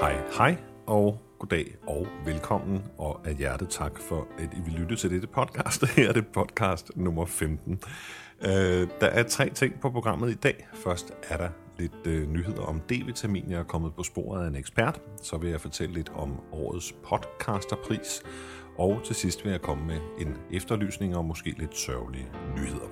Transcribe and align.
Hej, 0.00 0.22
hej 0.38 0.56
og 0.86 1.18
goddag 1.38 1.74
og 1.86 2.06
velkommen 2.24 2.84
og 2.98 3.20
af 3.24 3.34
hjertet 3.34 3.68
tak 3.68 3.98
for, 3.98 4.28
at 4.38 4.48
I 4.52 4.60
vil 4.64 4.80
lytte 4.80 4.96
til 4.96 5.10
dette 5.10 5.26
podcast. 5.26 5.86
Her 5.96 6.08
er 6.08 6.12
det 6.12 6.26
podcast 6.26 6.96
nummer 6.96 7.26
15. 7.26 7.72
Uh, 7.72 8.50
øh, 8.50 8.88
der 9.00 9.06
er 9.06 9.22
tre 9.22 9.50
ting 9.50 9.80
på 9.80 9.90
programmet 9.90 10.30
i 10.30 10.34
dag. 10.34 10.68
Først 10.74 11.12
er 11.28 11.36
der 11.36 11.48
lidt 11.78 12.06
uh, 12.06 12.32
nyheder 12.32 12.62
om 12.62 12.80
D-vitamin. 12.92 13.50
Jeg 13.50 13.58
er 13.58 13.64
kommet 13.64 13.94
på 13.94 14.02
sporet 14.02 14.44
af 14.44 14.48
en 14.48 14.54
ekspert. 14.54 15.00
Så 15.22 15.36
vil 15.36 15.50
jeg 15.50 15.60
fortælle 15.60 15.94
lidt 15.94 16.12
om 16.14 16.40
årets 16.52 16.92
podcasterpris. 16.92 18.22
Og 18.78 19.00
til 19.04 19.14
sidst 19.14 19.44
vil 19.44 19.50
jeg 19.50 19.60
komme 19.60 19.86
med 19.86 20.00
en 20.18 20.36
efterlysning 20.52 21.16
og 21.16 21.24
måske 21.24 21.54
lidt 21.58 21.76
sørgelige 21.76 22.26
nyheder. 22.56 22.88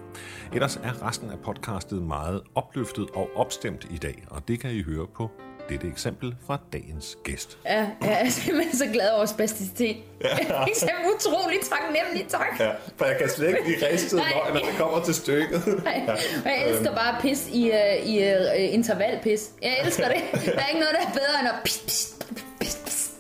Ellers 0.52 0.76
er 0.76 1.06
resten 1.06 1.30
af 1.30 1.38
podcastet 1.38 2.02
meget 2.02 2.42
opløftet 2.54 3.10
og 3.14 3.28
opstemt 3.36 3.86
i 3.90 3.96
dag, 3.96 4.26
og 4.30 4.48
det 4.48 4.60
kan 4.60 4.70
I 4.70 4.82
høre 4.82 5.06
på 5.06 5.30
dette 5.68 5.86
eksempel 5.86 6.36
fra 6.46 6.58
dagens 6.72 7.18
gæst. 7.24 7.58
Ja, 7.64 7.88
jeg 8.00 8.22
er 8.24 8.28
simpelthen 8.28 8.76
så 8.76 8.86
glad 8.92 9.10
over 9.10 9.26
spasticitet. 9.26 9.96
Ja. 10.20 10.28
Jeg 10.38 10.60
er 10.60 10.66
simpelthen 10.74 11.14
utrolig 11.16 11.58
taknemmelig, 11.70 12.28
tak. 12.28 12.60
Ja, 12.60 12.70
for 12.96 13.04
jeg 13.04 13.16
kan 13.20 13.28
slet 13.28 13.48
ikke 13.48 13.62
blive 13.64 13.92
ristet 13.92 14.18
løg, 14.18 14.52
når 14.54 14.60
det 14.60 14.78
kommer 14.78 15.04
til 15.04 15.14
stykket. 15.14 15.66
Nej, 15.84 16.02
ja. 16.06 16.12
og 16.12 16.50
jeg 16.50 16.68
elsker 16.68 16.94
bare 16.94 17.20
pis 17.20 17.48
i, 17.52 17.70
uh, 17.70 18.08
i 18.08 18.18
uh, 18.18 18.74
intervalpis. 18.74 19.50
Jeg 19.62 19.76
elsker 19.84 20.08
det. 20.08 20.22
Der 20.44 20.60
er 20.60 20.66
ikke 20.66 20.80
noget, 20.80 20.96
der 21.00 21.08
er 21.08 21.12
bedre 21.12 21.40
end 21.40 21.48
at 21.48 21.54
pis, 21.64 22.16
pis, 22.28 22.44
pis, 22.60 22.80
pis. 22.84 23.10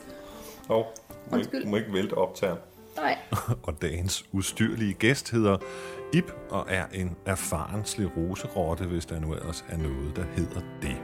Oh, 0.68 0.84
du, 1.08 1.14
må 1.30 1.38
ikke, 1.38 1.62
du 1.62 1.68
må 1.68 1.76
ikke 1.76 1.92
vælte 1.92 2.14
optager. 2.14 2.56
Nej. 2.96 3.18
og 3.66 3.82
dagens 3.82 4.24
ustyrlige 4.32 4.94
gæst 4.94 5.30
hedder 5.30 5.56
Ip 6.12 6.32
og 6.50 6.66
er 6.68 6.84
en 6.92 7.16
erfaren 7.26 7.84
sleroserotte, 7.84 8.84
hvis 8.84 9.06
der 9.06 9.20
nu 9.20 9.34
ellers 9.34 9.64
er 9.68 9.76
noget, 9.76 10.16
der 10.16 10.24
hedder 10.36 10.60
det. 10.82 10.96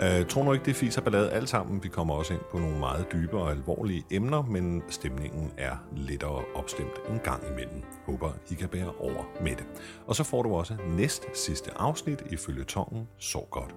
Jeg 0.00 0.20
uh, 0.20 0.26
tror 0.26 0.44
nu 0.44 0.52
ikke, 0.52 0.64
det 0.64 0.76
fiser 0.76 1.00
ballade 1.00 1.30
alt 1.30 1.48
sammen. 1.48 1.82
Vi 1.82 1.88
kommer 1.88 2.14
også 2.14 2.32
ind 2.32 2.40
på 2.50 2.58
nogle 2.58 2.78
meget 2.78 3.06
dybe 3.12 3.38
og 3.38 3.50
alvorlige 3.50 4.04
emner, 4.10 4.42
men 4.42 4.82
stemningen 4.88 5.52
er 5.56 5.76
lettere 5.96 6.44
opstemt 6.54 7.00
en 7.10 7.18
gang 7.18 7.42
imellem. 7.50 7.82
Håber, 8.06 8.32
I 8.50 8.54
kan 8.54 8.68
bære 8.68 8.92
over 8.98 9.24
med 9.42 9.56
det. 9.56 9.66
Og 10.06 10.14
så 10.14 10.24
får 10.24 10.42
du 10.42 10.54
også 10.54 10.76
næst 10.96 11.26
sidste 11.34 11.70
afsnit 11.78 12.22
i 12.30 12.36
følgetongen 12.36 13.08
Så 13.18 13.46
godt. 13.50 13.74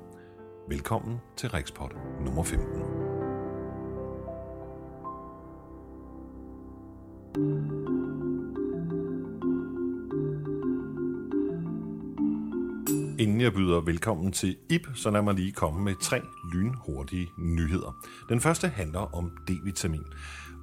Velkommen 0.69 1.17
til 1.37 1.49
Rikspot 1.49 1.95
nummer 2.25 2.43
15. 2.43 3.00
Inden 13.21 13.41
jeg 13.41 13.53
byder 13.53 13.81
velkommen 13.81 14.31
til 14.31 14.57
IP, 14.69 14.87
så 14.95 15.11
lad 15.11 15.21
mig 15.21 15.33
lige 15.33 15.51
komme 15.51 15.83
med 15.83 15.95
tre 16.01 16.21
lynhurtige 16.53 17.27
nyheder. 17.37 18.05
Den 18.29 18.39
første 18.41 18.67
handler 18.67 19.15
om 19.15 19.31
D-vitamin. 19.49 20.05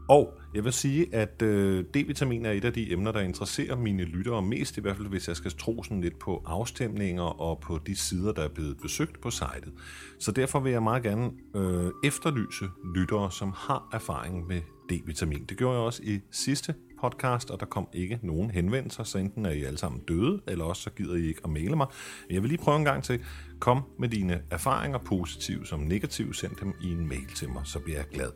Og 0.09 0.35
jeg 0.55 0.65
vil 0.65 0.73
sige, 0.73 1.15
at 1.15 1.43
øh, 1.43 1.85
D-vitamin 1.97 2.47
er 2.47 2.53
et 2.53 2.65
af 2.65 2.73
de 2.73 2.93
emner, 2.93 3.13
der 3.13 3.21
interesserer 3.21 3.77
mine 3.77 4.03
lyttere 4.03 4.43
mest, 4.43 4.79
i 4.79 4.81
hvert 4.81 4.97
fald 4.97 5.09
hvis 5.09 5.29
jeg 5.29 5.37
skal 5.37 5.51
tro 5.51 5.83
sådan 5.83 6.01
lidt 6.01 6.19
på 6.19 6.43
afstemninger 6.47 7.41
og 7.41 7.61
på 7.61 7.79
de 7.87 7.97
sider, 7.97 8.33
der 8.33 8.43
er 8.43 8.49
blevet 8.49 8.77
besøgt 8.83 9.21
på 9.21 9.31
sitet. 9.31 9.73
Så 10.19 10.33
derfor 10.33 10.61
vil 10.61 10.73
jeg 10.73 10.83
meget 10.83 11.03
gerne 11.03 11.31
øh, 11.55 11.91
efterlyse 12.05 12.65
lyttere, 12.95 13.33
som 13.33 13.53
har 13.57 13.89
erfaring 13.93 14.47
med 14.47 14.61
D-vitamin. 14.93 15.45
Det 15.49 15.57
gjorde 15.57 15.77
jeg 15.77 15.85
også 15.85 16.03
i 16.05 16.21
sidste 16.31 16.75
podcast, 17.01 17.51
og 17.51 17.61
der 17.61 17.67
kom 17.67 17.89
ikke 17.93 18.19
nogen 18.23 18.51
henvendelser, 18.51 19.05
så 19.05 19.19
enten 19.19 19.47
er 19.47 19.51
I 19.51 19.65
alle 19.65 19.79
sammen 19.79 20.01
døde, 20.01 20.41
eller 20.47 20.65
også 20.65 20.83
så 20.83 20.91
gider 20.91 21.15
I 21.15 21.27
ikke 21.27 21.41
at 21.45 21.51
male 21.51 21.77
mig. 21.77 21.87
Jeg 22.31 22.43
vil 22.43 22.49
lige 22.49 22.59
prøve 22.59 22.77
en 22.79 22.85
gang 22.85 23.05
til. 23.05 23.25
Kom 23.59 23.83
med 23.99 24.09
dine 24.09 24.43
erfaringer, 24.51 24.99
positive 24.99 25.67
som 25.67 25.81
negative, 25.81 26.35
send 26.35 26.53
dem 26.61 26.75
i 26.83 26.93
en 26.93 27.09
mail 27.09 27.27
til 27.37 27.49
mig, 27.49 27.63
så 27.65 27.79
bliver 27.79 27.99
jeg 27.99 28.07
glad. 28.13 28.31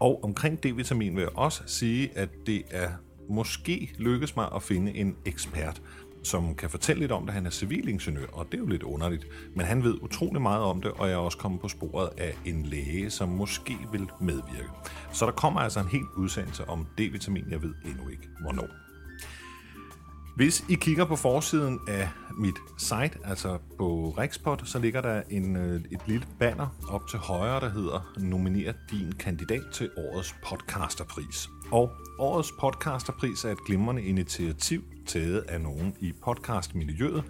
Og 0.00 0.24
omkring 0.24 0.58
D-vitamin 0.66 1.14
vil 1.14 1.20
jeg 1.20 1.36
også 1.36 1.62
sige, 1.66 2.18
at 2.18 2.28
det 2.46 2.62
er 2.70 2.90
måske 3.28 3.94
lykkes 3.98 4.36
mig 4.36 4.48
at 4.54 4.62
finde 4.62 4.94
en 4.94 5.16
ekspert, 5.26 5.82
som 6.22 6.54
kan 6.54 6.70
fortælle 6.70 7.00
lidt 7.00 7.12
om 7.12 7.24
det. 7.24 7.34
Han 7.34 7.46
er 7.46 7.50
civilingeniør, 7.50 8.26
og 8.32 8.46
det 8.46 8.54
er 8.54 8.58
jo 8.58 8.66
lidt 8.66 8.82
underligt. 8.82 9.26
Men 9.56 9.66
han 9.66 9.82
ved 9.82 9.98
utrolig 10.02 10.42
meget 10.42 10.62
om 10.62 10.82
det, 10.82 10.90
og 10.90 11.08
jeg 11.08 11.14
er 11.14 11.18
også 11.18 11.38
kommet 11.38 11.60
på 11.60 11.68
sporet 11.68 12.08
af 12.18 12.34
en 12.44 12.66
læge, 12.66 13.10
som 13.10 13.28
måske 13.28 13.78
vil 13.92 14.08
medvirke. 14.20 14.70
Så 15.12 15.26
der 15.26 15.32
kommer 15.32 15.60
altså 15.60 15.80
en 15.80 15.88
helt 15.88 16.08
udsendelse 16.16 16.68
om 16.68 16.86
D-vitamin. 17.00 17.50
Jeg 17.50 17.62
ved 17.62 17.74
endnu 17.84 18.08
ikke, 18.08 18.28
hvornår. 18.40 18.68
Hvis 20.36 20.64
I 20.68 20.74
kigger 20.74 21.04
på 21.04 21.16
forsiden 21.16 21.80
af 21.88 22.08
mit 22.38 22.54
site, 22.78 23.18
altså 23.24 23.58
på 23.78 24.14
Rikspot, 24.18 24.62
så 24.64 24.78
ligger 24.78 25.00
der 25.00 25.22
en, 25.30 25.56
øh, 25.56 25.80
et 25.90 26.00
lille 26.06 26.26
banner 26.38 26.66
op 26.88 27.08
til 27.08 27.18
højre, 27.18 27.60
der 27.60 27.68
hedder 27.68 28.12
Nominer 28.18 28.72
din 28.90 29.12
kandidat 29.12 29.62
til 29.72 29.90
årets 29.96 30.34
podcasterpris. 30.44 31.48
Og 31.72 31.90
årets 32.18 32.52
podcasterpris 32.52 33.44
er 33.44 33.52
et 33.52 33.64
glimrende 33.66 34.02
initiativ 34.02 34.82
taget 35.06 35.38
af 35.38 35.60
nogen 35.60 35.96
i 36.00 36.12
podcastmiljøet. 36.22 37.24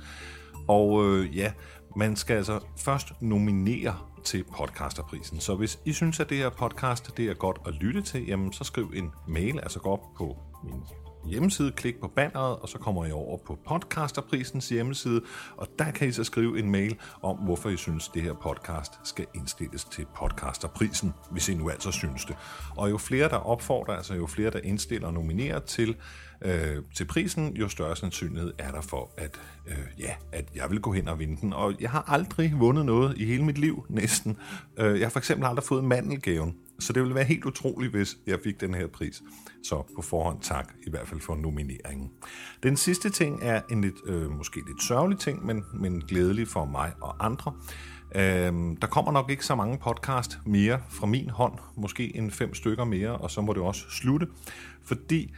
Og 0.68 1.04
øh, 1.04 1.36
ja, 1.36 1.52
man 1.96 2.16
skal 2.16 2.36
altså 2.36 2.60
først 2.76 3.12
nominere 3.20 3.98
til 4.24 4.44
podcasterprisen. 4.56 5.40
Så 5.40 5.54
hvis 5.54 5.78
I 5.84 5.92
synes, 5.92 6.20
at 6.20 6.30
det 6.30 6.36
her 6.36 6.50
podcast 6.50 7.16
det 7.16 7.24
er 7.24 7.34
godt 7.34 7.58
at 7.66 7.74
lytte 7.74 8.02
til, 8.02 8.26
jamen 8.26 8.52
så 8.52 8.64
skriv 8.64 8.92
en 8.94 9.10
mail, 9.28 9.60
altså 9.60 9.80
gå 9.80 9.90
op 9.90 10.14
på 10.18 10.36
min 10.64 10.82
hjemmeside, 11.24 11.72
klik 11.72 12.00
på 12.00 12.08
banneret, 12.08 12.56
og 12.56 12.68
så 12.68 12.78
kommer 12.78 13.06
I 13.06 13.12
over 13.12 13.38
på 13.46 13.58
podcasterprisens 13.68 14.68
hjemmeside, 14.68 15.20
og 15.56 15.68
der 15.78 15.90
kan 15.90 16.08
I 16.08 16.12
så 16.12 16.24
skrive 16.24 16.58
en 16.58 16.70
mail 16.70 16.98
om, 17.22 17.36
hvorfor 17.36 17.68
I 17.68 17.76
synes, 17.76 18.08
det 18.08 18.22
her 18.22 18.32
podcast 18.32 18.92
skal 19.04 19.26
indstilles 19.34 19.84
til 19.84 20.06
podcasterprisen, 20.16 21.14
hvis 21.30 21.48
I 21.48 21.54
nu 21.54 21.70
altså 21.70 21.90
synes 21.90 22.24
det. 22.24 22.36
Og 22.76 22.90
jo 22.90 22.98
flere, 22.98 23.28
der 23.28 23.36
opfordrer, 23.36 23.94
altså 23.94 24.14
jo 24.14 24.26
flere, 24.26 24.50
der 24.50 24.60
indstiller 24.64 25.06
og 25.06 25.14
nominerer 25.14 25.58
til, 25.58 25.96
øh, 26.42 26.76
til 26.96 27.04
prisen, 27.04 27.56
jo 27.56 27.68
større 27.68 27.96
sandsynlighed 27.96 28.52
er 28.58 28.70
der 28.70 28.80
for, 28.80 29.10
at, 29.16 29.40
øh, 29.66 29.74
ja, 29.98 30.14
at 30.32 30.44
jeg 30.54 30.70
vil 30.70 30.80
gå 30.80 30.92
hen 30.92 31.08
og 31.08 31.18
vinde 31.18 31.40
den. 31.40 31.52
Og 31.52 31.74
jeg 31.80 31.90
har 31.90 32.04
aldrig 32.08 32.54
vundet 32.58 32.86
noget 32.86 33.18
i 33.18 33.24
hele 33.24 33.44
mit 33.44 33.58
liv, 33.58 33.86
næsten. 33.88 34.36
Øh, 34.76 34.98
jeg 34.98 35.06
har 35.06 35.10
for 35.10 35.18
eksempel 35.18 35.46
aldrig 35.46 35.64
fået 35.64 35.84
mandelgaven, 35.84 36.56
så 36.80 36.92
det 36.92 37.02
ville 37.02 37.14
være 37.14 37.24
helt 37.24 37.44
utroligt, 37.44 37.92
hvis 37.92 38.18
jeg 38.26 38.38
fik 38.44 38.60
den 38.60 38.74
her 38.74 38.86
pris. 38.86 39.22
Så 39.62 39.82
på 39.96 40.02
forhånd 40.02 40.40
tak, 40.42 40.72
i 40.86 40.90
hvert 40.90 41.08
fald 41.08 41.20
for 41.20 41.34
nomineringen. 41.36 42.10
Den 42.62 42.76
sidste 42.76 43.10
ting 43.10 43.38
er 43.42 43.60
en 43.70 43.80
lidt, 43.80 43.94
øh, 44.06 44.30
måske 44.30 44.60
lidt 44.66 44.82
sørgelig 44.82 45.18
ting, 45.18 45.46
men, 45.46 45.64
men 45.74 46.00
glædelig 46.00 46.48
for 46.48 46.64
mig 46.64 46.92
og 47.00 47.26
andre. 47.26 47.52
Øhm, 48.14 48.76
der 48.76 48.86
kommer 48.86 49.12
nok 49.12 49.30
ikke 49.30 49.46
så 49.46 49.54
mange 49.54 49.78
podcast 49.78 50.38
mere 50.46 50.80
fra 50.90 51.06
min 51.06 51.30
hånd, 51.30 51.54
måske 51.76 52.16
en 52.16 52.30
fem 52.30 52.54
stykker 52.54 52.84
mere, 52.84 53.16
og 53.16 53.30
så 53.30 53.40
må 53.40 53.52
det 53.52 53.62
også 53.62 53.90
slutte, 53.90 54.26
fordi 54.84 55.32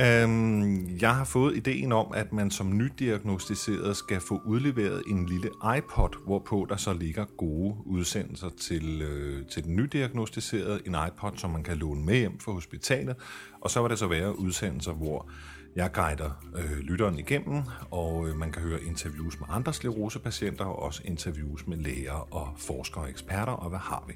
Øhm, 0.00 0.98
jeg 1.00 1.14
har 1.14 1.24
fået 1.24 1.56
ideen 1.56 1.92
om, 1.92 2.12
at 2.14 2.32
man 2.32 2.50
som 2.50 2.76
nydiagnostiseret 2.76 3.96
skal 3.96 4.20
få 4.20 4.40
udleveret 4.44 5.02
en 5.06 5.26
lille 5.26 5.50
iPod, 5.78 6.24
hvorpå 6.24 6.66
der 6.68 6.76
så 6.76 6.92
ligger 6.92 7.24
gode 7.24 7.76
udsendelser 7.86 8.48
til, 8.60 9.02
øh, 9.02 9.46
til 9.46 9.64
den 9.64 9.76
nydiagnostiserede. 9.76 10.80
En 10.86 10.96
iPod, 11.08 11.30
som 11.36 11.50
man 11.50 11.62
kan 11.62 11.76
låne 11.76 12.04
med 12.04 12.18
hjem 12.18 12.38
fra 12.38 12.52
hospitalet. 12.52 13.16
Og 13.60 13.70
så 13.70 13.82
vil 13.82 13.90
der 13.90 13.96
så 13.96 14.06
være 14.06 14.38
udsendelser, 14.38 14.92
hvor 14.92 15.30
jeg 15.76 15.92
guider 15.92 16.30
øh, 16.56 16.78
lytteren 16.78 17.18
igennem, 17.18 17.62
og 17.90 18.28
øh, 18.28 18.36
man 18.36 18.52
kan 18.52 18.62
høre 18.62 18.82
interviews 18.82 19.40
med 19.40 19.48
andre 19.50 19.72
sklerosepatienter, 19.72 20.64
og 20.64 20.82
også 20.82 21.02
interviews 21.04 21.66
med 21.66 21.76
læger 21.76 22.34
og 22.34 22.48
forskere 22.56 23.04
og 23.04 23.10
eksperter, 23.10 23.52
og 23.52 23.68
hvad 23.68 23.78
har 23.78 24.04
vi. 24.08 24.14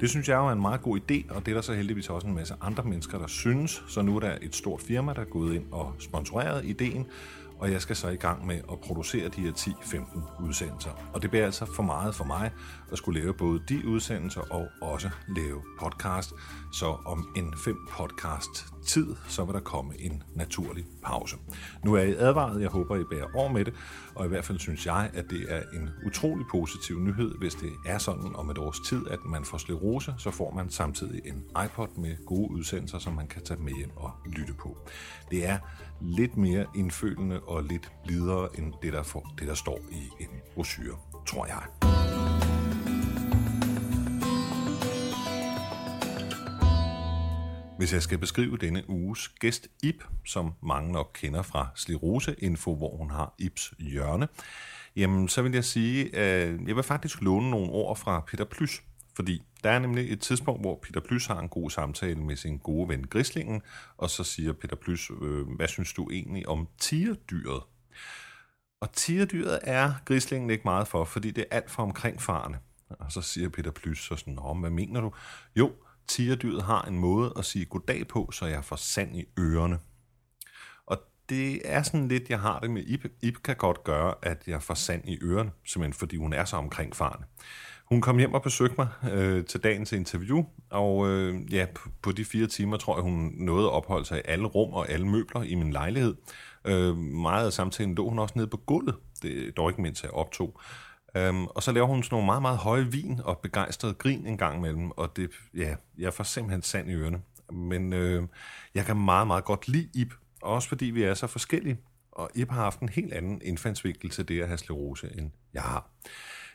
Det 0.00 0.10
synes 0.10 0.28
jeg 0.28 0.36
jo 0.36 0.46
er 0.46 0.52
en 0.52 0.60
meget 0.60 0.82
god 0.82 0.98
idé, 0.98 1.34
og 1.34 1.46
det 1.46 1.52
er 1.52 1.54
der 1.54 1.60
så 1.60 1.74
heldigvis 1.74 2.10
også 2.10 2.26
en 2.26 2.34
masse 2.34 2.54
andre 2.60 2.82
mennesker, 2.82 3.18
der 3.18 3.26
synes. 3.26 3.84
Så 3.88 4.02
nu 4.02 4.16
er 4.16 4.20
der 4.20 4.38
et 4.42 4.54
stort 4.54 4.80
firma, 4.80 5.12
der 5.12 5.20
er 5.20 5.24
gået 5.24 5.54
ind 5.54 5.64
og 5.72 5.94
sponsoreret 5.98 6.64
ideen, 6.64 7.06
og 7.58 7.72
jeg 7.72 7.82
skal 7.82 7.96
så 7.96 8.08
i 8.08 8.16
gang 8.16 8.46
med 8.46 8.60
at 8.72 8.80
producere 8.80 9.28
de 9.28 9.40
her 9.40 9.52
10-15 9.52 10.44
udsendelser. 10.44 10.90
Og 11.14 11.22
det 11.22 11.30
bliver 11.30 11.44
altså 11.44 11.64
for 11.64 11.82
meget 11.82 12.14
for 12.14 12.24
mig 12.24 12.50
at 12.92 12.98
skulle 12.98 13.20
lave 13.20 13.34
både 13.34 13.62
de 13.68 13.88
udsendelser 13.88 14.40
og 14.50 14.68
også 14.82 15.10
lave 15.36 15.62
podcast. 15.80 16.32
Så 16.72 16.86
om 17.06 17.28
en 17.36 17.54
fem 17.64 17.76
podcast 17.90 18.66
tid, 18.86 19.16
så 19.28 19.44
vil 19.44 19.54
der 19.54 19.60
komme 19.60 20.00
en 20.00 20.22
naturlig 20.34 20.84
pause. 21.04 21.36
Nu 21.84 21.94
er 21.94 22.02
I 22.02 22.14
advaret, 22.14 22.60
jeg 22.60 22.68
håber 22.68 22.96
I 22.96 23.04
bærer 23.04 23.26
over 23.34 23.52
med 23.52 23.64
det, 23.64 23.74
og 24.14 24.26
i 24.26 24.28
hvert 24.28 24.44
fald 24.44 24.58
synes 24.58 24.86
jeg, 24.86 25.10
at 25.14 25.24
det 25.30 25.46
er 25.48 25.62
en 25.72 25.90
utrolig 26.06 26.46
positiv 26.50 27.00
nyhed, 27.00 27.38
hvis 27.38 27.54
det 27.54 27.72
er 27.86 27.98
sådan 27.98 28.30
om 28.34 28.50
et 28.50 28.58
års 28.58 28.80
tid, 28.80 29.06
at 29.10 29.18
man 29.24 29.44
får 29.44 29.58
sklerose, 29.58 30.14
så 30.18 30.30
får 30.30 30.50
man 30.50 30.70
samtidig 30.70 31.20
en 31.24 31.44
iPod 31.64 31.88
med 31.98 32.26
gode 32.26 32.50
udsendelser, 32.50 32.98
som 32.98 33.12
man 33.12 33.26
kan 33.26 33.44
tage 33.44 33.60
med 33.60 33.72
hjem 33.72 33.90
og 33.96 34.10
lytte 34.26 34.54
på. 34.54 34.78
Det 35.30 35.48
er 35.48 35.58
lidt 36.00 36.36
mere 36.36 36.66
indfølende 36.76 37.40
og 37.40 37.64
lidt 37.64 37.92
blidere 38.04 38.48
end 38.58 38.72
det, 38.82 38.92
der, 38.92 39.02
for, 39.02 39.32
det, 39.38 39.48
der 39.48 39.54
står 39.54 39.80
i 39.90 40.22
en 40.22 40.28
brochure, 40.54 40.98
tror 41.26 41.46
jeg. 41.46 41.62
Hvis 47.78 47.92
jeg 47.92 48.02
skal 48.02 48.18
beskrive 48.18 48.56
denne 48.56 48.90
uges 48.90 49.28
gæst 49.28 49.68
Ip, 49.82 50.04
som 50.24 50.52
mange 50.62 50.92
nok 50.92 51.10
kender 51.14 51.42
fra 51.42 51.68
Slerose 51.74 52.34
Info, 52.38 52.74
hvor 52.74 52.96
hun 52.96 53.10
har 53.10 53.34
Ips 53.38 53.74
hjørne, 53.78 54.28
jamen 54.96 55.28
så 55.28 55.42
vil 55.42 55.52
jeg 55.52 55.64
sige, 55.64 56.16
at 56.16 56.60
jeg 56.66 56.76
vil 56.76 56.82
faktisk 56.82 57.22
låne 57.22 57.50
nogle 57.50 57.70
ord 57.70 57.96
fra 57.96 58.20
Peter 58.20 58.44
Plys, 58.44 58.82
fordi 59.14 59.42
der 59.66 59.72
er 59.72 59.78
nemlig 59.78 60.12
et 60.12 60.20
tidspunkt, 60.20 60.60
hvor 60.60 60.78
Peter 60.82 61.00
Plys 61.00 61.26
har 61.26 61.40
en 61.40 61.48
god 61.48 61.70
samtale 61.70 62.20
med 62.20 62.36
sin 62.36 62.58
gode 62.58 62.88
ven 62.88 63.04
Grislingen, 63.04 63.62
og 63.96 64.10
så 64.10 64.24
siger 64.24 64.52
Peter 64.52 64.76
Plys, 64.76 65.10
øh, 65.22 65.46
hvad 65.56 65.68
synes 65.68 65.92
du 65.92 66.10
egentlig 66.10 66.48
om 66.48 66.68
tigerdyret? 66.78 67.62
Og 68.80 68.92
tigerdyret 68.92 69.58
er 69.62 69.92
Grislingen 70.04 70.50
ikke 70.50 70.64
meget 70.64 70.88
for, 70.88 71.04
fordi 71.04 71.30
det 71.30 71.44
er 71.50 71.56
alt 71.56 71.70
for 71.70 71.82
omkringfarende. 71.82 72.58
Og 72.90 73.12
så 73.12 73.20
siger 73.20 73.48
Peter 73.48 73.70
Plys 73.70 73.98
så 73.98 74.16
sådan, 74.16 74.34
Nå, 74.34 74.54
hvad 74.54 74.70
mener 74.70 75.00
du? 75.00 75.12
Jo, 75.56 75.72
tigerdyret 76.08 76.62
har 76.62 76.82
en 76.82 76.98
måde 76.98 77.32
at 77.38 77.44
sige 77.44 77.64
goddag 77.64 78.08
på, 78.08 78.30
så 78.32 78.46
jeg 78.46 78.64
får 78.64 78.76
sand 78.76 79.16
i 79.16 79.24
ørerne. 79.38 79.78
Og 80.86 80.98
det 81.28 81.60
er 81.64 81.82
sådan 81.82 82.08
lidt, 82.08 82.30
jeg 82.30 82.40
har 82.40 82.60
det 82.60 82.70
med 82.70 82.82
Ip. 82.82 83.06
Ip 83.22 83.42
kan 83.44 83.56
godt 83.56 83.84
gøre, 83.84 84.14
at 84.22 84.42
jeg 84.46 84.62
får 84.62 84.74
sand 84.74 85.08
i 85.08 85.18
ørerne, 85.22 85.50
simpelthen 85.64 85.98
fordi 85.98 86.16
hun 86.16 86.32
er 86.32 86.44
så 86.44 86.56
omkringfarende. 86.56 87.26
Hun 87.86 88.00
kom 88.00 88.18
hjem 88.18 88.34
og 88.34 88.42
besøgte 88.42 88.74
mig 88.78 88.88
øh, 89.12 89.44
til 89.44 89.62
dagens 89.62 89.92
interview, 89.92 90.44
og 90.70 91.08
øh, 91.08 91.54
ja, 91.54 91.66
på, 92.02 92.12
de 92.12 92.24
fire 92.24 92.46
timer 92.46 92.76
tror 92.76 92.96
jeg, 92.96 93.02
hun 93.02 93.32
nåede 93.34 93.66
at 93.66 93.72
opholde 93.72 94.04
sig 94.04 94.18
i 94.18 94.22
alle 94.24 94.46
rum 94.46 94.72
og 94.72 94.90
alle 94.90 95.08
møbler 95.08 95.42
i 95.42 95.54
min 95.54 95.72
lejlighed. 95.72 96.14
Øh, 96.64 96.96
meget 96.96 97.46
af 97.46 97.52
samtalen 97.52 97.94
lå 97.94 98.08
hun 98.08 98.18
også 98.18 98.32
nede 98.36 98.46
på 98.46 98.56
gulvet, 98.56 98.94
det 99.22 99.56
dog 99.56 99.70
ikke 99.70 99.82
mindst, 99.82 100.02
jeg 100.02 100.10
optog. 100.10 100.60
Um, 101.28 101.46
og 101.46 101.62
så 101.62 101.72
laver 101.72 101.86
hun 101.86 102.02
sådan 102.02 102.14
nogle 102.14 102.26
meget, 102.26 102.42
meget 102.42 102.58
høje 102.58 102.86
vin 102.92 103.20
og 103.24 103.38
begejstret 103.38 103.98
grin 103.98 104.26
en 104.26 104.38
gang 104.38 104.58
imellem, 104.58 104.90
og 104.90 105.16
det, 105.16 105.30
ja, 105.54 105.74
jeg 105.98 106.14
får 106.14 106.24
simpelthen 106.24 106.62
sand 106.62 106.90
i 106.90 106.94
ørerne. 106.94 107.20
Men 107.52 107.92
øh, 107.92 108.22
jeg 108.74 108.84
kan 108.84 108.96
meget, 108.96 109.26
meget 109.26 109.44
godt 109.44 109.68
lide 109.68 109.88
Ip, 109.94 110.14
også 110.42 110.68
fordi 110.68 110.84
vi 110.84 111.02
er 111.02 111.14
så 111.14 111.26
forskellige, 111.26 111.78
og 112.12 112.30
Ip 112.34 112.50
har 112.50 112.62
haft 112.62 112.80
en 112.80 112.88
helt 112.88 113.12
anden 113.12 113.40
indfaldsvinkel 113.44 114.10
til 114.10 114.28
det 114.28 114.40
at 114.40 114.46
have 114.48 114.58
sklerose, 114.58 115.10
end 115.18 115.30
jeg 115.54 115.62
har. 115.62 115.90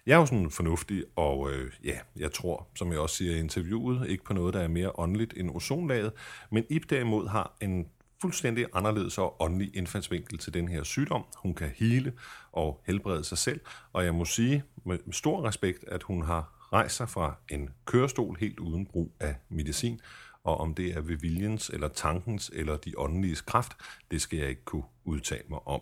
Jeg 0.06 0.14
er 0.14 0.20
jo 0.20 0.26
sådan 0.26 0.52
fornuftig, 0.52 1.04
og 1.16 1.52
øh, 1.52 1.72
ja, 1.84 2.00
jeg 2.16 2.32
tror, 2.32 2.68
som 2.76 2.92
jeg 2.92 3.00
også 3.00 3.16
siger 3.16 3.36
i 3.36 3.40
interviewet, 3.40 4.10
ikke 4.10 4.24
på 4.24 4.34
noget, 4.34 4.54
der 4.54 4.60
er 4.60 4.68
mere 4.68 5.00
åndeligt 5.00 5.34
end 5.38 5.52
ozonlaget, 5.52 6.12
men 6.52 6.64
Ip 6.70 6.90
derimod 6.90 7.28
har 7.28 7.58
en 7.62 7.88
fuldstændig 8.22 8.66
anderledes 8.74 9.18
og 9.18 9.42
åndelig 9.42 9.76
indfaldsvinkel 9.76 10.38
til 10.38 10.54
den 10.54 10.68
her 10.68 10.84
sygdom. 10.84 11.24
Hun 11.38 11.54
kan 11.54 11.72
hele 11.76 12.14
og 12.52 12.82
helbrede 12.86 13.24
sig 13.24 13.38
selv, 13.38 13.60
og 13.94 14.06
jeg 14.06 14.16
må 14.16 14.26
sige 14.26 14.64
med 14.86 14.98
stor 15.12 15.48
respekt, 15.48 15.84
at 15.88 16.04
hun 16.04 16.22
har 16.22 16.70
rejst 16.74 16.96
sig 16.96 17.10
fra 17.10 17.36
en 17.50 17.70
kørestol 17.86 18.38
helt 18.40 18.60
uden 18.60 18.86
brug 18.86 19.12
af 19.20 19.36
medicin, 19.50 20.00
og 20.44 20.58
om 20.58 20.74
det 20.74 20.98
er 20.98 21.02
ved 21.02 21.18
viljens 21.18 21.70
eller 21.70 21.88
tankens 21.88 22.52
eller 22.54 22.78
de 22.78 22.94
åndeliges 22.98 23.42
kraft, 23.42 23.78
det 24.12 24.22
skal 24.22 24.40
jeg 24.40 24.50
ikke 24.50 24.66
kunne 24.66 24.84
udtale 25.04 25.44
mig 25.50 25.68
om. 25.68 25.82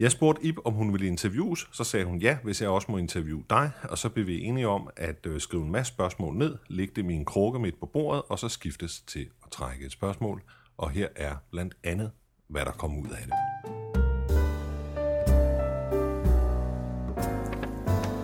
Jeg 0.00 0.10
spurgte 0.10 0.46
Ib, 0.46 0.58
om 0.64 0.72
hun 0.72 0.92
ville 0.92 1.06
interviews, 1.06 1.68
så 1.72 1.84
sagde 1.84 2.06
hun 2.06 2.18
ja, 2.18 2.38
hvis 2.42 2.62
jeg 2.62 2.70
også 2.70 2.90
må 2.90 2.98
interviewe 2.98 3.44
dig, 3.50 3.70
og 3.82 3.98
så 3.98 4.08
blev 4.08 4.26
vi 4.26 4.42
enige 4.42 4.68
om 4.68 4.88
at 4.96 5.26
øh, 5.26 5.40
skrive 5.40 5.62
en 5.62 5.72
masse 5.72 5.92
spørgsmål 5.92 6.36
ned, 6.36 6.56
lægge 6.68 6.92
det 6.96 7.02
i 7.02 7.04
min 7.04 7.24
krukke 7.24 7.58
midt 7.58 7.80
på 7.80 7.86
bordet, 7.86 8.22
og 8.28 8.38
så 8.38 8.48
skiftes 8.48 9.00
til 9.00 9.28
at 9.44 9.50
trække 9.50 9.86
et 9.86 9.92
spørgsmål, 9.92 10.42
og 10.76 10.90
her 10.90 11.08
er 11.16 11.34
blandt 11.50 11.74
andet, 11.84 12.10
hvad 12.48 12.64
der 12.64 12.70
kom 12.70 12.98
ud 12.98 13.08
af 13.08 13.22
det. 13.24 13.34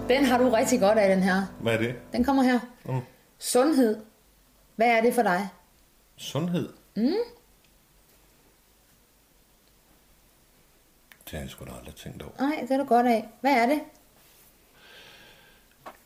Den 0.09 0.25
har 0.25 0.39
du 0.39 0.49
rigtig 0.49 0.81
godt 0.81 0.99
af, 0.99 1.15
den 1.17 1.23
her. 1.23 1.43
Hvad 1.61 1.75
er 1.75 1.79
det? 1.79 1.95
Den 2.13 2.25
kommer 2.25 2.43
her. 2.43 2.61
Mm. 2.85 3.01
Sundhed. 3.39 4.01
Hvad 4.77 4.89
er 4.89 5.01
det 5.03 5.15
for 5.15 5.23
dig? 5.23 5.49
Sundhed? 6.17 6.73
Mm. 6.97 7.40
Det 11.31 11.39
har 11.39 11.45
jeg 11.45 11.51
sgu 11.51 11.65
da 11.65 11.71
aldrig 11.79 11.95
tænkt 11.95 12.23
over. 12.23 12.33
Nej, 12.39 12.61
det 12.63 12.71
er 12.71 12.79
du 12.79 12.85
godt 12.85 13.07
af. 13.07 13.29
Hvad 13.41 13.53
er 13.53 13.67
det? 13.67 13.81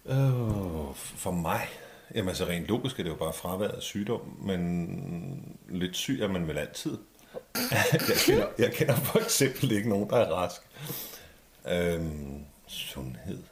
Øh, 0.07 0.95
for 0.95 1.31
mig? 1.31 1.69
Jamen 2.15 2.29
altså 2.29 2.45
rent 2.45 2.67
logisk 2.67 2.99
er 2.99 3.03
det 3.03 3.11
jo 3.11 3.17
bare 3.17 3.33
fraværet 3.33 3.71
af 3.73 3.83
sygdom, 3.83 4.37
men 4.41 5.59
lidt 5.69 5.97
syg 5.97 6.21
er 6.23 6.29
man 6.29 6.49
vel 6.49 6.59
altid. 6.59 6.99
jeg, 7.93 8.17
kender, 8.27 8.47
jeg 8.59 8.73
kender 8.73 8.95
for 8.95 9.19
eksempel 9.19 9.73
ikke 9.73 9.89
nogen, 9.89 10.11
der 10.11 10.17
er 10.17 10.33
rask. 10.33 10.61
Øhm, 11.69 12.45
sundhed. 12.67 13.43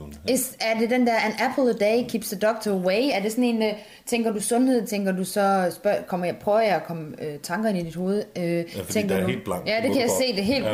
Sundhed. 0.00 0.20
Is, 0.28 0.56
er 0.60 0.78
det 0.78 0.90
den 0.90 1.06
der, 1.06 1.16
an 1.16 1.32
apple 1.38 1.70
a 1.70 1.90
day 1.90 2.08
keeps 2.08 2.28
the 2.28 2.38
doctor 2.38 2.70
away? 2.70 3.10
Er 3.12 3.22
det 3.22 3.32
sådan 3.32 3.44
en, 3.44 3.62
uh, 3.62 3.78
tænker 4.06 4.32
du 4.32 4.40
sundhed, 4.40 4.86
tænker 4.86 5.12
du 5.12 5.24
så, 5.24 5.72
spørg, 5.76 6.06
kommer 6.06 6.26
jeg, 6.26 6.36
prøver 6.36 6.60
jeg 6.60 6.76
at 6.76 6.84
komme 6.84 7.16
uh, 7.18 7.40
tanker 7.42 7.68
ind 7.68 7.78
i 7.78 7.82
dit 7.82 7.96
hoved? 7.96 8.24
Uh, 8.36 8.42
ja, 8.42 8.62
tænker 8.88 9.08
der 9.08 9.16
er 9.16 9.20
du, 9.20 9.26
helt 9.26 9.44
blank. 9.44 9.66
Ja, 9.66 9.80
det 9.82 9.92
kan 9.92 10.00
jeg 10.00 10.10
se, 10.10 10.36
det 10.36 10.44
helt, 10.44 10.64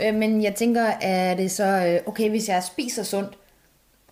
ja. 0.00 0.08
uh, 0.08 0.14
men 0.14 0.42
jeg 0.42 0.54
tænker, 0.54 0.82
er 1.00 1.34
det 1.34 1.50
så, 1.50 1.98
uh, 2.04 2.08
okay, 2.12 2.30
hvis 2.30 2.48
jeg 2.48 2.62
spiser 2.64 3.02
sundt, 3.02 3.38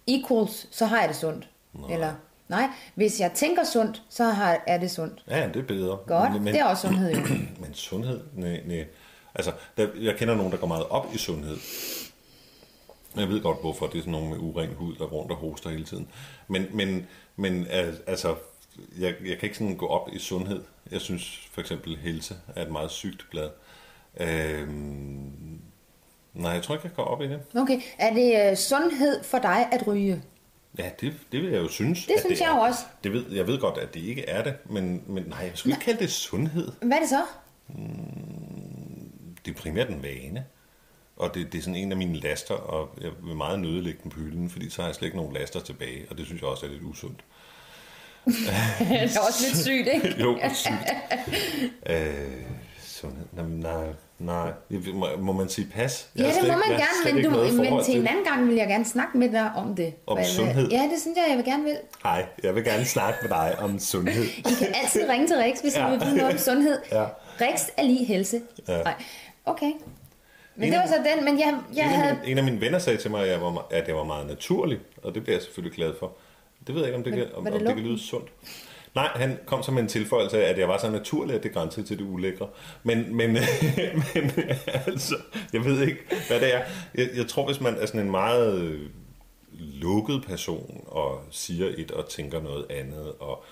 equals, 0.06 0.68
så 0.70 0.86
har 0.86 1.00
jeg 1.00 1.08
det 1.08 1.16
sundt. 1.16 1.48
Nej. 1.74 1.94
Eller, 1.94 2.12
nej, 2.48 2.68
hvis 2.94 3.20
jeg 3.20 3.32
tænker 3.34 3.64
sundt, 3.64 4.02
så 4.08 4.24
har, 4.24 4.62
er 4.66 4.78
det 4.78 4.90
sundt. 4.90 5.24
Ja, 5.30 5.48
det 5.48 5.56
er 5.56 5.66
bedre. 5.66 5.98
Godt, 6.06 6.32
men, 6.32 6.46
det 6.46 6.60
er 6.60 6.64
også 6.64 6.88
sundhed 6.88 7.14
jo. 7.14 7.20
men 7.62 7.74
sundhed, 7.74 8.20
nej, 8.36 8.60
nej. 8.66 8.84
Altså, 9.34 9.52
der, 9.76 9.86
jeg 10.00 10.14
kender 10.16 10.34
nogen, 10.34 10.52
der 10.52 10.58
går 10.58 10.66
meget 10.66 10.84
op 10.90 11.06
i 11.14 11.18
sundhed. 11.18 11.56
Jeg 13.16 13.28
ved 13.28 13.40
godt, 13.42 13.60
hvorfor 13.60 13.86
det 13.86 13.94
er 13.98 14.02
sådan 14.02 14.12
nogen 14.12 14.30
med 14.30 14.38
uren 14.38 14.74
hud, 14.74 14.94
der 14.94 15.04
rundt 15.04 15.30
og 15.32 15.36
hoster 15.36 15.70
hele 15.70 15.84
tiden. 15.84 16.08
Men, 16.48 16.66
men, 16.72 17.06
men 17.36 17.66
altså, 18.06 18.34
jeg, 18.98 19.14
jeg 19.24 19.38
kan 19.38 19.42
ikke 19.42 19.56
sådan 19.56 19.76
gå 19.76 19.86
op 19.86 20.08
i 20.12 20.18
sundhed. 20.18 20.62
Jeg 20.90 21.00
synes 21.00 21.48
for 21.52 21.60
eksempel, 21.60 21.96
Helse 21.96 22.36
er 22.56 22.62
et 22.62 22.70
meget 22.70 22.90
sygt 22.90 23.26
blad. 23.30 23.50
Øhm, 24.20 25.60
nej, 26.34 26.50
jeg 26.52 26.62
tror 26.62 26.74
ikke, 26.74 26.86
jeg 26.86 26.94
går 26.94 27.04
op 27.04 27.22
i 27.22 27.28
det. 27.28 27.40
Okay, 27.56 27.80
er 27.98 28.14
det 28.14 28.50
uh, 28.50 28.56
sundhed 28.56 29.24
for 29.24 29.38
dig 29.38 29.68
at 29.72 29.86
ryge? 29.86 30.22
Ja, 30.78 30.90
det, 31.00 31.14
det 31.32 31.42
vil 31.42 31.50
jeg 31.50 31.62
jo 31.62 31.68
synes. 31.68 32.06
Det 32.06 32.14
synes 32.20 32.38
det 32.38 32.44
jeg 32.44 32.56
er. 32.56 32.60
også. 32.60 32.80
Det 33.04 33.12
ved, 33.12 33.24
jeg 33.32 33.46
ved 33.46 33.58
godt, 33.60 33.78
at 33.78 33.94
det 33.94 34.00
ikke 34.00 34.28
er 34.28 34.42
det, 34.42 34.54
men, 34.64 35.02
men 35.06 35.24
nej, 35.26 35.38
jeg 35.38 35.52
skulle 35.54 35.74
ikke 35.74 35.84
kalde 35.84 35.98
det 35.98 36.10
sundhed. 36.10 36.72
Hvad 36.82 36.96
er 36.96 37.00
det 37.00 37.08
så? 37.08 37.22
Mm, 37.68 39.36
det 39.44 39.50
er 39.50 39.60
primært 39.60 39.88
en 39.88 40.02
vane. 40.02 40.44
Og 41.22 41.34
det, 41.34 41.52
det 41.52 41.58
er 41.58 41.62
sådan 41.62 41.76
en 41.76 41.92
af 41.92 41.98
mine 41.98 42.20
laster, 42.20 42.54
og 42.54 42.88
jeg 43.00 43.10
vil 43.22 43.36
meget 43.36 43.60
lægge 43.60 43.98
den 44.02 44.10
på 44.10 44.20
hylden, 44.20 44.50
fordi 44.50 44.70
så 44.70 44.82
har 44.82 44.88
jeg 44.88 44.94
slet 44.94 45.06
ikke 45.06 45.16
nogen 45.16 45.32
laster 45.32 45.60
tilbage, 45.60 46.06
og 46.10 46.18
det 46.18 46.26
synes 46.26 46.42
jeg 46.42 46.50
også 46.50 46.66
er 46.66 46.70
lidt 46.70 46.82
usundt. 46.82 47.20
det 48.78 49.16
er 49.16 49.20
også 49.28 49.44
lidt 49.46 49.58
sygt, 49.58 49.88
ikke? 49.94 50.14
jo, 50.24 50.38
sygt. 50.54 50.92
øh, 51.86 51.98
sundhed. 52.78 53.26
Nej, 53.48 53.86
nej. 54.18 54.52
Må, 54.94 55.06
må 55.18 55.32
man 55.32 55.48
sige 55.48 55.68
pas? 55.74 56.08
Jeg 56.16 56.24
ja, 56.24 56.40
det 56.40 56.42
må 56.42 56.48
man 56.48 56.70
jeg 56.70 56.86
gerne, 57.04 57.14
men, 57.14 57.24
du, 57.24 57.62
men 57.62 57.84
til 57.84 58.00
en 58.00 58.06
anden 58.06 58.24
gang 58.24 58.48
vil 58.48 58.54
jeg 58.54 58.68
gerne 58.68 58.84
snakke 58.84 59.18
med 59.18 59.28
dig 59.32 59.52
om 59.56 59.76
det. 59.76 59.94
Om 60.06 60.16
Hvad, 60.16 60.26
sundhed? 60.26 60.68
Ja, 60.68 60.82
det 60.92 61.00
synes 61.00 61.16
jeg, 61.16 61.26
jeg 61.28 61.36
vil 61.36 61.44
gerne 61.44 61.62
vil. 61.62 61.76
Hej, 62.02 62.26
jeg 62.42 62.54
vil 62.54 62.64
gerne 62.64 62.84
snakke 62.84 63.18
med 63.22 63.30
dig 63.30 63.58
om 63.58 63.78
sundhed. 63.78 64.24
I 64.50 64.54
kan 64.58 64.74
altid 64.82 65.08
ringe 65.08 65.26
til 65.26 65.36
Rex, 65.36 65.60
hvis 65.60 65.76
ja. 65.76 65.88
I 65.88 65.90
vil 65.90 66.00
vide 66.00 66.16
noget 66.16 66.32
om 66.32 66.38
sundhed. 66.38 66.78
Ja. 66.92 67.04
Rex 67.40 67.62
er 67.76 67.82
lige 67.82 68.04
helse. 68.04 68.40
Ja. 68.68 68.82
Nej. 68.82 68.94
Okay. 69.44 69.72
Men 70.56 70.64
En 70.68 70.72
det 70.72 70.80
var 70.80 70.86
så 70.86 71.16
den, 71.16 71.24
men 71.24 71.38
jeg, 71.38 71.60
jeg 71.74 71.84
en, 71.84 71.90
havde... 71.90 72.10
af 72.10 72.16
mine, 72.16 72.30
en 72.30 72.38
af 72.38 72.44
mine 72.44 72.60
venner 72.60 72.78
sagde 72.78 72.98
til 72.98 73.10
mig, 73.10 73.22
at 73.22 73.28
jeg 73.28 73.40
var, 73.40 73.66
at 73.70 73.88
jeg 73.88 73.96
var 73.96 74.04
meget 74.04 74.26
naturlig, 74.26 74.78
og 75.02 75.14
det 75.14 75.22
bliver 75.22 75.36
jeg 75.36 75.42
selvfølgelig 75.42 75.76
glad 75.76 75.94
for. 75.98 76.12
Det 76.66 76.74
ved 76.74 76.82
jeg 76.82 76.88
ikke, 76.88 76.96
om 76.96 77.04
det, 77.04 77.12
kan, 77.12 77.34
om, 77.34 77.44
det 77.44 77.54
om 77.54 77.60
det 77.60 77.74
kan 77.74 77.84
lyde 77.84 77.98
sundt. 77.98 78.28
Nej, 78.94 79.08
han 79.14 79.38
kom 79.46 79.62
så 79.62 79.72
med 79.72 79.82
en 79.82 79.88
tilføjelse 79.88 80.44
af, 80.44 80.50
at 80.50 80.58
jeg 80.58 80.68
var 80.68 80.78
så 80.78 80.90
naturlig, 80.90 81.36
at 81.36 81.42
det 81.42 81.52
grænsede 81.52 81.86
til 81.86 81.98
det 81.98 82.04
ulækre. 82.04 82.48
Men, 82.82 83.16
men, 83.16 83.32
men 84.14 84.32
altså, 84.86 85.16
jeg 85.52 85.64
ved 85.64 85.82
ikke, 85.82 86.00
hvad 86.28 86.40
det 86.40 86.54
er. 86.54 86.60
Jeg, 86.94 87.08
jeg 87.14 87.26
tror, 87.26 87.46
hvis 87.46 87.60
man 87.60 87.74
er 87.74 87.86
sådan 87.86 88.00
en 88.00 88.10
meget 88.10 88.60
øh, 88.60 88.90
lukket 89.52 90.24
person, 90.26 90.84
og 90.86 91.20
siger 91.30 91.70
et 91.76 91.90
og 91.90 92.08
tænker 92.08 92.42
noget 92.42 92.66
andet, 92.70 93.12
og 93.20 93.44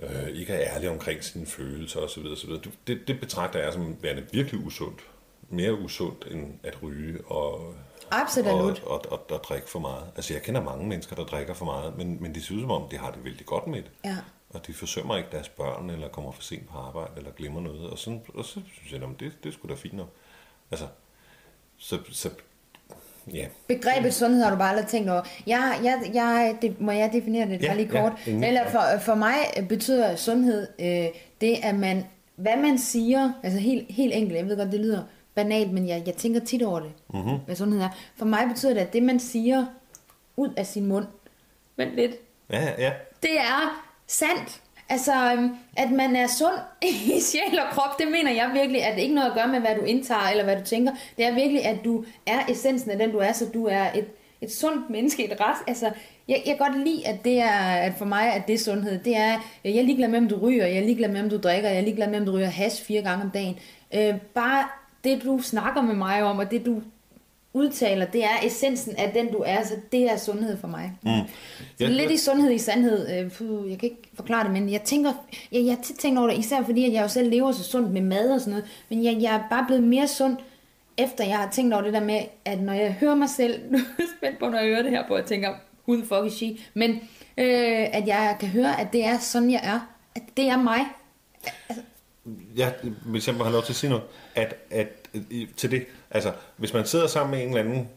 øh, 0.00 0.28
ikke 0.28 0.52
er 0.52 0.74
ærlig 0.74 0.90
omkring 0.90 1.24
sine 1.24 1.46
følelser 1.46 2.00
osv., 2.00 2.26
osv. 2.32 2.50
Det, 2.86 3.08
det 3.08 3.20
betragter 3.20 3.58
jeg 3.58 3.72
som 3.72 3.96
værende 4.02 4.26
virkelig 4.32 4.66
usundt. 4.66 5.00
Mere 5.48 5.74
usundt 5.80 6.26
end 6.30 6.46
at 6.62 6.82
ryge 6.82 7.18
og, 7.26 7.74
Absolut. 8.10 8.82
og, 8.86 8.90
og, 8.90 9.12
og, 9.12 9.30
og 9.30 9.44
drikke 9.44 9.70
for 9.70 9.78
meget. 9.78 10.02
Altså 10.16 10.34
jeg 10.34 10.42
kender 10.42 10.62
mange 10.62 10.86
mennesker, 10.86 11.16
der 11.16 11.24
drikker 11.24 11.54
for 11.54 11.64
meget, 11.64 11.96
men, 11.98 12.22
men 12.22 12.34
de 12.34 12.42
synes 12.42 12.60
som 12.62 12.70
om, 12.70 12.88
de 12.90 12.96
har 12.98 13.10
det 13.10 13.24
vældig 13.24 13.46
godt 13.46 13.66
med 13.66 13.78
det. 13.82 13.90
Ja. 14.04 14.16
Og 14.50 14.66
de 14.66 14.74
forsømmer 14.74 15.16
ikke 15.16 15.28
deres 15.32 15.48
børn, 15.48 15.90
eller 15.90 16.08
kommer 16.08 16.32
for 16.32 16.42
sent 16.42 16.68
på 16.68 16.78
arbejde, 16.78 17.10
eller 17.16 17.30
glemmer 17.30 17.60
noget. 17.60 17.90
Og, 17.90 17.98
sådan, 17.98 18.22
og 18.34 18.44
så 18.44 18.52
synes 18.52 18.92
jeg, 18.92 19.02
at 19.02 19.08
det, 19.20 19.32
det 19.42 19.48
er 19.48 19.52
sgu 19.52 19.68
da 19.68 19.74
fint 19.74 19.94
nok. 19.94 20.08
Altså, 20.70 20.86
så, 21.78 21.98
så 22.12 22.30
ja. 23.34 23.46
Begrebet 23.68 24.14
sundhed 24.14 24.42
har 24.42 24.50
du 24.50 24.56
bare 24.56 24.70
aldrig 24.70 24.86
tænkt 24.86 25.10
over. 25.10 25.22
Jeg, 25.46 25.80
jeg, 25.84 26.10
jeg, 26.14 26.56
det, 26.62 26.80
må 26.80 26.92
jeg 26.92 27.10
definere 27.12 27.48
det 27.48 27.62
Ja, 27.62 27.66
bare 27.66 27.76
lige 27.76 27.88
kort? 27.88 28.12
ingen- 28.26 28.44
Eller 28.44 28.70
for, 28.70 28.82
for 29.00 29.14
mig 29.14 29.34
betyder 29.68 30.16
sundhed 30.16 30.68
øh, 30.78 31.20
det, 31.40 31.56
at 31.62 31.74
man, 31.74 32.04
hvad 32.36 32.56
man 32.56 32.78
siger, 32.78 33.32
altså 33.42 33.58
helt, 33.60 33.90
helt 33.92 34.14
enkelt, 34.14 34.36
jeg 34.38 34.46
ved 34.48 34.56
godt, 34.56 34.72
det 34.72 34.80
lyder 34.80 35.02
banalt, 35.36 35.72
men 35.72 35.88
jeg, 35.88 36.02
jeg 36.06 36.14
tænker 36.14 36.40
tit 36.40 36.62
over 36.62 36.80
det, 36.80 36.92
mm-hmm. 37.14 37.38
hvad 37.46 37.56
sundhed 37.56 37.80
er. 37.80 37.88
For 38.16 38.24
mig 38.24 38.48
betyder 38.48 38.74
det, 38.74 38.80
at 38.80 38.92
det, 38.92 39.02
man 39.02 39.20
siger 39.20 39.66
ud 40.36 40.50
af 40.56 40.66
sin 40.66 40.86
mund, 40.86 41.06
vent 41.76 41.94
lidt, 41.94 42.12
Ja, 42.50 42.68
ja. 42.78 42.92
det 43.22 43.38
er 43.38 43.82
sandt. 44.06 44.62
Altså, 44.88 45.32
øhm, 45.32 45.56
at 45.76 45.90
man 45.90 46.16
er 46.16 46.26
sund 46.26 46.58
i 47.16 47.20
sjæl 47.20 47.58
og 47.58 47.72
krop, 47.72 47.98
det 47.98 48.06
mener 48.10 48.32
jeg 48.32 48.50
virkelig, 48.54 48.84
at 48.84 48.96
det 48.96 49.02
ikke 49.02 49.14
noget 49.14 49.28
at 49.28 49.34
gøre 49.34 49.48
med, 49.48 49.60
hvad 49.60 49.76
du 49.76 49.80
indtager 49.80 50.28
eller 50.30 50.44
hvad 50.44 50.56
du 50.56 50.64
tænker. 50.64 50.92
Det 51.16 51.26
er 51.26 51.34
virkelig, 51.34 51.64
at 51.64 51.76
du 51.84 52.04
er 52.26 52.38
essensen 52.48 52.90
af 52.90 52.98
den, 52.98 53.12
du 53.12 53.18
er, 53.18 53.32
så 53.32 53.46
du 53.54 53.66
er 53.66 53.92
et 53.94 54.06
et 54.40 54.52
sundt 54.52 54.90
menneske, 54.90 55.32
et 55.32 55.40
ret. 55.40 55.56
Altså, 55.66 55.86
jeg, 56.28 56.42
jeg 56.46 56.56
kan 56.58 56.70
godt 56.70 56.84
lide, 56.84 57.06
at 57.06 57.24
det 57.24 57.40
er, 57.40 57.58
at 57.58 57.92
for 57.98 58.04
mig, 58.04 58.32
at 58.32 58.46
det 58.46 58.54
er 58.54 58.58
sundhed. 58.58 58.98
Det 58.98 59.16
er, 59.16 59.40
jeg 59.64 59.76
er 59.76 59.82
ligeglad 59.82 60.08
med, 60.08 60.18
om 60.18 60.28
du 60.28 60.36
ryger, 60.36 60.66
jeg 60.66 60.76
er 60.76 60.84
ligeglad 60.86 61.08
med, 61.08 61.20
om 61.20 61.30
du 61.30 61.36
drikker, 61.36 61.68
jeg 61.68 61.78
er 61.78 61.82
ligeglad 61.82 62.08
med, 62.08 62.20
om 62.20 62.26
du 62.26 62.32
ryger 62.32 62.46
hash 62.46 62.84
fire 62.84 63.02
gange 63.02 63.24
om 63.24 63.30
dagen. 63.30 63.58
Øh, 63.94 64.14
bare 64.34 64.68
det, 65.04 65.24
du 65.24 65.40
snakker 65.42 65.82
med 65.82 65.94
mig 65.94 66.22
om, 66.22 66.38
og 66.38 66.50
det, 66.50 66.66
du 66.66 66.82
udtaler, 67.52 68.06
det 68.06 68.24
er 68.24 68.36
essensen 68.42 68.96
af 68.96 69.12
den, 69.12 69.32
du 69.32 69.42
er, 69.46 69.64
så 69.64 69.74
det 69.92 70.10
er 70.10 70.16
sundhed 70.16 70.56
for 70.56 70.68
mig. 70.68 70.92
Mm. 71.02 71.10
Så 71.58 71.84
Ja, 71.84 71.88
lidt 71.88 72.10
i 72.10 72.16
sundhed 72.16 72.50
i 72.50 72.58
sandhed, 72.58 73.18
øh, 73.18 73.30
puh, 73.30 73.70
jeg 73.70 73.78
kan 73.78 73.88
ikke 73.88 74.10
forklare 74.14 74.44
det, 74.44 74.52
men 74.52 74.72
jeg 74.72 74.82
tænker, 74.82 75.12
jeg, 75.52 75.64
jeg 75.64 75.74
har 75.74 75.82
tit 75.82 75.96
tænkt 75.96 76.18
over 76.18 76.28
det, 76.28 76.38
især 76.38 76.62
fordi, 76.62 76.84
at 76.86 76.92
jeg 76.92 77.02
jo 77.02 77.08
selv 77.08 77.30
lever 77.30 77.52
så 77.52 77.62
sundt 77.62 77.92
med 77.92 78.02
mad 78.02 78.30
og 78.30 78.40
sådan 78.40 78.50
noget, 78.50 78.66
men 78.88 79.04
jeg, 79.04 79.16
jeg 79.20 79.34
er 79.34 79.40
bare 79.50 79.64
blevet 79.66 79.82
mere 79.82 80.08
sund, 80.08 80.36
efter 80.96 81.24
jeg 81.24 81.36
har 81.36 81.50
tænkt 81.50 81.74
over 81.74 81.82
det 81.82 81.92
der 81.92 82.00
med, 82.00 82.20
at 82.44 82.60
når 82.60 82.72
jeg 82.72 82.92
hører 82.92 83.14
mig 83.14 83.28
selv, 83.30 83.60
nu 83.70 83.78
er 83.78 83.82
jeg 83.98 84.06
spændt 84.18 84.38
på, 84.38 84.48
når 84.48 84.58
jeg 84.58 84.68
hører 84.68 84.82
det 84.82 84.90
her 84.90 85.08
på, 85.08 85.16
jeg 85.16 85.24
tænker, 85.24 85.54
who 85.88 85.96
the 85.96 86.06
fuck 86.06 86.26
is 86.26 86.32
she? 86.32 86.58
Men 86.74 86.90
øh, 87.38 87.96
at 87.96 88.06
jeg 88.06 88.36
kan 88.40 88.48
høre, 88.48 88.80
at 88.80 88.92
det 88.92 89.04
er 89.04 89.18
sådan, 89.18 89.50
jeg 89.50 89.60
er. 89.62 89.80
At 90.14 90.22
det 90.36 90.48
er 90.48 90.56
mig. 90.56 90.80
Ja, 91.70 91.74
jeg 92.56 92.74
må 93.36 93.44
have 93.44 93.52
lov 93.52 93.62
til 93.62 93.72
at 93.72 93.76
sige 93.76 93.90
noget, 93.90 94.04
at, 94.34 94.54
at 94.70 94.88
til 95.56 95.70
det, 95.70 95.86
altså, 96.10 96.32
hvis 96.56 96.72
man 96.72 96.86
sidder 96.86 97.06
sammen 97.06 97.30
med 97.30 97.42
en 97.42 97.48
eller 97.56 97.70
anden 97.70 97.88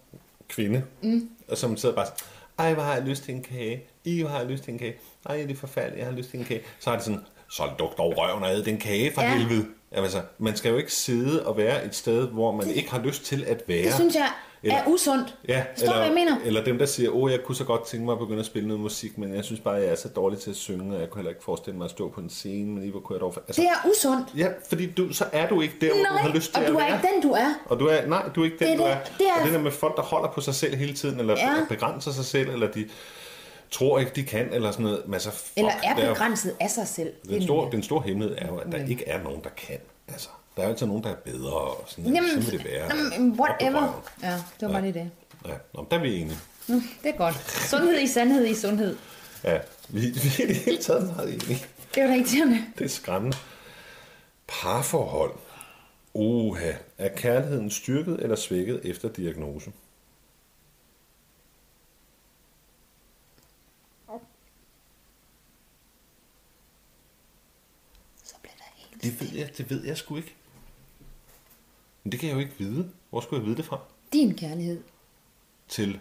kvinde, 0.48 0.84
mm. 1.02 1.30
og 1.48 1.58
som 1.58 1.78
sidder 1.78 1.96
bare 1.96 2.08
ej, 2.58 2.74
hvor 2.74 2.84
har 2.84 2.94
jeg 2.94 3.04
lyst 3.04 3.24
til 3.24 3.34
en 3.34 3.44
kage, 3.44 3.84
i, 4.04 4.22
hvor 4.22 4.30
har 4.30 4.40
jeg 4.40 4.48
lyst 4.48 4.64
til 4.64 4.72
en 4.74 4.80
kage, 4.80 4.96
ej, 5.26 5.38
det 5.38 5.52
er 5.52 5.56
forfærdeligt, 5.56 5.98
jeg 6.00 6.06
har 6.08 6.14
lyst 6.18 6.30
til 6.30 6.40
en 6.40 6.46
kage, 6.46 6.62
så 6.80 6.90
er 6.90 6.96
det 6.96 7.04
sådan, 7.04 7.20
så 7.52 7.64
duk 7.80 7.98
dog 7.98 8.14
røven 8.18 8.44
af 8.44 8.64
den 8.64 8.78
kage 8.78 9.14
for 9.14 9.22
Ja. 9.22 9.38
helvede. 9.38 9.66
Altså, 9.92 10.22
man 10.38 10.56
skal 10.56 10.72
jo 10.72 10.78
ikke 10.78 10.94
sidde 10.94 11.46
og 11.46 11.58
være 11.58 11.86
et 11.86 11.96
sted, 11.96 12.28
hvor 12.28 12.52
man 12.56 12.70
ikke 12.70 12.92
har 12.92 13.00
lyst 13.02 13.26
til 13.26 13.44
at 13.44 13.64
være. 13.68 13.84
Det 13.86 13.94
synes 13.94 14.16
jeg 14.16 14.30
Eller- 14.64 14.78
er 14.78 14.88
usundt. 14.88 15.36
Ja, 15.48 15.64
Forstår 15.74 15.88
du, 15.92 15.98
hvad 15.98 16.06
jeg 16.08 16.14
mener? 16.16 16.38
eller 16.46 16.64
dem, 16.64 16.78
der 16.78 16.86
siger, 16.86 17.10
åh, 17.16 17.32
jeg 17.32 17.40
kunne 17.44 17.56
så 17.56 17.64
godt 17.64 17.88
tænke 17.88 18.06
mig 18.06 18.12
at 18.14 18.20
begynde 18.20 18.40
at 18.40 18.46
spille 18.46 18.68
noget 18.68 18.82
musik, 18.82 19.18
men 19.18 19.36
jeg 19.36 19.44
synes 19.44 19.60
bare, 19.62 19.74
jeg 19.74 19.86
er 19.86 19.96
så 19.96 20.08
dårlig 20.08 20.40
til 20.40 20.50
at 20.50 20.56
synge, 20.56 20.96
og 20.96 21.02
jeg 21.02 21.10
kunne 21.10 21.20
heller 21.20 21.30
ikke 21.30 21.44
forestille 21.44 21.78
mig 21.78 21.86
at 21.86 21.92
stå 21.92 22.10
på 22.10 22.22
en 22.22 22.30
scene, 22.30 22.72
men 22.72 22.84
I 22.84 22.90
hvor 22.90 23.00
kunne 23.00 23.14
jeg 23.16 23.22
dog... 23.22 23.34
Altså, 23.48 23.62
Det 23.62 23.68
er 23.70 23.90
usundt. 23.90 24.28
Ja, 24.38 24.48
fordi 24.70 24.86
du, 24.92 25.14
så 25.14 25.26
er 25.32 25.48
du 25.50 25.62
ikke 25.62 25.76
der, 25.82 25.88
hvor 25.88 25.98
du 26.04 26.18
har 26.18 26.28
Nej, 26.28 26.36
lyst 26.36 26.54
til 26.54 26.56
og 26.58 26.64
at 26.64 26.70
du 26.72 26.78
er 26.78 26.80
være. 26.86 26.96
ikke 26.96 27.08
den, 27.14 27.22
du 27.22 27.32
er. 27.32 27.54
Og 27.66 27.80
du 27.80 27.86
er, 27.88 28.06
nej, 28.06 28.30
du 28.36 28.42
er 28.42 28.46
ikke 28.46 28.58
den, 28.60 28.68
Det 28.68 28.74
er 28.74 28.78
du 28.78 28.84
det. 28.84 28.92
er. 28.92 28.98
Det 29.18 29.28
er- 29.28 29.40
Og 29.40 29.46
det 29.46 29.54
der 29.54 29.60
med 29.60 29.72
folk, 29.72 29.96
der 29.96 30.02
holder 30.04 30.30
på 30.32 30.42
sig 30.42 30.56
selv 30.56 30.76
hele 30.76 30.94
tiden, 30.94 31.20
eller 31.20 31.34
Ja. 31.38 31.56
begrænser 31.70 32.12
sig 32.12 32.26
selv, 32.26 32.50
eller 32.50 32.72
de 32.72 32.90
tror 33.72 34.00
ikke, 34.00 34.12
de 34.16 34.24
kan, 34.24 34.54
eller 34.54 34.72
sådan 34.72 34.84
noget. 34.86 35.02
Men 35.06 35.14
altså, 35.14 35.32
fuck, 35.32 35.52
Eller 35.58 35.72
er 35.84 35.96
begrænset 36.14 36.56
af 36.60 36.70
sig 36.70 36.88
selv. 36.88 37.14
Den 37.30 37.44
store, 37.44 37.72
den 37.72 37.84
store 37.84 38.02
hemmelighed 38.06 38.38
er 38.42 38.48
jo, 38.48 38.58
at 38.58 38.72
der 38.72 38.86
ikke 38.86 39.08
er 39.08 39.24
nogen, 39.24 39.44
der 39.44 39.50
kan. 39.50 39.78
Altså, 40.08 40.30
der 40.60 40.66
er 40.66 40.70
altid 40.70 40.88
nogen, 40.88 41.04
der 41.04 41.10
er 41.10 41.16
bedre, 41.16 41.54
og 41.54 41.84
sådan, 41.88 42.14
Jamen, 42.14 42.30
sådan 42.30 42.44
vil 42.46 42.52
det 42.60 42.66
være. 42.66 42.96
jamen, 42.96 43.32
whatever. 43.40 44.10
Ja, 44.24 44.34
det 44.34 44.68
var 44.68 44.72
bare 44.72 44.82
lige 44.82 44.94
det. 44.94 45.12
Ja, 45.46 45.54
Nå, 45.74 45.88
der 45.92 45.98
er 45.98 46.02
vi 46.02 46.16
enige. 46.18 46.38
Mm, 46.68 46.82
Det 47.04 47.10
er 47.14 47.18
godt. 47.18 47.36
Sundhed 47.70 48.00
i 48.00 48.08
sandhed 48.08 48.46
i 48.46 48.56
sundhed. 48.56 48.98
Ja, 49.44 49.60
vi, 49.90 50.00
vi 50.00 50.04
er 50.40 50.44
i 50.44 50.48
det 50.48 50.56
hele 50.56 50.78
taget 50.78 51.16
meget 51.16 51.34
enige. 51.34 51.66
Det 51.96 52.04
er 52.04 52.08
jo 52.08 52.14
irriterende. 52.14 52.66
Det 52.78 52.86
er 52.86 52.90
skræmmende. 52.90 53.38
Parforhold. 54.48 55.34
Oha. 56.14 56.72
Er 56.98 57.16
kærligheden 57.16 57.72
styrket 57.72 58.20
eller 58.22 58.36
svækket 58.36 58.82
efter 58.84 59.10
diagnose? 59.10 59.72
Så 68.24 68.36
bliver 68.42 68.56
der 68.58 68.64
helt... 68.76 69.04
Det 69.04 69.22
ved 69.22 69.40
jeg, 69.40 69.58
det 69.58 69.70
ved 69.70 69.84
jeg 69.86 69.98
sgu 69.98 70.16
ikke. 70.18 70.36
Men 72.04 72.12
det 72.12 72.20
kan 72.20 72.30
jeg 72.30 72.36
jo 72.36 72.40
ikke 72.40 72.56
vide. 72.58 72.90
Hvor 73.10 73.22
skulle 73.22 73.40
jeg 73.40 73.46
vide 73.48 73.58
det 73.58 73.66
fra? 73.66 73.80
Din 74.14 74.36
kærlighed. 74.36 74.82
Til 75.68 76.00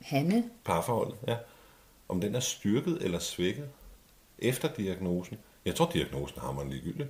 Hanne. 0.00 0.50
parforholdet, 0.64 1.16
ja. 1.28 1.36
Om 2.08 2.20
den 2.20 2.34
er 2.34 2.40
styrket 2.40 2.98
eller 3.00 3.18
svækket 3.18 3.68
efter 4.38 4.68
diagnosen. 4.74 5.38
Jeg 5.64 5.74
tror, 5.74 5.90
diagnosen 5.92 6.40
har 6.40 6.52
man 6.52 6.68
ligegyldigt. 6.70 7.08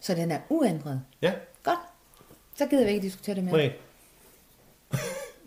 Så 0.00 0.14
den 0.14 0.30
er 0.30 0.40
uændret. 0.48 1.02
Ja, 1.22 1.32
Godt. 1.62 1.78
Så 2.54 2.66
gider 2.66 2.84
vi 2.84 2.90
ikke 2.90 3.02
diskutere 3.02 3.34
det 3.34 3.44
mere. 3.44 3.56
nej. 3.56 3.72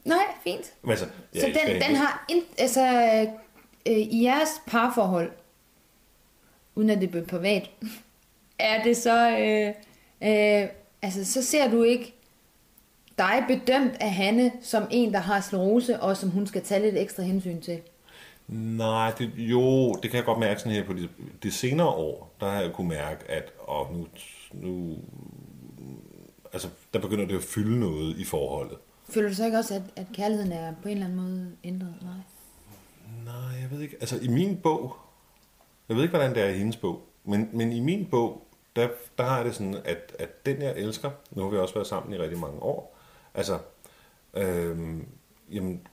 Nej, 0.06 0.26
fint. 0.44 0.74
Men 0.82 0.90
altså, 0.92 1.06
Så 1.06 1.12
elsker 1.48 1.66
den, 1.68 1.82
den 1.82 1.96
har... 1.96 2.26
In, 2.30 2.44
altså, 2.58 2.86
øh, 3.88 3.94
i 3.98 4.24
jeres 4.24 4.50
parforhold, 4.68 5.32
uden 6.76 6.90
at 6.90 7.02
det 7.02 7.10
bliver 7.12 7.26
privat, 7.26 7.70
er 8.60 8.84
det 8.84 8.98
så... 8.98 9.30
Øh, 9.40 9.74
øh, 10.62 10.70
altså, 11.02 11.26
så 11.26 11.44
ser 11.44 11.72
du 11.72 11.84
ikke 11.84 12.16
dig 13.18 13.46
bedømt 13.48 13.94
af 14.00 14.12
Hanne 14.12 14.52
som 14.62 14.84
en, 14.92 15.14
der 15.14 15.20
har 15.20 15.42
sklerose, 15.42 16.00
og 16.00 16.18
som 16.18 16.30
hun 16.30 16.48
skal 16.48 16.64
tage 16.64 16.82
lidt 16.82 16.98
ekstra 16.98 17.24
hensyn 17.24 17.62
til. 17.62 17.80
Nej, 18.48 19.14
det, 19.18 19.32
jo, 19.38 19.94
det 19.94 20.12
kan 20.12 20.18
jeg 20.18 20.26
godt 20.26 20.40
mærke 20.40 20.60
sådan 20.60 20.72
her 20.72 20.86
på 20.86 20.94
de, 20.94 21.10
de 21.44 21.52
senere 21.52 21.88
år, 21.88 22.36
der 22.40 22.50
har 22.50 22.62
jeg 22.62 22.74
kunne 22.74 22.90
mærke, 22.90 23.32
at 23.32 23.54
og 23.60 23.94
nu, 23.94 24.08
nu, 24.54 24.98
altså, 26.54 26.68
der 26.94 27.00
begynder 27.00 27.26
det 27.26 27.36
at 27.36 27.44
fylde 27.44 27.80
noget 27.80 28.18
i 28.18 28.24
forholdet. 28.24 28.78
Føler 29.10 29.30
du 29.30 29.36
så 29.36 29.46
ikke 29.46 29.58
også, 29.58 29.76
at, 29.76 29.82
at 29.96 30.06
kærligheden 30.14 30.52
er 30.52 30.74
på 30.82 30.88
en 30.88 30.94
eller 30.94 31.06
anden 31.06 31.20
måde 31.20 31.52
ændret? 31.64 31.94
Nej. 32.02 32.14
Nej, 33.26 33.62
jeg 33.62 33.72
ved 33.72 33.82
ikke. 33.82 33.98
Altså 34.00 34.20
i 34.22 34.28
min 34.28 34.58
bog, 34.58 34.96
jeg 35.90 35.96
ved 35.96 36.04
ikke, 36.04 36.18
hvordan 36.18 36.36
det 36.36 36.44
er 36.44 36.50
i 36.50 36.58
hendes 36.58 36.78
bog, 36.78 37.02
men, 37.24 37.50
men 37.54 37.72
i 37.72 37.80
min 37.80 38.06
bog, 38.06 38.48
der, 38.76 38.90
der 39.18 39.24
har 39.24 39.36
jeg 39.36 39.46
det 39.46 39.56
sådan, 39.56 39.76
at, 39.86 40.16
at 40.20 40.46
den 40.46 40.62
jeg 40.62 40.78
elsker, 40.78 41.12
nu 41.32 41.44
har 41.44 41.50
vi 41.50 41.58
også 41.58 41.74
været 41.74 41.88
sammen 41.88 42.14
i 42.14 42.18
rigtig 42.18 42.40
mange 42.40 42.62
år, 42.62 42.98
altså, 43.34 43.60
øhm, 44.34 45.08
jamen, 45.52 45.88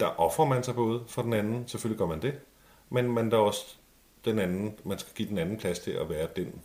der 0.00 0.06
offrer 0.06 0.44
man 0.44 0.62
sig 0.62 0.74
både 0.74 1.04
for 1.06 1.22
den 1.22 1.32
anden, 1.32 1.68
selvfølgelig 1.68 1.98
gør 1.98 2.06
man 2.06 2.22
det, 2.22 2.40
men 2.90 3.12
man 3.12 3.30
der 3.30 3.36
også 3.36 3.76
den 4.24 4.38
anden, 4.38 4.78
man 4.84 4.98
skal 4.98 5.14
give 5.14 5.28
den 5.28 5.38
anden 5.38 5.58
plads 5.58 5.78
til 5.78 5.90
at 5.90 6.08
være 6.08 6.28
den 6.36 6.60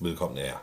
vedkommende 0.00 0.42
er. 0.42 0.56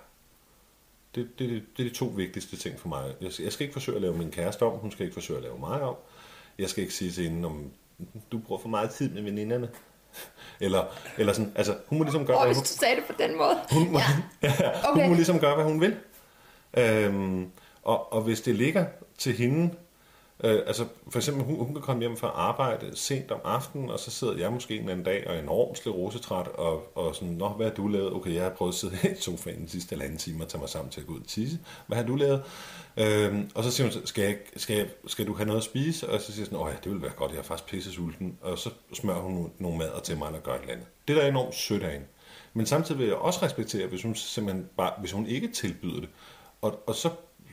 Det, 1.16 1.40
det, 1.40 1.50
det, 1.50 1.64
det 1.78 1.86
er 1.86 1.90
de 1.90 1.96
to 1.96 2.06
vigtigste 2.06 2.58
ting 2.58 2.80
for 2.80 2.88
mig. 2.88 3.16
Jeg 3.22 3.34
skal, 3.34 3.44
jeg 3.44 3.54
skal 3.54 3.64
ikke 3.64 3.74
forsøge 3.74 3.96
at 3.96 4.02
lave 4.02 4.18
min 4.18 4.32
kæreste 4.32 4.64
om, 4.66 4.80
hun 4.80 4.92
skal 4.92 5.06
ikke 5.06 5.14
forsøge 5.14 5.38
at 5.38 5.44
lave 5.44 5.60
mig 5.60 5.82
om. 5.82 5.96
Jeg 6.58 6.70
skal 6.70 6.82
ikke 6.82 6.94
sige 6.94 7.12
til 7.12 7.30
hende, 7.30 7.48
om 7.48 7.72
du 8.32 8.40
bruger 8.40 8.62
for 8.62 8.70
meget 8.70 8.90
tid 8.90 9.10
med 9.10 9.22
veninderne. 9.22 9.70
Eller, 10.60 10.84
eller 11.18 11.34
sådan, 11.34 11.52
altså 11.56 11.76
hun 11.88 11.98
må 11.98 12.04
ligesom 12.04 12.26
gøre, 12.26 12.38
Åh, 12.38 12.42
hvad 12.44 12.50
hvis 12.50 12.58
hun, 12.58 12.64
du 12.64 12.70
sagde 12.70 12.96
det 12.96 13.04
på 13.06 13.14
den 13.20 13.38
måde. 13.38 13.60
hun, 13.72 13.92
må, 13.92 14.00
ja. 14.00 14.50
Okay. 14.90 15.02
hun 15.02 15.10
må 15.10 15.16
ligesom 15.16 15.40
gøre, 15.40 15.56
hvad 15.56 15.66
hun 15.66 15.82
vil. 15.82 15.96
Øhm, 16.78 17.52
og, 17.84 18.14
og 18.14 18.22
hvis 18.22 18.42
det 18.42 18.56
ligger 18.56 18.86
til 19.18 19.34
hende, 19.34 19.76
øh, 20.44 20.60
altså 20.68 20.86
for 21.10 21.20
eksempel, 21.20 21.46
hun, 21.46 21.56
hun 21.56 21.74
kan 21.74 21.82
komme 21.82 22.02
hjem 22.02 22.18
fra 22.18 22.28
arbejde 22.28 22.98
sent 22.98 23.32
om 23.32 23.40
aftenen, 23.44 23.90
og 23.90 24.00
så 24.00 24.12
sidder 24.12 24.38
jeg 24.38 24.54
måske 24.54 24.80
en 24.80 24.90
anden 24.90 25.06
dag 25.06 25.28
og 25.28 25.36
er 25.36 25.40
enormt 25.40 25.78
slerosetræt, 25.78 26.48
og, 26.48 26.98
og 26.98 27.16
sådan, 27.16 27.34
nå, 27.34 27.50
hvad 27.50 27.68
har 27.68 27.74
du 27.74 27.88
lavet? 27.88 28.14
Okay, 28.14 28.34
jeg 28.34 28.44
har 28.44 28.50
prøvet 28.50 28.72
at 28.72 28.78
sidde 28.78 28.96
i 29.18 29.22
sofaen 29.22 29.60
den 29.60 29.70
sidste 29.70 29.96
halvanden 29.96 30.18
time 30.18 30.44
og 30.44 30.50
tage 30.50 30.60
mig 30.60 30.70
sammen 30.70 30.92
til 30.92 31.02
at 31.02 31.08
gå 31.08 31.14
ud 31.14 31.20
og 31.20 31.28
tisse. 31.28 31.60
Hvad 31.88 31.98
har 31.98 32.06
du 32.06 32.16
lavet? 32.16 32.44
Øh, 32.98 33.40
og 33.56 33.64
så 33.64 33.72
siger 33.72 33.92
hun, 33.92 34.06
skal, 34.06 34.24
jeg, 34.24 34.38
skal, 34.56 34.76
jeg, 34.76 34.88
skal 35.08 35.28
du 35.28 35.34
have 35.34 35.46
noget 35.46 35.60
at 35.60 35.66
spise? 35.66 36.10
Og 36.10 36.22
så 36.22 36.26
siger 36.26 36.42
jeg 36.42 36.46
sådan, 36.46 36.60
åh 36.60 36.70
ja, 36.72 36.76
det 36.84 36.92
ville 36.92 37.02
være 37.02 37.12
godt, 37.12 37.32
jeg 37.32 37.40
er 37.40 37.44
faktisk 37.44 37.70
pisse 37.70 37.92
sulten. 37.92 38.38
Og 38.42 38.58
så 38.58 38.70
smører 38.94 39.20
hun 39.20 39.52
nogle 39.60 39.78
mader 39.78 40.00
til 40.00 40.18
mig, 40.18 40.28
eller 40.28 40.40
gør 40.40 40.54
et 40.54 40.62
eller 40.62 40.74
andet. 40.74 40.88
Det 41.08 41.16
der 41.16 41.22
er 41.22 41.28
enormt 41.28 41.56
sødt 41.56 41.84
af 41.84 41.92
hende. 41.92 42.06
Men 42.54 42.66
samtidig 42.66 43.00
vil 43.00 43.08
jeg 43.08 43.16
også 43.16 43.40
respektere, 43.46 43.88
hvis 43.88 44.04
hun 44.04 44.16
simpelthen 44.16 44.70
bare, 44.78 44.94
hvis 45.00 45.12
hun 45.12 45.26
ikke 45.26 45.52
tilbyder 45.52 46.00
det. 46.00 46.10
Og, 46.62 46.84
og 46.88 46.96
så, 46.96 47.10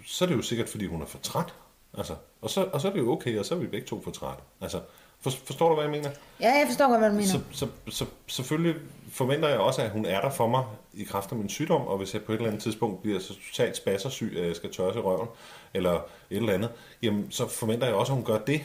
så 0.06 0.24
er 0.24 0.28
det 0.28 0.36
jo 0.36 0.42
sikkert, 0.42 0.68
fordi 0.68 0.86
hun 0.86 1.02
er 1.02 1.06
for 1.06 1.18
træt. 1.18 1.54
Altså, 1.98 2.14
og, 2.40 2.50
så, 2.50 2.64
og 2.72 2.80
så 2.80 2.88
er 2.88 2.92
det 2.92 3.00
jo 3.00 3.12
okay, 3.12 3.38
og 3.38 3.44
så 3.44 3.54
er 3.54 3.58
vi 3.58 3.66
begge 3.66 3.86
to 3.86 4.02
for 4.02 4.10
trætte. 4.10 4.42
Altså, 4.60 4.80
for, 5.20 5.30
forstår 5.30 5.68
du, 5.68 5.74
hvad 5.74 5.84
jeg 5.84 5.90
mener? 5.90 6.10
Ja, 6.40 6.52
jeg 6.58 6.64
forstår 6.66 6.88
godt, 6.88 7.00
hvad 7.00 7.08
du 7.08 7.14
mener. 7.14 7.28
Så, 7.28 7.40
så, 7.50 7.68
så 7.88 8.06
selvfølgelig 8.26 8.80
forventer 9.10 9.48
jeg 9.48 9.58
også, 9.58 9.82
at 9.82 9.90
hun 9.90 10.06
er 10.06 10.20
der 10.20 10.30
for 10.30 10.48
mig 10.48 10.64
i 10.94 11.04
kraft 11.04 11.32
af 11.32 11.38
min 11.38 11.48
sygdom, 11.48 11.86
og 11.86 11.98
hvis 11.98 12.14
jeg 12.14 12.22
på 12.22 12.32
et 12.32 12.36
eller 12.36 12.48
andet 12.48 12.62
tidspunkt 12.62 13.02
bliver 13.02 13.20
så 13.20 13.34
totalt 13.48 13.76
spassersyg, 13.76 14.36
at 14.38 14.46
jeg 14.46 14.56
skal 14.56 14.72
tørre 14.72 14.96
i 14.96 14.98
røven, 14.98 15.28
eller 15.74 15.92
et 16.30 16.36
eller 16.36 16.52
andet, 16.52 16.70
jamen 17.02 17.30
så 17.30 17.48
forventer 17.48 17.86
jeg 17.86 17.96
også, 17.96 18.12
at 18.12 18.16
hun 18.16 18.24
gør 18.24 18.38
det. 18.38 18.60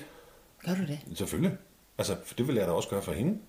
Gør 0.66 0.76
du 0.76 0.82
det? 0.82 1.00
Selvfølgelig. 1.16 1.58
Altså, 1.98 2.16
for 2.26 2.36
det 2.36 2.48
vil 2.48 2.56
jeg 2.56 2.68
da 2.68 2.72
også 2.72 2.90
gøre 2.90 3.02
for 3.02 3.12
hende. 3.12 3.40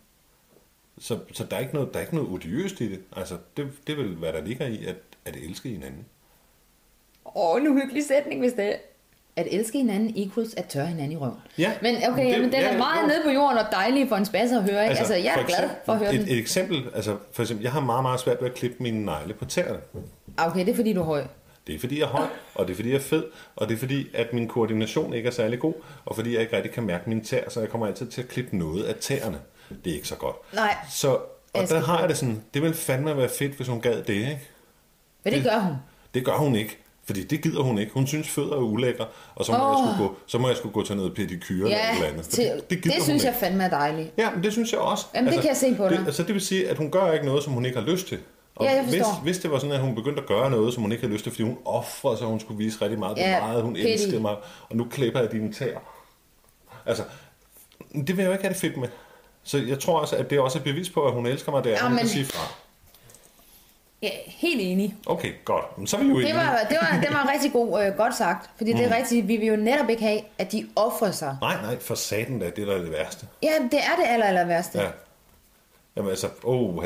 Så, 0.98 1.18
så 1.32 1.44
der, 1.44 1.56
er 1.56 1.60
ikke 1.60 1.74
noget, 1.74 1.92
der 1.92 1.98
er 1.98 2.02
ikke 2.02 2.14
noget 2.14 2.30
odiøst 2.30 2.80
i 2.80 2.90
det. 2.90 3.00
Altså, 3.16 3.36
det, 3.56 3.72
det 3.86 3.96
vil 3.96 4.22
være, 4.22 4.32
der 4.32 4.40
ligger 4.40 4.66
i 4.66 4.84
at, 4.84 4.96
at 5.24 5.36
elske 5.36 5.68
hinanden. 5.68 6.06
Åh, 7.36 7.60
en 7.60 7.68
uhyggelig 7.68 8.04
sætning, 8.04 8.40
hvis 8.40 8.52
det 8.52 8.64
er. 8.64 8.76
At 9.36 9.46
elske 9.50 9.78
hinanden 9.78 10.12
equals 10.16 10.54
at 10.56 10.64
tørre 10.64 10.86
hinanden 10.86 11.12
i 11.12 11.16
røven. 11.16 11.36
Ja, 11.58 11.72
Men 11.82 11.96
okay, 11.96 12.24
det- 12.24 12.30
jamen, 12.32 12.52
den 12.52 12.60
ja, 12.60 12.68
er 12.68 12.78
meget 12.78 13.02
jo. 13.02 13.06
nede 13.06 13.20
på 13.24 13.30
jorden 13.30 13.58
og 13.58 13.64
dejlig 13.72 14.08
for 14.08 14.16
en 14.16 14.24
spasser 14.24 14.58
at 14.58 14.70
høre. 14.70 14.82
Ikke? 14.84 14.98
Altså, 14.98 15.14
jeg 15.14 15.26
er 15.26 15.34
for 15.40 15.46
glad 15.46 15.68
for 15.86 15.92
at 15.92 15.98
høre 15.98 16.14
et, 16.14 16.20
den. 16.20 16.28
Et 16.28 16.38
eksempel, 16.38 16.84
altså 16.94 17.16
for 17.32 17.42
eksempel, 17.42 17.62
jeg 17.62 17.72
har 17.72 17.80
meget, 17.80 18.02
meget 18.02 18.20
svært 18.20 18.36
ved 18.40 18.48
at 18.48 18.54
klippe 18.54 18.76
mine 18.82 19.04
negle 19.04 19.34
på 19.34 19.44
tæerne. 19.44 19.78
Ah, 20.38 20.48
Okay, 20.50 20.60
det 20.64 20.68
er 20.72 20.74
fordi, 20.76 20.92
du 20.92 21.00
er 21.00 21.04
høj. 21.04 21.24
Det 21.66 21.74
er 21.74 21.78
fordi, 21.78 21.98
jeg 21.98 22.04
er 22.04 22.08
høj, 22.10 22.26
og 22.54 22.66
det 22.66 22.72
er 22.72 22.76
fordi, 22.76 22.88
jeg 22.90 22.96
er 22.96 23.00
fed, 23.00 23.24
og 23.56 23.68
det 23.68 23.74
er 23.74 23.78
fordi, 23.78 24.06
at 24.14 24.32
min 24.32 24.48
koordination 24.48 25.14
ikke 25.14 25.26
er 25.26 25.30
særlig 25.32 25.58
god, 25.58 25.74
og 26.04 26.14
fordi 26.16 26.32
jeg 26.34 26.40
ikke 26.40 26.56
rigtig 26.56 26.72
kan 26.72 26.82
mærke 26.82 27.08
mine 27.08 27.20
tæer, 27.24 27.50
så 27.50 27.60
jeg 27.60 27.68
kommer 27.68 27.86
altid 27.86 28.06
til 28.06 28.22
at 28.22 28.28
klippe 28.28 28.56
noget 28.56 28.84
af 28.84 28.94
tæerne. 28.94 29.38
Det 29.84 29.90
er 29.90 29.94
ikke 29.94 30.08
så 30.08 30.16
godt. 30.16 30.36
Nej. 30.54 30.76
Så, 30.90 31.08
og 31.14 31.20
skal 31.54 31.68
der 31.68 31.80
har 31.86 32.00
jeg 32.00 32.08
det 32.08 32.16
sådan, 32.16 32.42
det 32.54 32.62
ville 32.62 32.76
fandme 32.76 33.16
være 33.16 33.28
fedt, 33.28 33.52
hvis 33.52 33.68
hun 33.68 33.80
gad 33.80 34.02
det, 34.02 34.14
ikke? 34.14 34.40
Men 35.24 35.32
det 35.34 35.44
gør 35.44 35.58
hun. 35.58 35.74
Det 36.14 36.24
gør 36.24 36.36
hun 36.36 36.56
ikke. 36.56 36.78
Fordi 37.06 37.24
det 37.24 37.42
gider 37.42 37.62
hun 37.62 37.78
ikke. 37.78 37.92
Hun 37.92 38.06
synes, 38.06 38.28
fødder 38.28 38.52
er 38.56 38.60
ulækre, 38.60 39.06
og 39.34 39.44
så 39.44 39.52
må, 39.52 39.58
oh. 39.58 39.70
jeg, 39.78 39.86
skulle 39.94 40.08
gå, 40.08 40.16
så 40.26 40.38
må 40.38 40.48
jeg 40.48 40.56
skulle 40.56 40.72
gå 40.72 40.84
til 40.84 40.96
noget 40.96 41.14
pedikyre 41.14 41.68
Ja, 41.68 41.74
eller 41.90 41.90
et 41.92 41.96
eller 41.96 42.08
andet. 42.12 42.24
til, 42.28 42.44
det, 42.44 42.70
det, 42.70 42.84
det 42.84 43.02
synes 43.02 43.24
jeg 43.24 43.34
fandme 43.40 43.64
er 43.64 43.70
dejligt. 43.70 44.10
Ja, 44.18 44.30
men 44.30 44.42
det 44.42 44.52
synes 44.52 44.72
jeg 44.72 44.80
også. 44.80 45.06
Jamen, 45.14 45.32
det 45.32 45.40
kan 45.40 45.48
jeg 45.48 45.56
se 45.56 45.74
på 45.74 45.88
dig. 45.88 45.98
det, 45.98 46.06
altså, 46.06 46.22
det 46.22 46.34
vil 46.34 46.40
sige, 46.42 46.68
at 46.68 46.76
hun 46.78 46.90
gør 46.90 47.12
ikke 47.12 47.26
noget, 47.26 47.44
som 47.44 47.52
hun 47.52 47.64
ikke 47.66 47.78
har 47.78 47.86
lyst 47.86 48.06
til. 48.06 48.18
Og 48.56 48.64
Ja, 48.66 48.72
jeg 48.74 48.84
hvis, 48.84 48.96
forstår. 48.96 49.20
hvis 49.22 49.38
det 49.38 49.50
var 49.50 49.58
sådan, 49.58 49.74
at 49.74 49.80
hun 49.80 49.94
begyndte 49.94 50.22
at 50.22 50.28
gøre 50.28 50.50
noget, 50.50 50.74
som 50.74 50.82
hun 50.82 50.92
ikke 50.92 51.02
havde 51.02 51.12
lyst 51.12 51.22
til, 51.22 51.32
fordi 51.32 51.42
hun 51.42 51.58
offrede 51.64 52.18
sig, 52.18 52.26
hun 52.26 52.40
skulle 52.40 52.58
vise 52.58 52.82
rigtig 52.82 52.98
meget, 52.98 53.16
Ja, 53.16 53.40
meget 53.40 53.62
hun 53.62 53.74
pity. 53.74 53.86
elskede 53.88 54.20
mig, 54.20 54.36
og 54.70 54.76
nu 54.76 54.84
klipper 54.90 55.20
jeg 55.20 55.32
dine 55.32 55.52
tæer. 55.52 55.78
Altså, 56.86 57.02
det 57.94 58.08
vil 58.08 58.18
jeg 58.18 58.26
jo 58.26 58.32
ikke 58.32 58.44
have 58.44 58.52
det 58.52 58.60
fedt 58.60 58.76
med. 58.76 58.88
Så 59.42 59.58
jeg 59.58 59.78
tror 59.78 60.00
også, 60.00 60.16
at 60.16 60.30
det 60.30 60.36
er 60.36 60.40
også 60.40 60.58
et 60.58 60.64
bevis 60.64 60.90
på, 60.90 61.06
at 61.06 61.12
hun 61.12 61.26
elsker 61.26 61.52
mig, 61.52 61.64
det 61.64 61.72
er, 61.72 61.76
at 61.76 61.82
hun 61.82 61.94
men- 61.94 62.08
sige 62.08 62.24
fra. 62.24 62.54
Ja, 64.04 64.10
helt 64.26 64.60
enig. 64.60 64.94
Okay, 65.06 65.32
godt. 65.44 65.78
Men 65.78 65.86
så 65.86 65.96
er 65.96 66.02
vi 66.02 66.08
jo 66.08 66.20
Det 66.20 66.34
var, 66.34 66.66
det 66.68 66.78
var, 66.80 67.00
det 67.00 67.08
var 67.12 67.28
rigtig 67.32 67.52
god, 67.52 67.84
øh, 67.84 67.96
godt 67.96 68.16
sagt. 68.16 68.50
Fordi 68.56 68.72
det 68.72 68.84
er 68.84 68.96
rigtigt, 68.96 69.28
vi 69.28 69.36
vil 69.36 69.46
jo 69.48 69.56
netop 69.56 69.88
ikke 69.88 70.02
have, 70.02 70.20
at 70.38 70.52
de 70.52 70.66
offrer 70.76 71.10
sig. 71.10 71.36
Nej, 71.40 71.62
nej, 71.62 71.78
for 71.78 71.94
satan 71.94 72.38
da, 72.38 72.50
det 72.50 72.68
er 72.68 72.72
da 72.72 72.78
det 72.82 72.92
værste. 72.92 73.26
Ja, 73.42 73.52
det 73.70 73.78
er 73.78 73.96
det 73.96 74.04
aller, 74.06 74.26
aller 74.26 74.44
værste. 74.44 74.80
Ja. 74.80 74.88
Jamen 75.96 76.10
altså, 76.10 76.28
åh, 76.44 76.84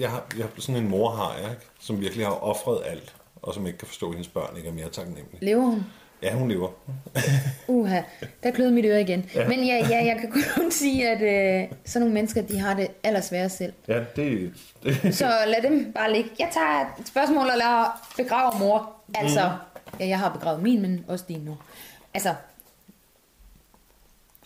jeg 0.00 0.10
har, 0.10 0.24
jeg 0.36 0.44
har 0.44 0.50
sådan 0.58 0.82
en 0.82 0.88
mor 0.88 1.10
har 1.10 1.34
jeg, 1.42 1.50
ikke? 1.50 1.62
som 1.80 2.00
virkelig 2.00 2.26
har 2.26 2.32
offret 2.32 2.82
alt, 2.86 3.14
og 3.42 3.54
som 3.54 3.66
ikke 3.66 3.78
kan 3.78 3.88
forstå, 3.88 4.06
at 4.06 4.12
hendes 4.12 4.28
børn 4.28 4.56
ikke 4.56 4.68
er 4.68 4.72
mere 4.72 4.88
taknemmelige. 4.88 5.44
Lever 5.44 5.62
hun? 5.62 5.84
Ja, 6.22 6.34
hun 6.34 6.48
lever. 6.50 6.68
Uha, 7.68 8.00
der 8.42 8.50
kløede 8.50 8.70
mit 8.72 8.84
øre 8.84 9.00
igen. 9.00 9.30
Ja. 9.34 9.48
Men 9.48 9.64
ja, 9.64 9.76
ja, 9.88 10.04
jeg 10.04 10.16
kan 10.20 10.32
kun 10.54 10.70
sige, 10.80 11.08
at 11.08 11.22
øh, 11.22 11.68
sådan 11.84 12.00
nogle 12.00 12.14
mennesker, 12.14 12.42
de 12.42 12.58
har 12.60 12.74
det 12.74 12.88
allersværest 13.04 13.56
selv. 13.56 13.72
Ja, 13.88 14.00
det, 14.16 14.52
det 14.82 15.14
Så 15.16 15.32
lad 15.46 15.70
dem 15.70 15.92
bare 15.92 16.12
ligge. 16.12 16.30
Jeg 16.38 16.48
tager 16.52 16.94
et 17.00 17.08
spørgsmål 17.08 17.46
og 17.46 17.58
lader 17.58 18.08
begrave 18.16 18.52
mor. 18.58 18.92
Altså, 19.14 19.52
ja, 20.00 20.06
jeg 20.08 20.18
har 20.18 20.28
begravet 20.32 20.62
min, 20.62 20.82
men 20.82 21.04
også 21.08 21.24
din 21.28 21.40
nu. 21.40 21.56
Altså, 22.14 22.34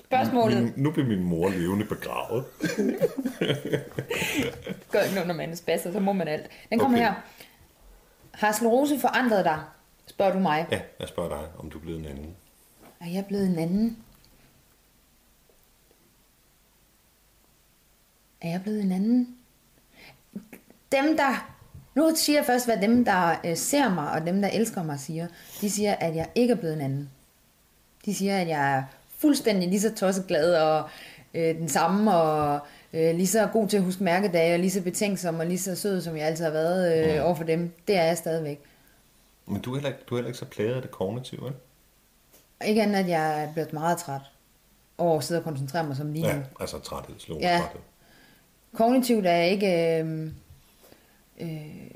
spørgsmålet 0.05 0.63
min, 0.63 0.73
nu 0.77 0.91
bliver 0.91 1.09
min 1.09 1.23
mor 1.25 1.49
levende 1.49 1.85
begravet. 1.85 2.45
gør 4.91 5.01
ikke 5.01 5.15
noget, 5.15 5.27
når 5.27 5.35
man 5.35 5.51
er 5.51 5.57
spasser, 5.57 5.93
så 5.93 6.01
må 6.01 6.13
man 6.13 6.29
alt. 6.29 6.47
Den 6.71 6.79
kommer 6.79 6.99
Okay. 6.99 7.07
her. 7.09 7.15
Har 8.31 8.53
sklerose 8.53 9.01
forandret 9.01 9.45
dig? 9.45 9.59
Spørger 10.07 10.33
du 10.33 10.39
mig. 10.39 10.67
Ja, 10.71 10.81
jeg 11.01 11.09
spørger 11.09 11.29
dig, 11.29 11.49
om 11.59 11.71
du 11.71 11.79
er 11.79 11.83
blevet 11.83 11.99
en 11.99 12.07
anden. 12.07 12.37
Er 13.01 13.11
jeg 13.11 13.27
blevet 13.27 13.47
en 13.47 13.59
anden? 13.59 13.97
Er 18.41 18.49
jeg 18.51 18.63
blevet 18.63 18.83
en 18.83 18.93
anden? 18.93 19.37
Dem, 20.93 21.17
der... 21.17 21.51
Nu 21.95 22.13
siger 22.17 22.39
jeg 22.39 22.47
først, 22.47 22.67
hvad 22.67 22.77
dem, 22.77 23.05
der 23.05 23.41
øh, 23.45 23.57
ser 23.57 23.89
mig, 23.95 24.11
og 24.11 24.27
dem, 24.27 24.43
der 24.43 24.49
elsker 24.49 24.83
mig, 24.83 25.01
siger. 25.01 25.27
De 25.61 25.71
siger, 25.71 25.95
at 25.95 26.17
jeg 26.17 26.29
ikke 26.35 26.53
er 26.53 26.57
blevet 26.57 26.75
en 26.75 26.81
anden. 26.81 27.11
De 28.05 28.15
siger, 28.15 28.41
at 28.41 28.49
jeg 28.49 28.77
er 28.77 28.83
fuldstændig 29.19 29.69
lige 29.69 29.81
så 29.81 29.95
tosseglad 29.95 30.55
og 30.55 30.89
øh, 31.35 31.55
den 31.55 31.69
samme, 31.69 32.15
og 32.15 32.61
øh, 32.93 33.15
lige 33.15 33.27
så 33.27 33.47
god 33.53 33.69
til 33.69 33.77
at 33.77 33.83
huske 33.83 34.05
mærkedage, 34.05 34.55
og 34.55 34.59
lige 34.59 34.71
så 34.71 34.83
betænksom, 34.83 35.41
og 35.41 35.47
lige 35.47 35.59
så 35.59 35.77
sød, 35.77 36.01
som 36.01 36.17
jeg 36.17 36.27
altid 36.27 36.45
har 36.45 36.53
været 36.53 37.15
øh, 37.17 37.25
over 37.25 37.35
for 37.35 37.45
dem. 37.45 37.73
Det 37.89 37.97
er 37.97 38.05
jeg 38.05 38.19
stadigvæk. 38.19 38.61
Men 39.47 39.61
du 39.61 39.71
er 39.71 39.77
heller 39.77 39.89
ikke, 39.89 40.01
du 40.11 40.15
er 40.15 40.19
heller 40.19 40.29
ikke 40.29 40.39
så 40.39 40.45
plaget 40.45 40.75
af 40.75 40.83
det 40.83 40.91
kognitive, 40.91 41.47
ikke? 41.47 41.59
Ikke 42.71 42.83
andet, 42.83 42.97
at 42.97 43.09
jeg 43.09 43.43
er 43.45 43.53
blevet 43.53 43.73
meget 43.73 43.99
træt 43.99 44.21
over 44.99 45.19
at 45.19 45.25
sidde 45.25 45.41
og 45.41 45.45
koncentrere 45.45 45.85
mig 45.87 45.97
som 45.97 46.13
lige 46.13 46.23
nu. 46.23 46.29
Ja, 46.29 46.39
altså 46.61 46.79
træthed, 46.79 47.15
slå 47.19 47.39
Ja. 47.41 47.59
træthed. 47.61 47.81
Kognitivt 48.75 49.27
er 49.27 49.33
jeg 49.33 49.49
ikke 49.51 49.99
øh, 49.99 50.31
øh, 51.41 51.91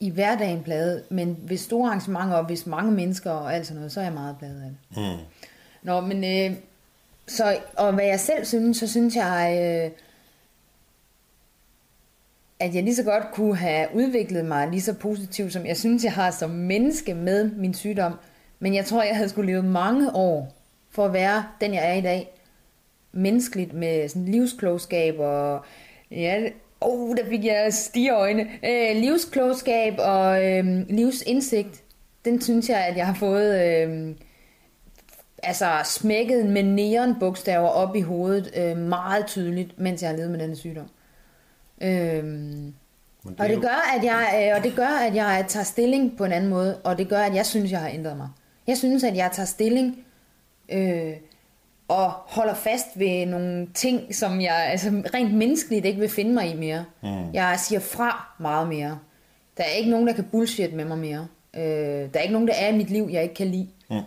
i 0.00 0.10
hverdagen 0.10 0.62
pladet, 0.62 1.02
men 1.10 1.36
ved 1.42 1.56
store 1.56 1.86
arrangementer 1.88 2.36
og 2.36 2.44
hvis 2.46 2.66
mange 2.66 2.92
mennesker 2.92 3.30
og 3.30 3.54
alt 3.54 3.66
sådan 3.66 3.76
noget, 3.76 3.92
så 3.92 4.00
er 4.00 4.04
jeg 4.04 4.12
meget 4.12 4.36
pladet 4.38 4.62
af 4.62 4.70
det. 4.70 5.02
Mm. 5.18 5.24
Nå, 5.82 6.00
men 6.00 6.24
øh, 6.52 6.56
så, 7.26 7.58
og 7.76 7.92
hvad 7.92 8.04
jeg 8.04 8.20
selv 8.20 8.44
synes, 8.44 8.76
så 8.78 8.88
synes 8.88 9.16
jeg, 9.16 9.58
øh, 9.62 9.90
at 12.60 12.74
jeg 12.74 12.82
lige 12.82 12.94
så 12.94 13.02
godt 13.02 13.24
kunne 13.32 13.56
have 13.56 13.88
udviklet 13.94 14.44
mig 14.44 14.68
lige 14.68 14.80
så 14.80 14.94
positivt, 14.94 15.52
som 15.52 15.66
jeg 15.66 15.76
synes, 15.76 16.04
jeg 16.04 16.12
har 16.12 16.30
som 16.30 16.50
menneske 16.50 17.14
med 17.14 17.50
min 17.50 17.74
sygdom. 17.74 18.14
Men 18.58 18.74
jeg 18.74 18.84
tror, 18.84 19.02
jeg 19.02 19.16
havde 19.16 19.28
skulle 19.28 19.52
leve 19.52 19.62
mange 19.62 20.14
år 20.14 20.52
for 20.90 21.04
at 21.04 21.12
være 21.12 21.44
den, 21.60 21.74
jeg 21.74 21.90
er 21.90 21.94
i 21.94 22.00
dag. 22.00 22.32
Menneskeligt 23.12 23.72
med 23.72 24.08
sådan 24.08 24.28
livsklogskab 24.28 25.18
og... 25.18 25.64
Ja, 26.10 26.42
oh, 26.80 27.16
der 27.16 27.24
fik 27.28 27.44
jeg 27.44 27.72
stigeøjne. 27.72 28.48
Øh, 28.64 28.96
livsklogskab 28.96 29.94
og 29.98 30.44
øh, 30.44 30.64
livsindsigt. 30.88 31.82
Den 32.24 32.40
synes 32.40 32.68
jeg, 32.68 32.86
at 32.86 32.96
jeg 32.96 33.06
har 33.06 33.14
fået... 33.14 33.64
Øh, 33.64 34.14
altså 35.42 35.66
smækket 35.84 36.46
med 36.46 36.62
neonbogstaver 36.62 37.68
op 37.68 37.96
i 37.96 38.00
hovedet 38.00 38.52
øh, 38.56 38.76
meget 38.76 39.26
tydeligt, 39.26 39.78
mens 39.78 40.02
jeg 40.02 40.10
har 40.10 40.16
levet 40.16 40.30
med 40.30 40.40
denne 40.40 40.56
sygdom. 40.56 40.88
Øhm, 41.80 42.74
Men 43.24 43.34
og 43.38 43.48
det 43.48 43.60
gør, 43.60 43.96
at 43.96 44.04
jeg, 44.04 44.48
øh, 44.50 44.56
og 44.56 44.64
det 44.64 44.76
gør, 44.76 45.06
at 45.06 45.14
jeg 45.14 45.44
tager 45.48 45.64
stilling 45.64 46.16
på 46.16 46.24
en 46.24 46.32
anden 46.32 46.50
måde, 46.50 46.80
og 46.84 46.98
det 46.98 47.08
gør, 47.08 47.20
at 47.20 47.34
jeg 47.34 47.46
synes, 47.46 47.72
jeg 47.72 47.80
har 47.80 47.88
ændret 47.88 48.16
mig. 48.16 48.28
Jeg 48.66 48.78
synes, 48.78 49.04
at 49.04 49.16
jeg 49.16 49.30
tager 49.32 49.46
stilling 49.46 50.04
øh, 50.68 51.12
og 51.88 52.10
holder 52.10 52.54
fast 52.54 52.86
ved 52.98 53.26
nogle 53.26 53.68
ting, 53.74 54.14
som 54.14 54.40
jeg 54.40 54.56
altså, 54.56 55.02
rent 55.14 55.34
menneskeligt 55.34 55.86
ikke 55.86 56.00
vil 56.00 56.08
finde 56.08 56.34
mig 56.34 56.50
i 56.50 56.56
mere. 56.56 56.84
Mm. 57.02 57.32
Jeg 57.32 57.60
siger 57.60 57.80
fra 57.80 58.34
meget 58.40 58.68
mere. 58.68 58.98
Der 59.56 59.64
er 59.64 59.68
ikke 59.68 59.90
nogen, 59.90 60.06
der 60.06 60.12
kan 60.12 60.24
bullshit 60.24 60.72
med 60.72 60.84
mig 60.84 60.98
mere. 60.98 61.28
Øh, 61.56 61.62
der 61.62 62.10
er 62.14 62.20
ikke 62.20 62.32
nogen, 62.32 62.48
der 62.48 62.54
er 62.54 62.68
i 62.68 62.76
mit 62.76 62.90
liv, 62.90 63.08
jeg 63.12 63.22
ikke 63.22 63.34
kan 63.34 63.46
lide. 63.46 63.68
Mm. 63.90 64.00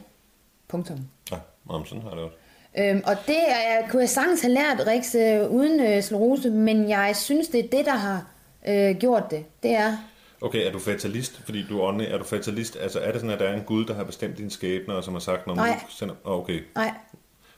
Punktum. 0.68 0.98
Ja, 1.32 1.38
sådan 1.86 2.02
har 2.02 2.10
det 2.10 2.20
også. 2.20 2.38
Øhm, 2.80 3.02
og 3.06 3.16
det 3.28 3.38
er, 3.48 3.60
jeg 3.60 3.86
kunne 3.90 4.02
jeg 4.02 4.10
sagtens 4.10 4.42
have 4.42 4.54
lært, 4.54 4.88
Rix, 4.88 5.16
øh, 5.16 5.52
uden 5.52 5.80
øh, 5.80 6.04
sklerose, 6.04 6.50
men 6.50 6.90
jeg 6.90 7.16
synes, 7.16 7.48
det 7.48 7.66
er 7.66 7.70
det, 7.78 7.86
der 7.86 7.96
har 7.96 8.26
øh, 8.68 8.96
gjort 8.96 9.24
det. 9.32 9.46
Det 9.64 9.72
er, 9.72 9.98
Okay, 10.42 10.68
er 10.68 10.72
du 10.72 10.80
fatalist, 10.80 11.42
fordi 11.46 11.66
du 11.70 11.80
er 11.80 11.84
åndelig? 11.84 12.12
Er 12.14 12.18
du 12.18 12.24
fatalist? 12.24 12.78
Altså, 12.82 13.00
er 13.00 13.12
det 13.12 13.22
sådan, 13.22 13.34
at 13.34 13.40
der 13.40 13.46
er 13.50 13.54
en 13.58 13.64
Gud, 13.64 13.86
der 13.86 13.94
har 13.94 14.04
bestemt 14.04 14.38
din 14.38 14.50
skæbne, 14.50 14.96
og 14.96 15.04
som 15.04 15.14
har 15.14 15.20
sagt, 15.20 15.48
når 15.48 15.56
Nej. 15.56 15.80
du 15.88 15.92
sender... 15.92 16.16
Okay, 16.24 16.62
nej, 16.76 16.94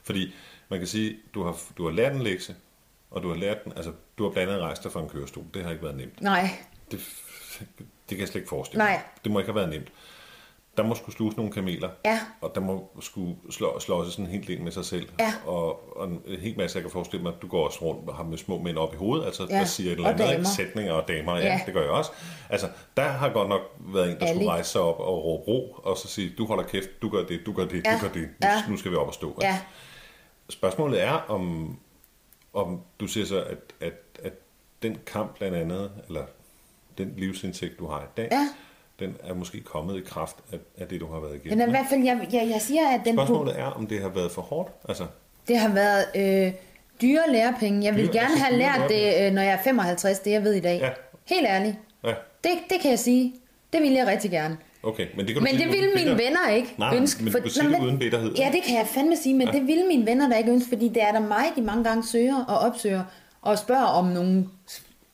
fordi 0.02 0.34
man 0.68 0.78
kan 0.78 0.88
sige, 0.88 1.16
du 1.34 1.42
har, 1.44 1.56
du 1.78 1.84
har 1.84 1.92
lært 1.92 2.12
en 2.12 2.22
lektie, 2.22 2.54
og 3.10 3.22
du 3.22 3.28
har 3.28 3.36
lært 3.36 3.64
den, 3.64 3.72
altså, 3.76 3.92
du 4.18 4.22
har 4.24 4.30
blandt 4.30 4.50
andet 4.50 4.62
rejst 4.64 4.82
dig 4.84 4.92
fra 4.92 5.00
en 5.00 5.08
kørestol. 5.08 5.44
Det 5.54 5.62
har 5.64 5.70
ikke 5.70 5.82
været 5.82 5.96
nemt. 5.96 6.20
nej, 6.22 6.48
Det, 6.90 7.00
det 7.78 7.78
kan 8.08 8.18
jeg 8.18 8.28
slet 8.28 8.36
ikke 8.40 8.48
forestille 8.48 8.78
Nej. 8.84 8.92
mig. 8.92 9.00
Det 9.24 9.32
må 9.32 9.38
ikke 9.38 9.52
have 9.52 9.56
været 9.60 9.70
nemt. 9.70 9.88
Der 10.76 10.82
må 10.82 10.94
skulle 10.94 11.16
sluse 11.16 11.36
nogle 11.36 11.52
kameler, 11.52 11.90
Ja. 12.04 12.20
og 12.40 12.52
der 12.54 12.60
må 12.60 12.90
skulle 13.00 13.36
slå, 13.50 13.80
slå 13.80 14.04
sig 14.04 14.12
sådan 14.12 14.26
helt 14.26 14.48
ind 14.48 14.62
med 14.62 14.72
sig 14.72 14.84
selv. 14.84 15.08
Ja. 15.20 15.34
Og, 15.46 15.96
og 15.98 16.06
en 16.08 16.22
hel 16.40 16.56
masse, 16.58 16.76
jeg 16.76 16.82
kan 16.82 16.90
forestille 16.90 17.22
mig, 17.22 17.34
at 17.36 17.42
du 17.42 17.48
går 17.48 17.64
også 17.66 17.78
rundt 17.84 18.08
og 18.08 18.16
har 18.16 18.24
med 18.24 18.38
små 18.38 18.58
mænd 18.58 18.76
op 18.78 18.94
i 18.94 18.96
hovedet, 18.96 19.26
altså 19.26 19.46
Ja, 19.50 19.58
der 19.58 19.64
siger 19.64 19.90
et 19.92 19.96
eller 19.96 20.08
andet, 20.08 20.28
damer. 20.28 20.44
sætninger 20.44 20.92
og 20.92 21.08
damer, 21.08 21.36
ja, 21.36 21.44
Ja. 21.46 21.60
det 21.66 21.74
gør 21.74 21.80
jeg 21.80 21.90
også. 21.90 22.10
Altså, 22.50 22.68
der 22.96 23.02
har 23.02 23.28
godt 23.32 23.48
nok 23.48 23.60
været 23.80 24.10
en, 24.10 24.16
der 24.20 24.26
Alle. 24.26 24.34
skulle 24.34 24.50
rejse 24.50 24.70
sig 24.70 24.80
op 24.80 24.98
og 25.00 25.24
råbe 25.24 25.44
ro, 25.44 25.72
og 25.84 25.96
så 25.96 26.08
sige, 26.08 26.32
du 26.38 26.46
holder 26.46 26.64
kæft, 26.64 26.88
du 27.02 27.08
gør 27.08 27.24
det, 27.24 27.40
du 27.46 27.52
gør 27.52 27.64
det, 27.66 27.82
Ja. 27.86 27.94
du 27.94 27.98
gør 28.00 28.12
det, 28.12 28.22
nu, 28.22 28.46
Ja. 28.48 28.62
nu 28.68 28.76
skal 28.76 28.90
vi 28.90 28.96
op 28.96 29.06
og 29.08 29.14
stå. 29.14 29.38
ja, 29.42 29.58
Spørgsmålet 30.48 31.02
er, 31.02 31.12
om, 31.12 31.76
om 32.54 32.80
du 33.00 33.06
siger 33.06 33.26
så, 33.26 33.42
at, 33.44 33.58
at, 33.80 33.92
at 34.22 34.32
den 34.82 34.98
kamp 35.06 35.34
blandt 35.38 35.56
andet, 35.56 35.90
eller 36.08 36.24
den 36.98 37.14
livsindsigt, 37.16 37.78
du 37.78 37.86
har 37.86 38.00
i 38.00 38.06
dag, 38.16 38.28
Ja. 38.32 38.48
Den 39.02 39.16
er 39.22 39.34
måske 39.34 39.60
kommet 39.60 39.96
i 39.96 40.00
kraft 40.00 40.36
af, 40.52 40.58
af 40.78 40.86
det, 40.86 41.00
du 41.00 41.06
har 41.12 41.20
været 41.20 41.32
men 41.32 41.40
igennem. 41.44 41.68
i 41.68 41.70
hvert 41.70 41.86
fald, 41.90 42.04
jeg, 42.04 42.28
jeg, 42.32 42.48
jeg 42.52 42.60
siger, 42.60 42.88
at 42.88 43.00
den, 43.04 43.14
Spørgsmålet 43.16 43.58
er, 43.60 43.64
om 43.64 43.86
det 43.86 44.02
har 44.02 44.08
været 44.08 44.30
for 44.32 44.42
hårdt. 44.42 44.70
Altså, 44.88 45.04
det 45.48 45.58
har 45.58 45.68
været 45.68 46.04
øh, 46.46 46.52
dyre 47.02 47.22
lærepenge. 47.32 47.84
Jeg 47.86 47.94
vil 47.96 48.04
Dyre- 48.06 48.12
gerne 48.12 48.28
altså 48.30 48.44
have 48.44 48.58
lært 48.58 48.80
det, 48.88 49.26
øh, 49.26 49.32
når 49.32 49.42
jeg 49.42 49.52
er 49.52 49.62
55, 49.64 50.18
det 50.18 50.30
jeg 50.30 50.44
ved 50.44 50.52
i 50.54 50.60
dag. 50.60 50.78
Ja. 50.80 50.88
Helt 51.34 51.46
ærligt. 51.48 51.76
ja, 52.04 52.12
Det, 52.44 52.50
det 52.70 52.80
kan 52.80 52.90
jeg 52.90 52.98
sige. 52.98 53.34
Det 53.72 53.82
vil 53.82 53.92
jeg 53.92 54.06
rigtig 54.06 54.30
gerne. 54.30 54.56
okay. 54.82 55.06
Men 55.16 55.26
det, 55.26 55.34
kan 55.34 55.34
du 55.34 55.40
Men 55.40 55.48
sige 55.58 55.58
det 55.64 55.72
ville 55.72 55.90
mine 55.94 56.10
bitter- 56.10 56.24
venner 56.24 56.48
ikke 56.50 56.74
Nej, 56.78 56.96
ønske. 56.96 57.24
men 57.24 57.32
du 57.32 57.40
kan 57.40 57.50
sige 57.50 57.64
Nå, 57.68 57.70
det 57.78 57.80
uden 57.84 57.98
bitterhed. 57.98 58.34
Ja, 58.34 58.50
det 58.52 58.62
kan 58.66 58.76
jeg 58.76 58.86
fandme 58.86 59.16
sige, 59.16 59.34
men 59.34 59.46
ja. 59.48 59.52
det 59.58 59.66
ville 59.66 59.86
mine 59.86 60.06
venner 60.06 60.28
da 60.28 60.36
ikke 60.36 60.50
ønske, 60.52 60.68
fordi 60.68 60.88
det 60.88 61.02
er 61.02 61.12
der 61.12 61.20
mig, 61.20 61.44
de 61.56 61.62
mange 61.62 61.84
gange 61.84 62.06
søger 62.06 62.44
og 62.44 62.58
opsøger 62.58 63.02
og 63.42 63.58
spørger 63.58 63.84
om 63.84 64.04
nogle 64.06 64.44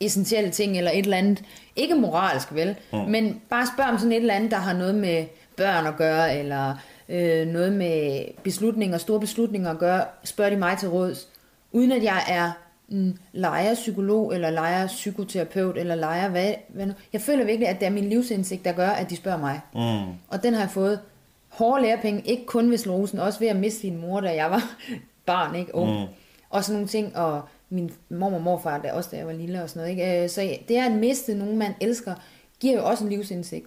essentielle 0.00 0.50
ting 0.50 0.78
eller 0.78 0.90
et 0.90 0.98
eller 0.98 1.16
andet. 1.16 1.42
Ikke 1.78 1.94
moralsk, 1.94 2.54
vel? 2.54 2.76
Mm. 2.92 2.98
Men 2.98 3.40
bare 3.50 3.66
spørg 3.66 3.86
om 3.86 3.98
sådan 3.98 4.12
et 4.12 4.16
eller 4.16 4.34
andet, 4.34 4.50
der 4.50 4.56
har 4.56 4.72
noget 4.72 4.94
med 4.94 5.26
børn 5.56 5.86
at 5.86 5.96
gøre, 5.96 6.38
eller 6.38 6.74
øh, 7.08 7.46
noget 7.46 7.72
med 7.72 8.24
beslutninger, 8.42 8.98
store 8.98 9.20
beslutninger 9.20 9.70
at 9.70 9.78
gøre. 9.78 10.04
Spørger 10.24 10.50
de 10.50 10.56
mig 10.56 10.78
til 10.78 10.88
råds, 10.88 11.28
uden 11.72 11.92
at 11.92 12.02
jeg 12.02 12.22
er 12.28 12.50
en 12.88 13.18
lejerpsykolog, 13.32 14.34
eller 14.34 14.50
lejerpsykoterapeut, 14.50 15.78
eller 15.78 15.94
lejer 15.94 16.28
hvad, 16.28 16.54
hvad 16.68 16.86
nu. 16.86 16.92
Jeg 17.12 17.20
føler 17.20 17.44
virkelig, 17.44 17.68
at 17.68 17.80
det 17.80 17.86
er 17.86 17.90
min 17.90 18.08
livsindsigt, 18.08 18.64
der 18.64 18.72
gør, 18.72 18.88
at 18.88 19.10
de 19.10 19.16
spørger 19.16 19.38
mig. 19.38 19.60
Mm. 19.74 20.12
Og 20.28 20.42
den 20.42 20.54
har 20.54 20.60
jeg 20.60 20.70
fået 20.70 21.00
hårde 21.48 21.82
lærepenge, 21.82 22.22
ikke 22.24 22.46
kun 22.46 22.70
ved 22.70 22.78
slåsen, 22.78 23.18
også 23.18 23.38
ved 23.38 23.48
at 23.48 23.56
miste 23.56 23.80
sin 23.80 24.00
mor, 24.00 24.20
da 24.20 24.34
jeg 24.34 24.50
var 24.50 24.76
barn, 25.26 25.54
ikke 25.54 25.74
ung. 25.74 26.00
Mm. 26.00 26.06
Og 26.50 26.64
sådan 26.64 26.74
nogle 26.74 26.88
ting, 26.88 27.16
og 27.16 27.42
min 27.70 27.90
mor 28.08 28.30
og 28.30 28.42
morfar, 28.42 28.78
der 28.78 28.92
også 28.92 29.10
da 29.12 29.16
jeg 29.16 29.26
var 29.26 29.32
lille 29.32 29.62
og 29.62 29.70
sådan 29.70 29.80
noget. 29.80 29.90
Ikke? 29.90 30.22
Øh, 30.22 30.28
Så 30.30 30.58
det 30.68 30.78
er 30.78 30.84
at 30.84 30.92
miste 30.92 31.34
nogen, 31.34 31.58
man 31.58 31.74
elsker, 31.80 32.14
giver 32.60 32.76
jo 32.76 32.84
også 32.86 33.04
en 33.04 33.10
livsindsigt. 33.10 33.66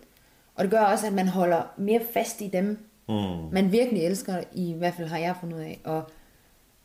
Og 0.56 0.64
det 0.64 0.72
gør 0.72 0.82
også, 0.82 1.08
at 1.08 1.14
man 1.14 1.28
holder 1.28 1.62
mere 1.78 2.02
fast 2.14 2.42
i 2.42 2.48
dem, 2.48 2.78
mm. 3.10 3.16
man 3.52 3.72
virkelig 3.72 4.04
elsker, 4.06 4.44
i 4.54 4.74
hvert 4.74 4.94
fald 4.94 5.08
har 5.08 5.18
jeg 5.18 5.36
fundet 5.40 5.58
ud 5.58 5.62
af. 5.62 5.80
Og, 5.84 6.04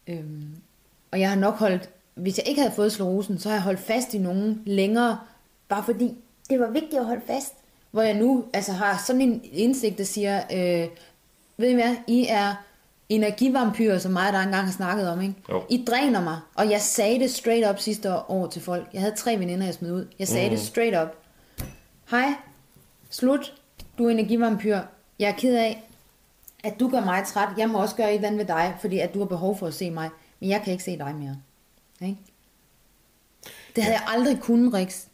øhm, 0.06 0.56
og 1.10 1.20
jeg 1.20 1.28
har 1.28 1.36
nok 1.36 1.54
holdt, 1.54 1.90
hvis 2.14 2.38
jeg 2.38 2.48
ikke 2.48 2.60
havde 2.60 2.74
fået 2.74 2.92
sklerosen, 2.92 3.38
så 3.38 3.48
har 3.48 3.56
jeg 3.56 3.62
holdt 3.62 3.80
fast 3.80 4.14
i 4.14 4.18
nogen 4.18 4.62
længere, 4.66 5.18
bare 5.68 5.84
fordi 5.84 6.14
det 6.50 6.60
var 6.60 6.70
vigtigt 6.70 6.94
at 6.94 7.04
holde 7.04 7.22
fast. 7.26 7.54
Hvor 7.90 8.02
jeg 8.02 8.14
nu 8.14 8.44
altså, 8.52 8.72
har 8.72 9.02
sådan 9.06 9.22
en 9.22 9.40
indsigt, 9.52 9.98
der 9.98 10.04
siger, 10.04 10.42
øh, 10.52 10.88
ved 11.56 11.68
I 11.68 11.74
hvad, 11.74 11.96
I 12.06 12.26
er 12.28 12.54
energivampyrer, 13.08 13.98
som 13.98 14.12
mig 14.12 14.32
der 14.32 14.38
engang 14.38 14.64
har 14.64 14.72
snakket 14.72 15.10
om, 15.10 15.20
ikke? 15.20 15.34
Jo. 15.50 15.62
I 15.70 15.84
dræner 15.86 16.20
mig, 16.22 16.38
og 16.54 16.70
jeg 16.70 16.80
sagde 16.80 17.18
det 17.18 17.30
straight 17.30 17.70
up 17.70 17.78
sidste 17.78 18.14
år 18.14 18.46
til 18.46 18.62
folk. 18.62 18.88
Jeg 18.92 19.00
havde 19.00 19.14
tre 19.14 19.38
veninder, 19.38 19.64
jeg 19.64 19.74
smed 19.74 19.92
ud. 19.92 20.08
Jeg 20.18 20.28
sagde 20.28 20.48
mm. 20.48 20.56
det 20.56 20.64
straight 20.64 21.02
up. 21.02 21.08
Hej, 22.10 22.34
slut, 23.10 23.54
du 23.98 24.06
er 24.06 24.10
energivampyr. 24.10 24.80
Jeg 25.18 25.28
er 25.28 25.34
ked 25.34 25.56
af, 25.56 25.82
at 26.64 26.80
du 26.80 26.88
gør 26.88 27.04
mig 27.04 27.24
træt. 27.26 27.48
Jeg 27.58 27.68
må 27.68 27.78
også 27.78 27.96
gøre 27.96 28.10
et 28.10 28.14
eller 28.14 28.28
andet 28.28 28.38
ved 28.38 28.46
dig, 28.46 28.76
fordi 28.80 28.98
at 28.98 29.14
du 29.14 29.18
har 29.18 29.26
behov 29.26 29.58
for 29.58 29.66
at 29.66 29.74
se 29.74 29.90
mig. 29.90 30.10
Men 30.40 30.50
jeg 30.50 30.62
kan 30.62 30.72
ikke 30.72 30.84
se 30.84 30.98
dig 30.98 31.14
mere. 31.14 31.36
Ikke? 32.00 32.18
Det 33.76 33.84
havde 33.84 33.96
jeg 33.96 34.08
aldrig 34.08 34.40
kunnet, 34.40 34.74
Rix. 34.74 35.04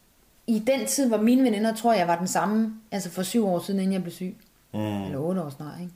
I 0.46 0.58
den 0.58 0.86
tid, 0.86 1.08
hvor 1.08 1.16
mine 1.16 1.42
veninder 1.42 1.74
tror, 1.74 1.92
jeg 1.92 2.08
var 2.08 2.18
den 2.18 2.28
samme, 2.28 2.74
altså 2.90 3.10
for 3.10 3.22
syv 3.22 3.46
år 3.46 3.58
siden, 3.58 3.80
inden 3.80 3.92
jeg 3.92 4.02
blev 4.02 4.12
syg. 4.12 4.36
Mm. 4.74 5.02
Eller 5.02 5.18
otte 5.18 5.42
år 5.42 5.50
snart, 5.50 5.80
ikke? 5.80 5.92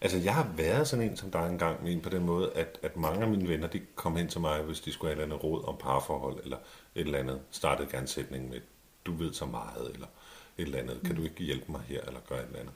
Altså, 0.00 0.18
jeg 0.18 0.34
har 0.34 0.46
været 0.56 0.88
sådan 0.88 1.10
en 1.10 1.16
som 1.16 1.30
dig 1.30 1.46
engang, 1.50 1.84
men 1.84 2.00
på 2.00 2.08
den 2.08 2.22
måde, 2.26 2.50
at, 2.54 2.78
at 2.82 2.96
mange 2.96 3.22
af 3.22 3.28
mine 3.28 3.48
venner, 3.48 3.68
de 3.68 3.80
kom 3.94 4.16
hen 4.16 4.28
til 4.28 4.40
mig, 4.40 4.60
hvis 4.62 4.80
de 4.80 4.92
skulle 4.92 5.08
have 5.14 5.18
et 5.18 5.22
eller 5.22 5.34
andet 5.36 5.44
råd 5.50 5.68
om 5.68 5.76
parforhold, 5.80 6.36
eller 6.44 6.56
et 6.94 7.06
eller 7.06 7.18
andet, 7.18 7.38
startede 7.50 7.88
gerne 7.90 8.06
sætningen 8.08 8.50
med, 8.50 8.60
du 9.06 9.12
ved 9.16 9.32
så 9.32 9.46
meget, 9.46 9.90
eller 9.94 10.06
et 10.58 10.62
eller 10.64 10.78
andet, 10.78 11.00
kan 11.06 11.14
du 11.16 11.22
ikke 11.22 11.42
hjælpe 11.44 11.64
mig 11.72 11.80
her, 11.88 12.00
eller 12.06 12.20
gøre 12.28 12.38
et 12.38 12.46
eller 12.46 12.58
andet. 12.60 12.74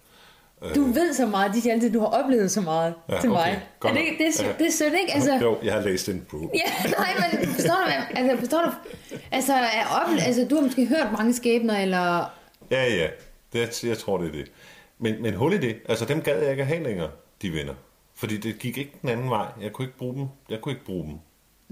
Du 0.77 0.85
ved 0.85 1.15
så 1.15 1.27
meget, 1.27 1.55
de 1.55 1.61
siger 1.61 1.73
altid, 1.73 1.93
du 1.93 2.01
har 2.01 2.07
oplevet 2.07 2.51
så 2.51 2.61
meget 2.61 2.95
Ja, 3.09 3.21
til 3.21 3.31
okay, 3.31 3.39
mig. 3.41 3.67
Er 3.85 3.93
det, 3.93 4.03
det, 4.19 4.19
det, 4.39 4.57
det 4.59 4.67
er 4.67 4.73
sødt, 4.73 4.93
ikke? 5.01 5.15
Altså, 5.15 5.33
Jo, 5.43 5.59
jeg 5.63 5.75
har 5.75 5.81
læst 5.81 6.09
en 6.09 6.27
bog. 6.31 6.53
Ja, 6.55 6.89
nej, 6.99 7.39
men 7.41 7.49
forstår 7.49 7.75
du, 7.75 7.91
altså, 8.19 8.37
forstår 8.39 8.63
du, 8.63 8.71
altså, 9.31 9.53
er 9.55 9.85
ople- 9.85 10.23
altså, 10.27 10.47
du 10.51 10.55
har 10.55 10.63
måske 10.63 10.87
hørt 10.87 11.13
mange 11.19 11.35
skæbner, 11.35 11.79
eller, 11.79 12.25
Ja, 12.71 12.85
ja, 12.85 13.09
det, 13.53 13.85
jeg 13.85 13.99
tror, 13.99 14.19
det 14.19 14.29
er 14.29 14.33
det. 14.33 14.51
Men, 14.99 15.23
men 15.23 15.35
hul 15.35 15.53
i 15.53 15.59
det, 15.59 15.77
altså 15.89 16.05
dem 16.05 16.23
gad 16.23 16.41
jeg 16.43 16.51
ikke 16.51 16.61
at 16.63 16.67
have 16.67 16.83
længere, 16.83 17.11
de 17.43 17.53
venner. 17.53 17.75
Fordi 18.15 18.37
det 18.37 18.59
gik 18.59 18.79
ikke 18.79 18.93
den 19.03 19.09
anden 19.09 19.31
vej. 19.31 19.47
Jeg 19.63 19.73
kunne 19.73 19.87
ikke 19.87 19.99
bruge 19.99 20.15
dem. 20.15 20.27
Jeg 20.51 20.61
kunne 20.61 20.73
ikke 20.73 20.85
bruge 20.85 21.05
dem. 21.09 21.19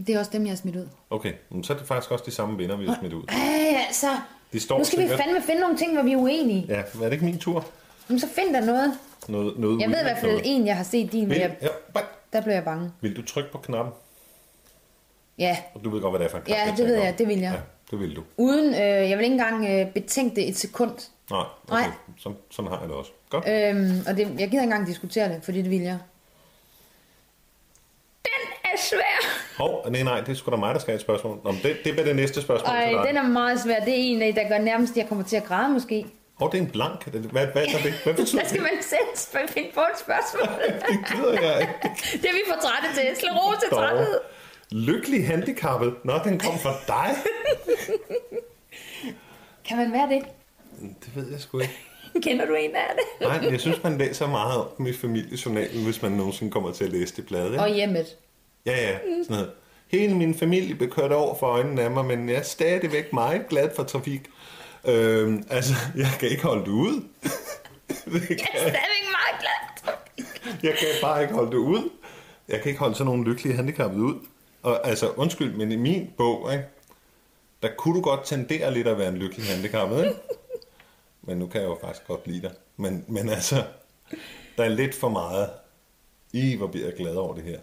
det 0.07 0.15
er 0.15 0.19
også 0.19 0.31
dem, 0.35 0.43
jeg 0.43 0.51
har 0.51 0.57
smidt 0.57 0.77
ud. 0.77 0.89
Okay, 1.11 1.33
men 1.51 1.65
så 1.65 1.73
er 1.73 1.77
det 1.77 1.87
faktisk 1.87 2.11
også 2.11 2.25
de 2.27 2.31
samme 2.31 2.59
venner, 2.59 2.77
vi 2.77 2.87
har 2.87 2.97
smidt 3.01 3.13
ud. 3.13 3.23
Ej, 3.29 3.85
altså, 3.87 4.07
De 4.53 4.61
står 4.61 4.79
nu 4.79 4.85
skal 4.85 4.99
vi 4.99 5.03
sikkert- 5.03 5.21
fandme 5.21 5.43
finde 5.43 5.61
nogle 5.61 5.77
ting, 5.79 5.93
hvor 5.95 6.03
vi 6.03 6.13
er 6.13 6.17
uenige. 6.17 6.67
Ja, 6.69 6.75
er 6.81 6.85
det 7.01 7.13
ikke 7.13 7.25
min 7.25 7.39
tur? 7.39 7.67
Men 8.09 8.21
så 8.21 8.29
find 8.29 8.55
der 8.55 8.61
noget. 8.61 8.93
Noget, 9.29 9.59
noget 9.59 9.81
Jeg 9.81 9.89
ved 9.91 9.99
i 9.99 10.03
hvert 10.03 10.19
fald 10.19 10.31
noget. 10.33 10.57
en, 10.57 10.67
jeg 10.67 10.77
har 10.77 10.85
set 10.85 11.13
din, 11.13 11.29
men 11.29 11.41
jeg, 11.41 11.57
ja, 11.63 11.69
bang. 11.95 12.07
der 12.33 12.41
blev 12.43 12.55
jeg 12.55 12.65
bange. 12.65 12.91
vil 13.01 13.17
du 13.17 13.23
trykke 13.23 13.53
på 13.53 13.59
knappen? 13.59 13.93
Ja, 15.39 15.57
Og 15.75 15.85
du 15.85 15.91
ved 15.91 16.01
godt, 16.01 16.13
hvad 16.13 16.19
det 16.21 16.27
er 16.27 16.31
for 16.31 16.39
en 16.39 16.45
knap, 16.45 16.57
Ja, 16.59 16.75
det 16.77 16.87
ved 16.87 16.95
jeg, 16.97 17.09
om. 17.09 17.15
det 17.15 17.29
vil 17.29 17.39
jeg. 17.39 17.53
Ja, 17.53 17.61
det 17.91 18.01
vil 18.01 18.17
du. 18.17 18.23
uden, 18.37 18.75
øh, 18.75 18.81
jeg 18.81 19.19
vil 19.19 19.25
ikke 19.25 19.33
engang 19.35 19.67
øh, 19.69 19.93
betænke 19.93 20.37
det 20.37 20.49
et 20.49 20.57
sekund. 20.57 21.11
Nej, 21.31 21.41
okay. 21.69 21.75
Nej. 21.83 21.91
Så, 22.19 22.33
sådan 22.51 22.71
har 22.71 22.81
jeg 22.81 22.89
det 22.89 22.97
også. 22.97 23.11
Godt. 23.31 23.45
Øhm, 23.49 23.99
og 24.09 24.17
det, 24.17 24.21
jeg 24.23 24.29
gider 24.35 24.45
ikke 24.45 24.59
engang 24.63 24.87
diskutere 24.87 25.29
det, 25.29 25.41
fordi 25.45 25.63
det 25.63 25.71
vil 25.71 25.81
jeg. 25.81 25.99
Den 28.25 28.43
er 28.65 28.77
svær. 28.91 29.19
Hov, 29.59 29.91
nej, 29.91 30.03
nej, 30.03 30.21
det 30.21 30.29
er 30.29 30.35
sgu 30.35 30.51
da 30.51 30.57
mig, 30.57 30.75
der 30.75 30.81
skal 30.81 30.93
have 30.93 30.97
et 30.97 31.01
spørgsmål. 31.01 31.41
Nå, 31.45 31.51
men 31.53 31.61
det, 31.63 31.77
det 31.85 31.93
bliver 31.93 32.05
det 32.05 32.17
næste 32.17 32.43
spørgsmål 32.43 32.75
Ej, 32.77 32.89
til 32.89 32.97
dig. 32.99 33.05
den 33.09 33.17
er 33.17 33.23
meget 33.23 33.61
svær. 33.61 33.81
Det 33.81 33.89
er 33.89 33.95
en, 33.97 34.23
af, 34.23 34.35
der 34.35 34.49
gør 34.49 34.59
nærmest, 34.59 34.91
at 34.93 34.97
jeg 34.97 35.09
kommer 35.09 35.25
til 35.25 35.37
at 35.37 35.45
græde 35.45 35.69
måske. 35.69 36.07
Hov, 36.35 36.53
det 36.53 36.59
er 36.59 36.63
en 36.63 36.71
blank. 36.71 37.05
Hvad, 37.09 37.21
hvad, 37.21 37.47
hvad 37.47 37.63
er 37.63 37.79
det? 37.83 37.93
Hvad 38.05 38.15
betyder 38.15 38.41
Der 38.41 38.49
skal 38.49 38.61
det? 38.63 38.69
man 38.75 38.83
selv 38.83 39.49
finde 39.49 39.71
på 39.75 39.81
et 39.81 39.99
spørgsmål. 40.01 40.49
Det 40.91 40.99
gider 41.13 41.33
jeg 41.41 41.61
ikke. 41.61 41.73
det 42.23 42.29
er 42.31 42.33
vi 42.33 42.43
for 42.53 42.61
trætte 42.61 43.01
til. 43.01 43.17
Sklerose 43.17 43.67
træthed. 43.73 44.21
Lykkelig 44.71 45.27
handicappet. 45.27 45.95
Nå, 46.05 46.13
den 46.25 46.39
kom 46.39 46.59
fra 46.59 46.73
dig. 46.87 47.17
Kan 49.69 49.77
man 49.77 49.93
være 49.93 50.09
det? 50.09 50.23
Det 50.81 51.17
ved 51.17 51.31
jeg 51.31 51.41
sgu 51.41 51.59
ikke. 51.59 51.79
Kender 52.23 52.47
du 52.47 52.55
en 52.55 52.75
af 52.75 52.91
det? 52.97 53.29
Nej, 53.29 53.51
jeg 53.51 53.61
synes, 53.61 53.83
man 53.83 53.99
læser 53.99 54.27
meget 54.27 54.61
om 54.61 54.69
dem 54.79 54.87
i 54.87 54.93
familiejournalen, 54.93 55.85
hvis 55.85 56.03
man 56.03 56.13
nogensinde 56.13 56.53
kommer 56.53 56.73
til 56.73 56.85
at 56.85 56.91
læse 56.91 57.17
det 57.17 57.27
blad. 57.27 57.47
Ikke? 57.47 57.61
Og 57.61 57.69
hjemmet. 57.69 58.07
Ja, 58.67 58.91
ja, 58.91 58.99
sådan 58.99 59.25
noget. 59.29 59.51
Hele 59.89 60.15
min 60.15 60.35
familie 60.35 60.75
blev 60.75 60.91
kørt 60.91 61.13
over 61.13 61.39
for 61.39 61.47
øjnene 61.47 61.83
af 61.83 61.91
mig, 61.91 62.05
men 62.05 62.29
jeg 62.29 62.37
er 62.37 62.43
stadigvæk 62.43 63.13
meget 63.13 63.49
glad 63.49 63.71
for 63.77 63.83
trafik. 63.83 64.23
Øhm, 64.85 65.45
altså, 65.51 65.75
jeg 65.97 66.09
kan 66.21 66.29
ikke 66.29 66.43
holde 66.43 66.65
det 66.65 66.71
ud. 66.71 67.03
Det 67.89 68.23
kan 68.29 68.39
Jeg 68.39 68.49
er 68.53 68.59
stadigvæk 68.59 69.07
meget 69.13 69.41
glad. 69.41 69.95
Jeg 70.63 70.75
kan 70.79 70.89
bare 71.03 71.23
ikke 71.23 71.35
holde 71.35 71.51
det 71.51 71.57
ud. 71.57 71.91
Jeg 72.49 72.61
kan 72.61 72.69
ikke 72.69 72.79
holde 72.79 72.95
sådan 72.95 73.07
nogle 73.13 73.25
lykkelige 73.25 73.57
handicappede 73.57 74.03
ud. 74.03 74.15
Og 74.63 74.89
altså, 74.89 75.11
undskyld, 75.17 75.55
men 75.55 75.73
i 75.73 75.77
min 75.77 76.11
bog, 76.17 76.53
ikke, 76.53 76.65
der 77.63 77.69
kunne 77.79 77.95
du 77.97 78.01
godt 78.01 78.25
tendere 78.25 78.75
lidt 78.75 78.89
at 78.89 78.99
være 78.99 79.09
en 79.09 79.17
lykkelig 79.17 79.47
handicappet, 79.47 80.05
ikke? 80.05 80.17
Men 81.27 81.37
nu 81.39 81.47
kan 81.47 81.61
jeg 81.61 81.69
jo 81.69 81.79
faktisk 81.81 82.07
godt 82.07 82.27
lide 82.27 82.43
dig. 82.43 82.51
Men, 82.77 83.05
men 83.09 83.29
altså, 83.29 83.65
der 84.57 84.65
er 84.65 84.69
lidt 84.69 84.95
for 84.95 85.09
meget. 85.09 85.51
I, 86.33 86.57
hvor 86.57 86.67
bliver 86.67 86.87
jeg 86.87 86.95
glad 86.97 87.15
over 87.15 87.35
det 87.35 87.45
her. 87.45 87.59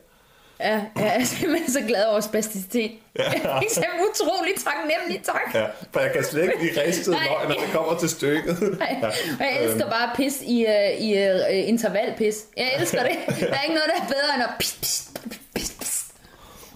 Ja, 0.59 0.85
jeg 0.95 1.19
er 1.19 1.23
simpelthen 1.23 1.71
så 1.71 1.81
glad 1.87 2.05
over 2.05 2.19
spasticitet. 2.19 2.91
Ja. 3.19 3.23
Jeg 3.31 3.41
er 3.43 3.61
simpelthen 3.69 4.05
utrolig 4.11 4.53
taknemmelig, 4.63 5.23
tak. 5.23 5.53
Ja, 5.55 5.65
for 5.91 5.99
jeg 5.99 6.11
kan 6.13 6.23
slet 6.23 6.43
ikke 6.43 6.57
blive 6.57 6.87
ristet 6.87 7.11
Nej. 7.13 7.27
løg, 7.27 7.47
når 7.47 7.65
det 7.65 7.73
kommer 7.73 7.97
til 7.99 8.09
stykket. 8.09 8.61
Nej, 8.79 8.95
Ja. 9.01 9.07
og 9.39 9.45
jeg 9.45 9.63
elsker 9.63 9.89
bare 9.89 10.11
pis 10.15 10.41
i, 10.41 10.65
uh, 10.65 11.01
i 11.01 11.13
uh, 11.13 11.67
intervalpis. 11.69 12.35
Jeg 12.57 12.75
elsker 12.79 13.03
det. 13.03 13.11
Der 13.39 13.53
er 13.55 13.61
ikke 13.61 13.75
noget, 13.75 13.91
der 13.95 14.03
er 14.03 14.07
bedre 14.07 14.35
end 14.35 14.43
at 14.43 14.49
pis, 14.59 15.11
pis, 15.29 15.39
pis, 15.55 15.75
pis. 15.79 16.05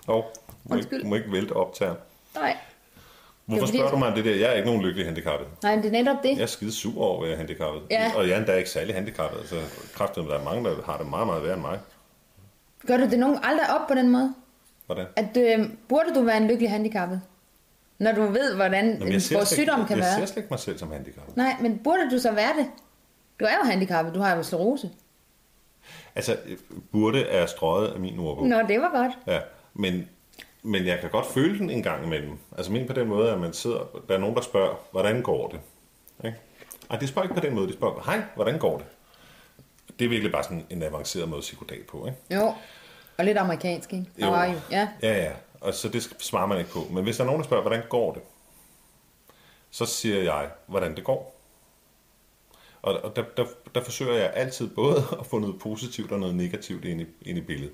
Du 0.08 0.24
må, 0.64 0.76
ikke, 0.76 1.00
må 1.04 1.16
ikke 1.16 1.32
vælte 1.32 1.52
optager. 1.54 1.96
Nej. 2.36 2.58
Hvorfor 3.48 3.66
fordi- 3.66 3.78
spørger 3.78 3.92
du 3.92 3.98
mig 3.98 4.08
om 4.08 4.14
det 4.14 4.26
der? 4.26 4.36
Jeg 4.36 4.50
er 4.50 4.54
ikke 4.54 4.66
nogen 4.68 4.82
lykkelig 4.82 5.06
handicappet. 5.06 5.48
Nej, 5.64 5.76
men 5.76 5.84
det 5.84 5.88
er 5.96 6.04
netop 6.04 6.24
det. 6.24 6.30
Jeg 6.30 6.42
er 6.42 6.46
skide 6.46 6.72
sur 6.72 7.02
over 7.02 7.24
at 7.24 7.30
være 7.30 7.38
handicappet. 7.38 7.82
Ja. 7.92 8.12
Og 8.16 8.28
jeg 8.28 8.34
er 8.34 8.38
endda 8.38 8.54
ikke 8.56 8.70
særlig 8.70 8.96
handicappet. 8.96 9.40
Altså, 9.40 9.56
kraftigt, 9.94 10.28
der 10.28 10.40
er 10.40 10.44
mange, 10.44 10.64
der 10.70 10.76
har 10.86 10.98
det 10.98 11.08
meget, 11.08 11.28
meget 11.28 11.44
værre 11.44 11.54
end 11.54 11.62
mig. 11.62 11.80
Gør 12.88 12.98
du 12.98 13.04
det 13.10 13.20
nogen 13.20 13.38
aldrig 13.44 13.70
op 13.80 13.88
på 13.88 13.94
den 13.96 14.10
måde? 14.10 14.34
Hvordan? 14.86 15.06
At 15.16 15.38
øh, 15.38 15.70
burde 15.90 16.16
du 16.16 16.22
være 16.22 16.38
en 16.38 16.48
lykkelig 16.48 16.72
handicappet? 16.72 17.22
Når 18.00 18.12
du 18.12 18.22
ved, 18.22 18.56
hvordan 18.56 18.98
Jamen, 19.00 19.14
en 19.14 19.22
ser 19.22 19.36
vores 19.36 19.50
sygdom 19.50 19.86
kan 19.86 19.98
jeg 19.98 20.06
ser 20.06 20.18
være. 20.18 20.28
slet 20.28 20.38
ikke 20.38 20.48
mig 20.52 20.60
selv 20.60 20.78
som 20.78 20.92
handicappet. 20.92 21.38
Nej, 21.38 21.56
men 21.62 21.80
burde 21.84 22.10
du 22.12 22.20
så 22.20 22.32
være 22.32 22.54
det? 22.60 22.66
Du 23.40 23.46
er 23.46 23.54
jo 23.64 23.70
handicappet, 23.70 24.16
du 24.16 24.20
har 24.20 24.36
jo 24.36 24.44
sklerose. 24.44 24.90
Altså, 26.16 26.38
burde 26.92 27.22
er 27.22 27.46
strøget 27.46 27.94
af 27.94 28.00
min 28.00 28.20
ordbog. 28.20 28.48
Nå, 28.48 28.62
det 28.68 28.82
var 28.82 28.92
godt. 29.04 29.12
Ja, 29.28 29.40
men, 29.74 30.10
men 30.68 30.86
jeg 30.86 31.00
kan 31.00 31.10
godt 31.10 31.26
føle 31.26 31.60
den 31.60 31.70
en 31.70 31.84
gang 31.84 32.06
imellem. 32.06 32.38
Altså, 32.58 32.72
men 32.72 32.88
på 32.88 32.94
den 32.94 33.08
måde, 33.08 33.32
at 33.32 33.40
man 33.40 33.54
sidder... 33.54 34.02
Der 34.08 34.16
er 34.16 34.20
nogen, 34.20 34.36
der 34.36 34.42
spørger, 34.42 34.76
hvordan 34.92 35.22
går 35.22 35.48
det? 35.48 35.60
Ikke? 36.26 36.38
Ej, 36.90 36.98
de 36.98 37.08
spørger 37.08 37.24
ikke 37.24 37.42
på 37.42 37.48
den 37.48 37.56
måde. 37.56 37.68
De 37.68 37.74
spørger, 37.74 38.02
hej, 38.06 38.22
hvordan 38.36 38.60
går 38.60 38.78
det? 38.78 38.86
Det 40.00 40.06
er 40.06 40.10
virkelig 40.10 40.32
bare 40.32 40.44
sådan 40.44 40.66
en 40.70 40.84
avanceret 40.84 41.30
måde 41.30 41.38
at 41.38 41.44
sige 41.44 41.60
goddag 41.60 41.80
på, 41.88 42.06
ikke? 42.06 42.18
Jo. 42.36 42.54
Og 43.18 43.26
lidt 43.26 43.38
amerikansk, 43.38 43.94
ikke? 43.94 44.06
Are 44.22 44.54
you? 44.54 44.60
Ja. 44.72 44.88
Ja, 45.02 45.24
ja. 45.24 45.32
Og 45.62 45.74
så 45.74 45.90
det 45.90 46.16
svarer 46.20 46.46
man 46.46 46.58
ikke 46.58 46.72
på. 46.72 46.88
Men 46.92 47.04
hvis 47.04 47.18
der 47.18 47.24
er 47.24 47.26
nogen, 47.26 47.42
der 47.42 47.48
spørger, 47.48 47.64
hvordan 47.64 47.84
går 47.90 48.14
det? 48.14 48.22
Så 49.72 49.86
siger 49.86 50.22
jeg, 50.22 50.50
hvordan 50.68 50.96
det 50.96 51.04
går. 51.04 51.42
Og, 52.82 53.02
og 53.04 53.16
der, 53.16 53.24
der, 53.38 53.46
der 53.76 53.84
forsøger 53.84 54.14
jeg 54.14 54.32
altid 54.34 54.68
både 54.68 54.98
at 55.20 55.26
få 55.26 55.40
noget 55.40 55.60
positivt 55.60 56.12
og 56.12 56.20
noget 56.20 56.36
negativt 56.36 56.86
ind 56.86 57.02
i, 57.02 57.06
ind 57.22 57.38
i 57.38 57.42
billedet. 57.42 57.74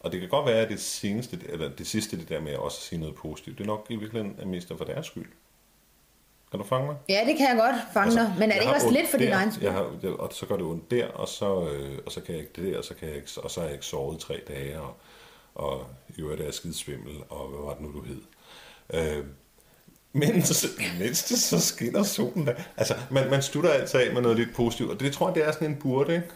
Og 0.00 0.12
det 0.12 0.20
kan 0.20 0.28
godt 0.28 0.46
være, 0.46 0.56
at 0.56 0.68
det, 0.68 0.80
seneste, 0.80 1.38
eller 1.48 1.68
det 1.68 1.86
sidste, 1.86 2.16
det 2.16 2.28
der 2.28 2.40
med 2.40 2.56
også 2.56 2.78
at 2.78 2.82
sige 2.82 2.98
noget 3.00 3.14
positivt, 3.14 3.58
det 3.58 3.64
er 3.64 3.68
nok 3.68 3.86
i 3.90 3.96
virkeligheden 3.96 4.36
er 4.38 4.46
mest 4.46 4.68
for 4.78 4.84
deres 4.84 5.06
skyld. 5.06 5.32
Kan 6.50 6.60
du 6.60 6.66
fange 6.66 6.86
mig? 6.86 6.96
Ja, 7.08 7.20
det 7.26 7.36
kan 7.36 7.48
jeg 7.48 7.56
godt 7.56 7.76
fange 7.92 8.14
dig. 8.14 8.34
Men 8.38 8.42
er 8.42 8.46
det 8.46 8.52
Altså, 8.52 8.68
ikke 8.68 8.74
også 8.74 8.90
lidt 8.90 9.10
for 9.10 9.18
din 9.18 9.26
der, 9.26 9.36
egen 9.36 9.52
skyld? 9.52 9.64
Jeg 9.64 9.72
har, 9.72 9.90
jeg, 10.02 10.10
og 10.10 10.32
så 10.32 10.46
gør 10.46 10.56
det 10.56 10.64
ondt 10.64 10.90
der, 10.90 11.06
og 11.06 11.28
så, 11.28 11.68
øh, 11.68 11.98
og 12.06 12.12
så 12.12 12.20
kan 12.20 12.34
jeg 12.34 12.40
ikke 12.40 12.52
det 12.56 12.72
der, 12.72 12.78
og 12.78 12.84
så, 12.84 12.94
kan 12.94 13.08
jeg 13.08 13.16
ikke, 13.16 13.30
og 13.36 13.50
så 13.50 13.60
har 13.60 13.66
jeg 13.66 13.74
ikke 13.74 13.86
sovet 13.86 14.20
tre 14.20 14.40
dage, 14.48 14.80
og, 14.80 14.96
og 15.54 15.86
i 16.16 16.20
øvrigt 16.20 16.40
er 16.40 16.44
jeg 16.44 16.54
skidesvimmel, 16.54 17.12
og 17.28 17.48
hvad 17.48 17.60
var 17.64 17.74
det 17.74 17.82
nu, 17.82 17.92
du 17.92 18.02
hed? 18.02 18.20
Øh, 18.94 19.24
men 20.12 20.34
mens 20.98 21.24
det 21.24 21.38
så 21.38 21.60
skinner 21.60 22.02
solen 22.02 22.46
der. 22.46 22.54
Altså, 22.76 22.94
man, 23.10 23.30
man 23.30 23.42
slutter 23.42 23.70
altid 23.70 24.00
af 24.00 24.14
med 24.14 24.22
noget 24.22 24.36
lidt 24.36 24.54
positivt, 24.54 24.90
og 24.90 25.00
det 25.00 25.12
tror 25.12 25.28
jeg, 25.28 25.34
det 25.34 25.44
er 25.44 25.52
sådan 25.52 25.70
en 25.70 25.76
burde, 25.76 26.14
ikke? 26.14 26.26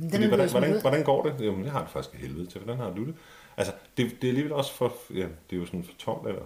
Den 0.00 0.10
Fordi, 0.10 0.26
hvordan, 0.26 0.50
hvordan, 0.50 0.80
hvordan 0.80 1.02
går 1.04 1.22
det? 1.22 1.44
Jamen, 1.44 1.64
det 1.64 1.72
har 1.72 1.80
det 1.80 1.90
faktisk 1.90 2.14
af 2.14 2.20
helvede 2.20 2.46
til. 2.46 2.60
Hvordan 2.60 2.80
har 2.80 2.90
du 2.90 3.04
det? 3.04 3.14
Altså, 3.56 3.72
det, 3.96 4.10
det 4.22 4.28
er 4.28 4.30
alligevel 4.30 4.52
også 4.52 4.72
for... 4.72 4.92
Ja, 5.14 5.26
det 5.50 5.56
er 5.56 5.56
jo 5.56 5.66
sådan 5.66 5.84
for 5.84 5.92
tomt, 5.98 6.26
eller... 6.26 6.42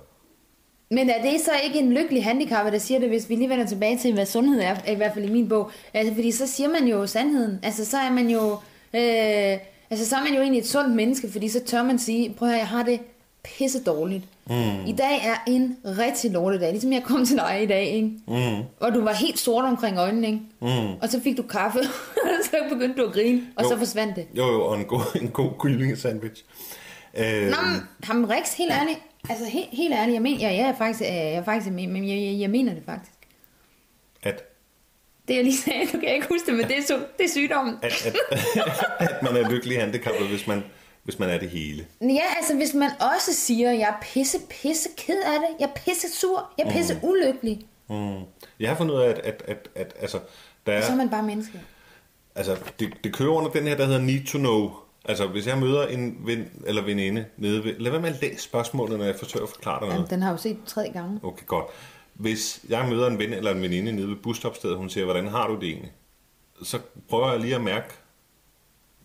Men 0.90 1.10
er 1.10 1.22
det 1.22 1.40
så 1.40 1.50
ikke 1.64 1.78
en 1.78 1.92
lykkelig 1.92 2.24
handicap, 2.24 2.72
der 2.72 2.78
siger 2.78 3.00
det, 3.00 3.08
hvis 3.08 3.28
vi 3.28 3.34
lige 3.34 3.48
vender 3.48 3.66
tilbage 3.66 3.98
til, 3.98 4.14
hvad 4.14 4.26
sundhed 4.26 4.60
er, 4.60 4.92
i 4.92 4.94
hvert 4.94 5.14
fald 5.14 5.24
i 5.24 5.32
min 5.32 5.48
bog? 5.48 5.70
Altså, 5.94 6.14
fordi 6.14 6.30
så 6.30 6.46
siger 6.46 6.68
man 6.68 6.84
jo 6.84 7.06
sandheden. 7.06 7.60
Altså, 7.62 7.84
så 7.84 7.98
er 7.98 8.10
man 8.10 8.28
jo... 8.28 8.52
Øh, 8.94 9.58
altså, 9.90 10.08
så 10.08 10.16
er 10.16 10.24
man 10.24 10.34
jo 10.34 10.40
egentlig 10.40 10.60
et 10.60 10.68
sundt 10.68 10.96
menneske, 10.96 11.32
fordi 11.32 11.48
så 11.48 11.64
tør 11.64 11.82
man 11.82 11.98
sige, 11.98 12.34
prøv 12.38 12.48
at 12.48 12.52
høre, 12.52 12.58
jeg 12.58 12.68
har 12.68 12.82
det 12.82 13.00
pisse 13.44 13.84
dårligt. 13.84 14.24
Mm. 14.46 14.86
I 14.86 14.92
dag 14.98 15.20
er 15.24 15.34
en 15.46 15.76
rigtig 15.84 16.30
lortedag, 16.30 16.70
ligesom 16.70 16.92
jeg 16.92 17.02
kom 17.02 17.24
til 17.24 17.36
dig 17.36 17.62
i 17.62 17.66
dag, 17.66 17.84
ikke? 17.84 18.10
Mm. 18.26 18.62
Og 18.80 18.94
du 18.94 19.04
var 19.04 19.12
helt 19.12 19.38
sort 19.38 19.64
omkring 19.64 19.98
øjnene, 19.98 20.26
ikke? 20.26 20.40
Mm. 20.60 20.94
Og 21.02 21.08
så 21.08 21.20
fik 21.20 21.36
du 21.36 21.42
kaffe, 21.42 21.78
så 22.50 22.56
begyndte 22.70 23.02
du 23.02 23.06
at 23.08 23.12
grine, 23.14 23.42
og 23.56 23.64
Jo. 23.64 23.68
så 23.68 23.78
forsvandt 23.78 24.16
det. 24.16 24.26
Jo, 24.36 24.46
jo, 24.52 24.64
og 24.64 24.78
en 24.78 24.84
god, 24.84 25.20
en 25.20 25.28
god 25.28 25.50
kyllingesandwich. 25.60 26.44
Øh, 27.16 27.24
Nå, 27.50 27.56
men, 27.62 27.80
ham 28.02 28.24
Rex, 28.24 28.54
helt 28.56 28.72
ærligt, 28.72 28.98
altså 29.30 29.44
helt, 29.44 29.68
helt 29.72 29.94
ærligt, 29.94 30.14
jeg 30.14 30.22
mener, 30.22 30.48
jeg, 30.48 30.58
jeg 30.58 30.68
er 30.68 30.76
faktisk, 30.76 31.00
jeg 31.00 31.32
er 31.34 31.44
faktisk, 31.44 31.72
men 31.72 32.08
jeg, 32.08 32.18
jeg, 32.22 32.40
jeg 32.40 32.50
mener 32.50 32.74
det 32.74 32.82
faktisk. 32.86 33.12
at, 34.22 34.42
Det 35.28 35.34
jeg 35.36 35.44
lige 35.44 35.56
sagde, 35.56 35.86
du 35.92 35.98
kan 35.98 36.14
ikke 36.14 36.26
huske 36.28 36.46
det, 36.46 36.54
men 36.54 36.68
det 36.68 36.78
er, 36.78 36.82
så, 36.82 36.98
det 37.18 37.24
er 37.24 37.30
sygdommen. 37.30 37.74
at, 37.82 38.06
at, 38.06 38.16
at 39.08 39.22
man 39.22 39.36
er 39.36 39.50
lykkelig 39.50 39.80
handicappet, 39.80 40.28
hvis 40.28 40.46
man, 40.46 40.64
hvis 41.04 41.18
man 41.18 41.30
er 41.30 41.38
det 41.38 41.50
hele. 41.50 41.86
Ja, 42.00 42.22
altså 42.36 42.54
hvis 42.56 42.74
man 42.74 42.90
også 43.14 43.32
siger, 43.32 43.70
jeg 43.72 43.88
er 43.88 43.98
pisse, 44.02 44.38
pisse 44.50 44.88
ked 44.96 45.22
af 45.22 45.38
det, 45.40 45.48
jeg 45.60 45.66
er 45.66 45.80
pisse 45.86 46.10
sur, 46.18 46.52
jeg 46.58 46.66
er 46.66 46.72
pisse 46.72 46.98
ulykkelig, 47.02 47.66
Mm. 47.88 48.20
Jeg 48.60 48.68
har 48.68 48.76
fundet 48.76 48.94
ud 48.94 49.00
af, 49.00 49.08
at, 49.10 49.18
at, 49.18 49.42
at, 49.48 49.68
at 49.74 49.94
altså, 50.00 50.18
der 50.66 50.80
så 50.80 50.86
er 50.88 50.92
er, 50.92 50.96
man 50.96 51.10
bare 51.10 51.22
menneske. 51.22 51.60
Altså, 52.34 52.56
det, 52.80 52.92
det 53.04 53.14
kører 53.14 53.30
under 53.30 53.50
den 53.50 53.66
her, 53.66 53.76
der 53.76 53.84
hedder 53.84 54.00
need 54.00 54.24
to 54.26 54.38
know. 54.38 54.70
Altså, 55.04 55.26
hvis 55.26 55.46
jeg 55.46 55.58
møder 55.58 55.86
en 55.86 56.16
ven 56.20 56.50
eller 56.66 56.82
veninde 56.82 57.24
nede 57.36 57.64
ved... 57.64 57.74
Lad 57.78 57.90
være 57.90 58.00
med 58.00 58.10
at 58.10 58.20
læse 58.22 58.42
spørgsmålet, 58.42 58.98
når 58.98 59.04
jeg 59.04 59.14
forsøger 59.16 59.44
at 59.44 59.50
forklare 59.50 59.80
dig 59.80 59.88
noget. 59.88 59.94
Jamen, 59.98 60.10
den 60.10 60.22
har 60.22 60.30
jo 60.30 60.36
set 60.36 60.58
tre 60.66 60.90
gange. 60.92 61.20
Okay, 61.22 61.46
godt. 61.46 61.64
Hvis 62.14 62.64
jeg 62.68 62.86
møder 62.88 63.06
en 63.06 63.18
ven 63.18 63.32
eller 63.32 63.50
en 63.50 63.62
veninde 63.62 63.92
nede 63.92 64.08
ved 64.08 64.16
busstopstedet, 64.16 64.76
hun 64.76 64.90
siger, 64.90 65.04
hvordan 65.04 65.28
har 65.28 65.46
du 65.48 65.54
det 65.54 65.64
egentlig? 65.64 65.92
Så 66.62 66.78
prøver 67.08 67.30
jeg 67.30 67.40
lige 67.40 67.54
at 67.54 67.60
mærke 67.60 67.88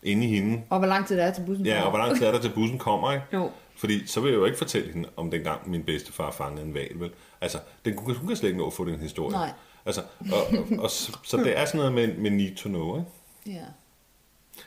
inde 0.04 0.28
i 0.28 0.30
hende, 0.30 0.62
Og 0.70 0.80
hvor 0.80 0.88
lang 0.88 1.08
tid 1.08 1.18
der 1.18 1.24
er 1.24 1.34
til 1.34 1.44
bussen? 1.46 1.66
ja, 1.66 1.84
og 1.84 1.90
hvor 1.90 2.00
lang 2.00 2.18
tid 2.18 2.26
er 2.26 2.32
der 2.32 2.40
til 2.40 2.52
bussen 2.56 2.78
kommer, 2.78 3.12
ikke? 3.12 3.26
Jo. 3.34 3.52
Fordi 3.76 4.08
så 4.08 4.22
vil 4.22 4.30
jeg 4.30 4.38
jo 4.38 4.46
ikke 4.46 4.58
fortælle 4.58 4.94
hende 4.94 5.10
om 5.18 5.32
dengang 5.32 5.70
min 5.70 5.84
bedstefar 5.84 6.32
fangede 6.32 6.66
en 6.66 6.74
val, 6.74 6.90
vel? 6.96 7.12
Altså, 7.42 7.58
den, 7.86 7.98
hun 7.98 8.28
kan 8.28 8.36
slet 8.36 8.50
ikke 8.50 8.60
nå 8.60 8.68
at 8.68 8.74
få 8.74 8.86
den 8.86 9.00
historie. 9.00 9.32
Nej. 9.32 9.52
Altså, 9.86 10.02
og, 10.32 10.58
og, 10.60 10.84
og, 10.84 10.90
så, 10.90 11.18
så 11.24 11.38
det 11.38 11.60
er 11.60 11.66
sådan 11.66 11.78
noget 11.78 11.94
med, 11.94 12.18
med 12.18 12.32
need 12.32 12.56
to 12.56 12.70
know, 12.70 12.98
ikke? 13.00 13.10
Ja. 13.50 13.66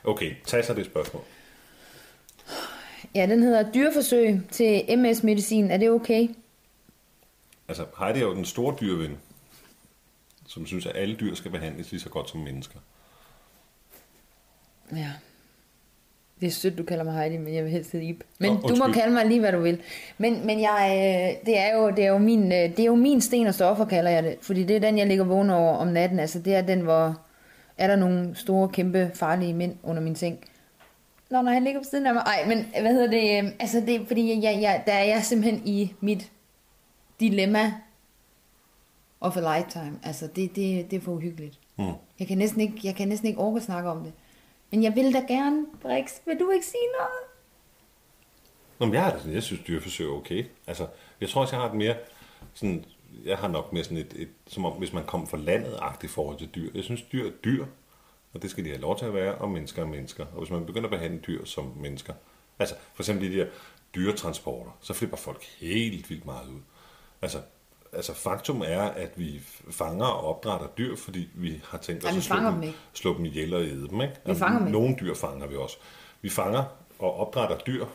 Okay, 0.05 0.35
tag 0.47 0.65
så 0.65 0.75
det 0.75 0.87
spørgsmål. 0.87 1.23
ja, 3.15 3.27
den 3.27 3.43
hedder 3.43 3.73
dyreforsøg 3.73 4.41
til 4.51 4.99
MS-medicin. 4.99 5.71
Er 5.71 5.77
det 5.77 5.91
okay? 5.91 6.29
Altså, 7.69 7.87
Heidi 7.99 8.19
er 8.19 8.23
jo 8.23 8.35
den 8.35 8.45
store 8.45 8.77
dyrven, 8.81 9.19
som 10.47 10.67
synes, 10.67 10.87
at 10.87 10.97
alle 10.97 11.17
dyr 11.17 11.35
skal 11.35 11.51
behandles 11.51 11.91
lige 11.91 12.01
så 12.01 12.09
godt 12.09 12.31
som 12.31 12.41
mennesker. 12.41 12.79
Ja. 14.93 15.11
Det 16.41 16.47
er 16.47 16.51
sødt, 16.51 16.79
du 16.79 16.83
kalder 16.83 17.05
mig 17.05 17.15
Heidi, 17.15 17.37
men 17.37 17.55
jeg 17.55 17.65
vil 17.65 17.73
helst 17.73 17.93
hedde 17.93 18.07
Ib. 18.07 18.21
Men 18.39 18.51
oh, 18.51 18.69
du 18.69 18.77
må 18.77 18.93
kalde 18.93 19.15
mig 19.15 19.27
lige, 19.27 19.41
hvad 19.41 19.53
du 19.53 19.61
vil. 19.61 19.81
Men, 20.19 20.47
men 20.47 20.61
jeg, 20.61 20.89
øh, 20.91 21.47
det, 21.47 21.59
er 21.59 21.77
jo, 21.77 21.91
det, 21.91 22.05
er 22.05 22.09
jo 22.09 22.19
min, 22.19 22.53
øh, 22.53 22.59
det 22.59 22.79
er 22.79 22.85
jo 22.85 22.95
min 22.95 23.21
sten 23.21 23.47
og 23.47 23.55
stoffer, 23.55 23.85
kalder 23.85 24.11
jeg 24.11 24.23
det. 24.23 24.37
Fordi 24.41 24.65
det 24.65 24.77
er 24.77 24.81
den, 24.81 24.99
jeg 24.99 25.07
ligger 25.07 25.25
vågen 25.25 25.51
over 25.51 25.77
om 25.77 25.87
natten. 25.87 26.19
Altså, 26.19 26.39
det 26.39 26.55
er 26.55 26.63
den, 26.63 26.81
hvor 26.81 27.21
er 27.79 27.87
der 27.87 27.97
nogle 27.97 28.35
store, 28.37 28.69
kæmpe, 28.69 29.11
farlige 29.15 29.55
mænd 29.55 29.77
under 29.83 30.03
min 30.03 30.17
seng. 30.17 30.45
Nå, 31.31 31.43
nej, 31.43 31.53
han 31.55 31.65
ligger 31.65 31.81
på 31.81 31.87
siden 31.91 32.07
af 32.07 32.15
mig. 32.15 32.23
Ej, 32.27 32.45
men 32.47 32.67
hvad 32.81 32.93
hedder 32.93 33.11
det? 33.11 33.45
øh, 33.45 33.53
Altså, 33.61 33.81
det 33.81 33.95
er 33.95 34.07
fordi, 34.07 34.45
jeg, 34.45 34.59
jeg, 34.63 34.83
der 34.87 34.93
er 34.93 35.05
jeg 35.05 35.25
simpelthen 35.25 35.67
i 35.67 35.95
mit 36.01 36.31
dilemma 37.21 37.73
of 39.21 39.37
a 39.37 39.59
lifetime. 39.59 39.99
Altså, 40.03 40.27
det, 40.27 40.57
det, 40.57 40.91
det 40.91 40.97
er 40.97 41.01
for 41.01 41.13
uhyggeligt. 41.13 41.59
Mm. 41.77 41.93
Jeg 42.19 42.27
kan 42.29 42.39
næsten 42.39 42.61
ikke, 42.61 42.81
jeg 42.85 42.95
kan 42.95 43.09
næsten 43.09 43.29
ikke 43.29 43.41
orke 43.41 43.57
at 43.57 43.63
snakke 43.63 43.91
om 43.91 44.03
det. 44.05 44.13
Men 44.71 44.83
jeg 44.83 44.97
vil 44.97 45.15
da 45.15 45.19
gerne, 45.19 45.67
Brix. 45.83 46.13
Vil 46.27 46.39
du 46.41 46.51
ikke 46.51 46.67
sige 46.67 46.89
noget? 46.99 47.19
Nå, 48.79 48.87
men 48.87 48.95
jeg, 48.95 49.03
har 49.05 49.19
det 49.19 49.35
jeg 49.35 49.43
synes, 49.43 49.63
dyreforsøg 49.67 50.07
er 50.07 50.13
okay. 50.13 50.45
Altså, 50.67 50.87
jeg 51.21 51.29
tror 51.29 51.41
også, 51.41 51.57
jeg 51.57 51.63
har 51.63 51.71
et 51.71 51.77
mere 51.77 51.95
sådan, 52.55 52.85
jeg 53.25 53.39
har 53.39 53.49
nok 53.49 53.73
mere 53.73 53.85
sådan 53.85 53.99
et, 53.99 54.13
et 54.17 54.29
som 54.47 54.65
om, 54.65 54.73
hvis 54.73 54.93
man 54.93 55.05
kom 55.05 55.27
fra 55.27 55.37
landet-agtigt 55.37 56.13
forhold 56.13 56.39
til 56.39 56.49
dyr. 56.55 56.71
Jeg 56.75 56.85
synes, 56.85 57.03
dyr 57.03 57.27
er 57.27 57.31
dyr, 57.45 57.67
og 58.35 58.43
det 58.43 58.51
skal 58.51 58.65
de 58.65 58.69
have 58.69 58.81
lov 58.81 58.99
til 58.99 59.05
at 59.05 59.15
være, 59.15 59.35
og 59.35 59.51
mennesker 59.51 59.83
er 59.83 59.87
mennesker. 59.87 60.27
Og 60.27 60.39
hvis 60.39 60.51
man 60.51 60.67
begynder 60.67 60.89
at 60.89 60.91
behandle 60.91 61.21
dyr 61.21 61.45
som 61.45 61.73
mennesker, 61.77 62.15
altså 62.59 62.75
for 62.95 63.03
eksempel 63.03 63.33
de 63.33 63.37
der 63.39 63.47
dyretransporter, 63.95 64.71
så 64.81 64.93
flipper 64.93 65.17
folk 65.17 65.45
helt 65.61 66.11
vildt 66.11 66.27
meget 66.27 66.49
ud. 66.49 66.61
Altså, 67.23 67.39
altså 67.93 68.15
faktum 68.15 68.63
er, 68.67 68.83
at 68.83 69.11
vi 69.17 69.41
fanger 69.71 70.07
og 70.07 70.29
opdrætter 70.29 70.67
dyr, 70.79 70.97
fordi 70.97 71.29
vi 71.35 71.61
har 71.65 71.79
tænkt 71.79 72.05
os 72.05 72.13
vi 72.13 72.17
at 72.17 72.23
slå 72.23 72.37
dem, 72.37 72.61
dem 72.61 72.73
slå 72.93 73.17
dem 73.17 73.25
ihjel 73.25 73.55
og 73.55 73.63
æde 73.63 73.89
dem. 73.89 74.01
Ikke? 74.01 74.15
Vi 74.27 74.35
fanger 74.35 74.59
dem 74.59 74.67
ikke. 74.67 74.79
Nogle 74.79 74.97
dyr 75.01 75.15
fanger 75.15 75.47
vi 75.47 75.57
også. 75.57 75.77
Vi 76.23 76.29
fanger 76.29 76.65
og 76.99 77.17
opdrætter 77.17 77.59
dyr, 77.59 77.87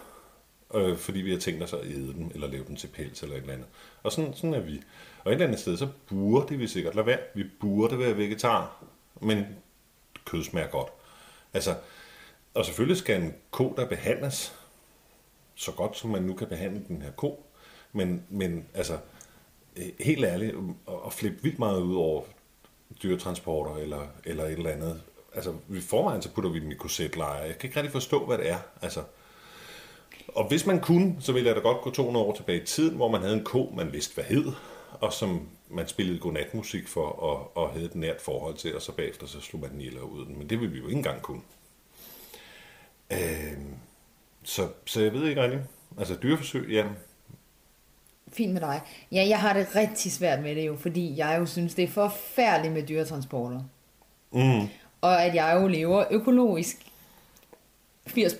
øh, 0.73 0.97
fordi 0.97 1.19
vi 1.19 1.31
har 1.31 1.39
tænkt 1.39 1.63
os 1.63 1.73
at 1.73 1.85
æde 1.85 2.13
dem, 2.13 2.31
eller 2.33 2.47
lave 2.47 2.65
dem 2.67 2.75
til 2.75 2.87
pels 2.87 3.23
eller 3.23 3.35
et 3.35 3.41
eller 3.41 3.53
andet. 3.53 3.67
Og 4.03 4.11
sådan, 4.11 4.33
sådan 4.33 4.53
er 4.53 4.59
vi. 4.59 4.81
Og 5.23 5.31
et 5.31 5.33
eller 5.33 5.45
andet 5.47 5.59
sted, 5.59 5.77
så 5.77 5.87
burde 6.09 6.57
vi 6.57 6.67
sikkert 6.67 6.95
lade 6.95 7.07
være. 7.07 7.19
Vi 7.35 7.43
burde 7.59 7.99
være 7.99 8.17
vegetar, 8.17 8.83
men 9.21 9.45
kød 10.25 10.43
smager 10.43 10.67
godt. 10.67 10.87
Altså, 11.53 11.75
og 12.53 12.65
selvfølgelig 12.65 12.97
skal 12.97 13.21
en 13.21 13.33
ko, 13.51 13.73
der 13.77 13.85
behandles 13.87 14.53
så 15.55 15.71
godt, 15.71 15.97
som 15.97 16.09
man 16.09 16.21
nu 16.23 16.33
kan 16.33 16.47
behandle 16.47 16.83
den 16.87 17.01
her 17.01 17.11
ko, 17.11 17.43
men, 17.93 18.23
men 18.29 18.65
altså, 18.73 18.97
helt 19.99 20.25
ærligt, 20.25 20.55
at- 21.05 21.13
flippe 21.13 21.43
vildt 21.43 21.59
meget 21.59 21.81
ud 21.81 21.95
over 21.95 22.23
dyretransporter 23.03 23.75
eller, 23.75 24.07
eller 24.25 24.43
et 24.43 24.51
eller 24.51 24.69
andet. 24.69 25.01
Altså, 25.35 25.53
i 25.69 25.79
forvejen, 25.79 26.21
så 26.21 26.27
altså 26.27 26.35
putter 26.35 26.49
vi 26.49 26.59
dem 26.59 26.71
i 26.71 26.75
korsetlejre. 26.75 27.41
Jeg 27.47 27.57
kan 27.57 27.67
ikke 27.67 27.79
rigtig 27.79 27.91
forstå, 27.91 28.25
hvad 28.25 28.37
det 28.37 28.49
er. 28.49 28.57
Altså, 28.81 29.03
og 30.27 30.47
hvis 30.47 30.65
man 30.65 30.79
kunne, 30.79 31.15
så 31.19 31.31
ville 31.31 31.47
jeg 31.47 31.55
da 31.55 31.61
godt 31.61 31.81
gå 31.81 31.91
200 31.91 32.25
år 32.25 32.35
tilbage 32.35 32.61
i 32.61 32.65
tiden, 32.65 32.95
hvor 32.95 33.07
man 33.07 33.21
havde 33.21 33.37
en 33.37 33.43
ko, 33.43 33.73
man 33.75 33.93
vidste, 33.93 34.15
hvad 34.15 34.23
hed, 34.23 34.51
og 34.91 35.13
som 35.13 35.47
man 35.69 35.87
spillede 35.87 36.19
godnatmusik 36.19 36.87
for, 36.87 37.05
og, 37.05 37.57
og 37.57 37.69
havde 37.69 37.85
et 37.85 37.95
nært 37.95 38.21
forhold 38.21 38.55
til, 38.55 38.75
og 38.75 38.81
så 38.81 38.91
bagefter 38.91 39.27
så 39.27 39.41
slog 39.41 39.61
man 39.61 39.71
den 39.71 39.81
ihjel 39.81 40.01
ud 40.01 40.25
den. 40.25 40.37
Men 40.37 40.49
det 40.49 40.59
ville 40.59 40.73
vi 40.73 40.79
jo 40.79 40.87
ikke 40.87 40.97
engang 40.97 41.21
kunne. 41.21 41.41
Øh, 43.11 43.57
så, 44.43 44.67
så 44.85 45.01
jeg 45.01 45.13
ved 45.13 45.27
ikke 45.27 45.41
rigtigt. 45.43 45.61
Altså 45.99 46.17
dyreforsøg, 46.23 46.69
ja. 46.69 46.85
Fint 48.33 48.53
med 48.53 48.61
dig. 48.61 48.81
Ja, 49.11 49.25
jeg 49.29 49.39
har 49.39 49.53
det 49.53 49.75
rigtig 49.75 50.11
svært 50.11 50.43
med 50.43 50.55
det 50.55 50.67
jo, 50.67 50.75
fordi 50.75 51.17
jeg 51.17 51.37
jo 51.39 51.45
synes, 51.45 51.73
det 51.73 51.83
er 51.83 51.87
forfærdeligt 51.87 52.73
med 52.73 52.83
dyretransporter. 52.83 53.61
Mm. 54.31 54.67
Og 55.01 55.23
at 55.23 55.35
jeg 55.35 55.59
jo 55.61 55.67
lever 55.67 56.05
økologisk 56.11 56.77
80 58.07 58.33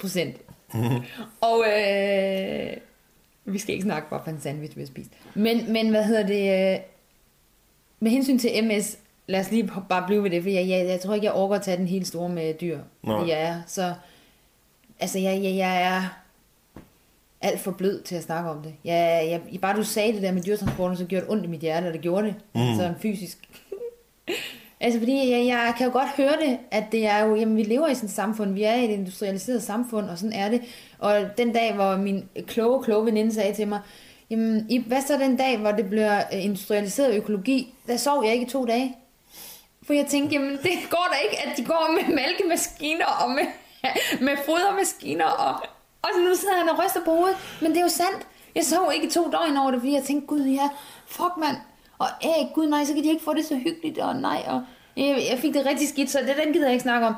procent. 0.83 1.03
Og 1.41 1.65
øh, 1.67 2.77
vi 3.45 3.59
skal 3.59 3.73
ikke 3.73 3.83
snakke 3.83 4.09
bare 4.09 4.21
for 4.23 4.31
en 4.31 4.39
sandwich, 4.39 4.75
vi 4.75 4.81
har 4.81 4.87
spist. 4.87 5.11
Men, 5.35 5.73
men 5.73 5.89
hvad 5.89 6.03
hedder 6.03 6.27
det? 6.27 6.73
Øh, 6.73 6.79
med 7.99 8.11
hensyn 8.11 8.39
til 8.39 8.63
MS, 8.63 8.97
lad 9.27 9.39
os 9.39 9.51
lige 9.51 9.71
bare 9.89 10.03
blive 10.07 10.23
ved 10.23 10.29
det, 10.29 10.43
for 10.43 10.49
jeg, 10.49 10.67
jeg, 10.69 10.85
jeg 10.85 10.99
tror 10.99 11.13
ikke, 11.13 11.25
jeg 11.25 11.33
orker 11.33 11.55
at 11.55 11.61
tage 11.61 11.77
den 11.77 11.87
helt 11.87 12.07
store 12.07 12.29
med 12.29 12.53
dyr. 12.53 12.79
Nej. 13.03 13.17
Fordi 13.17 13.31
jeg 13.31 13.41
er 13.41 13.61
så... 13.67 13.93
Altså, 14.99 15.19
jeg, 15.19 15.43
jeg, 15.43 15.55
jeg 15.55 15.83
er 15.83 16.21
alt 17.41 17.59
for 17.59 17.71
blød 17.71 18.01
til 18.01 18.15
at 18.15 18.23
snakke 18.23 18.49
om 18.49 18.61
det. 18.63 18.73
Jeg, 18.83 19.41
jeg, 19.51 19.61
bare 19.61 19.77
du 19.77 19.83
sagde 19.83 20.13
det 20.13 20.21
der 20.21 20.31
med 20.31 20.41
dyretransporten, 20.41 20.97
så 20.97 21.05
gjorde 21.05 21.25
det 21.25 21.31
ondt 21.31 21.43
i 21.45 21.47
mit 21.47 21.59
hjerte, 21.59 21.87
og 21.87 21.93
det 21.93 22.01
gjorde 22.01 22.27
det. 22.27 22.35
Mm. 22.55 22.75
Sådan 22.75 22.95
fysisk. 22.99 23.49
altså, 24.79 24.99
fordi 24.99 25.31
jeg, 25.31 25.45
jeg 25.45 25.73
kan 25.77 25.87
jo 25.87 25.93
godt 25.93 26.09
høre 26.09 26.37
det, 26.45 26.59
at 26.71 26.83
det 26.91 27.05
er 27.05 27.19
jo, 27.19 27.35
jamen 27.35 27.57
vi 27.57 27.63
lever 27.63 27.87
i 27.87 27.95
sådan 27.95 28.09
et 28.09 28.15
samfund, 28.15 28.53
vi 28.53 28.63
er 28.63 28.73
i 28.73 28.85
et 28.85 28.89
industrialiseret 28.89 29.63
samfund, 29.63 30.09
og 30.09 30.17
sådan 30.17 30.33
er 30.33 30.49
det. 30.49 30.61
Og 30.99 31.25
den 31.37 31.53
dag, 31.53 31.73
hvor 31.73 31.97
min 31.97 32.29
kloge, 32.47 32.83
kloge 32.83 33.05
veninde 33.05 33.33
sagde 33.33 33.53
til 33.53 33.67
mig, 33.67 33.79
jamen 34.29 34.65
I, 34.69 34.83
hvad 34.87 35.01
så 35.01 35.17
den 35.17 35.37
dag, 35.37 35.57
hvor 35.57 35.71
det 35.71 35.89
bliver 35.89 36.17
øh, 36.17 36.45
industrialiseret 36.45 37.15
økologi, 37.15 37.73
der 37.87 37.97
sov 37.97 38.23
jeg 38.23 38.33
ikke 38.33 38.45
i 38.45 38.49
to 38.49 38.65
dage. 38.65 38.95
For 39.83 39.93
jeg 39.93 40.05
tænkte, 40.05 40.35
jamen 40.35 40.51
det 40.51 40.71
går 40.89 41.07
da 41.11 41.17
ikke, 41.23 41.47
at 41.47 41.57
de 41.57 41.65
går 41.65 41.91
med 41.91 42.15
mælkemaskiner 42.15 43.05
og 43.05 43.29
med, 43.29 43.45
med 44.27 44.37
fodermaskiner, 44.45 45.25
og, 45.25 45.53
og 46.01 46.09
nu 46.19 46.35
sidder 46.35 46.57
han 46.57 46.69
og 46.69 46.85
ryster 46.85 47.03
på 47.05 47.11
hovedet. 47.11 47.37
Men 47.61 47.71
det 47.71 47.77
er 47.77 47.83
jo 47.83 47.89
sandt. 47.89 48.27
Jeg 48.55 48.65
sov 48.65 48.91
ikke 48.93 49.07
i 49.07 49.09
to 49.09 49.31
døgn 49.31 49.57
over 49.57 49.71
det, 49.71 49.79
fordi 49.79 49.93
jeg 49.93 50.03
tænkte, 50.03 50.27
gud 50.27 50.45
ja, 50.45 50.69
fuck 51.07 51.37
mand. 51.37 51.57
Og 51.99 52.07
æg, 52.23 52.47
gud 52.53 52.67
nej, 52.67 52.85
så 52.85 52.93
kan 52.93 53.03
de 53.03 53.09
ikke 53.09 53.23
få 53.23 53.33
det 53.33 53.45
så 53.45 53.55
hyggeligt, 53.55 53.97
og 53.97 54.15
nej, 54.15 54.43
og 54.47 54.61
jeg, 54.97 55.27
jeg 55.31 55.39
fik 55.39 55.53
det 55.53 55.65
rigtig 55.65 55.87
skidt, 55.87 56.09
så 56.09 56.19
det, 56.19 56.35
den 56.45 56.53
gider 56.53 56.65
jeg 56.65 56.73
ikke 56.73 56.83
snakke 56.83 57.07
om. 57.07 57.15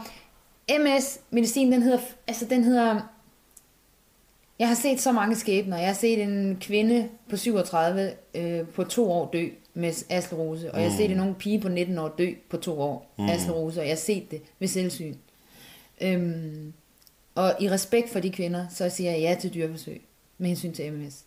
MS-medicin, 0.69 1.71
den 1.71 1.81
hedder, 1.81 1.99
altså 2.27 2.45
den 2.45 2.63
hedder, 2.63 3.01
jeg 4.59 4.67
har 4.67 4.75
set 4.75 5.01
så 5.01 5.11
mange 5.11 5.35
skæbner. 5.35 5.77
Jeg 5.77 5.87
har 5.87 5.93
set 5.93 6.23
en 6.23 6.57
kvinde 6.61 7.09
på 7.29 7.37
37 7.37 8.11
øh, 8.33 8.67
på 8.67 8.83
to 8.83 9.11
år 9.11 9.29
dø 9.33 9.47
med 9.73 10.05
aslerose, 10.09 10.71
og 10.71 10.81
jeg 10.81 10.91
har 10.91 10.97
set 10.97 11.11
en 11.11 11.19
ung 11.19 11.37
pige 11.37 11.61
på 11.61 11.69
19 11.69 11.97
år 11.97 12.07
dø 12.07 12.33
på 12.49 12.57
to 12.57 12.81
år 12.81 13.13
mm. 13.17 13.29
aslerose, 13.29 13.79
og 13.79 13.85
jeg 13.85 13.91
har 13.91 13.97
set 13.97 14.31
det 14.31 14.41
ved 14.59 14.67
selvsyn. 14.67 15.15
Øhm, 16.01 16.73
og 17.35 17.55
i 17.59 17.69
respekt 17.69 18.09
for 18.09 18.19
de 18.19 18.31
kvinder, 18.31 18.65
så 18.69 18.89
siger 18.89 19.11
jeg 19.11 19.19
ja 19.19 19.35
til 19.41 19.53
dyreforsøg 19.53 20.01
med 20.37 20.47
hensyn 20.47 20.73
til 20.73 20.93
MS. 20.93 21.25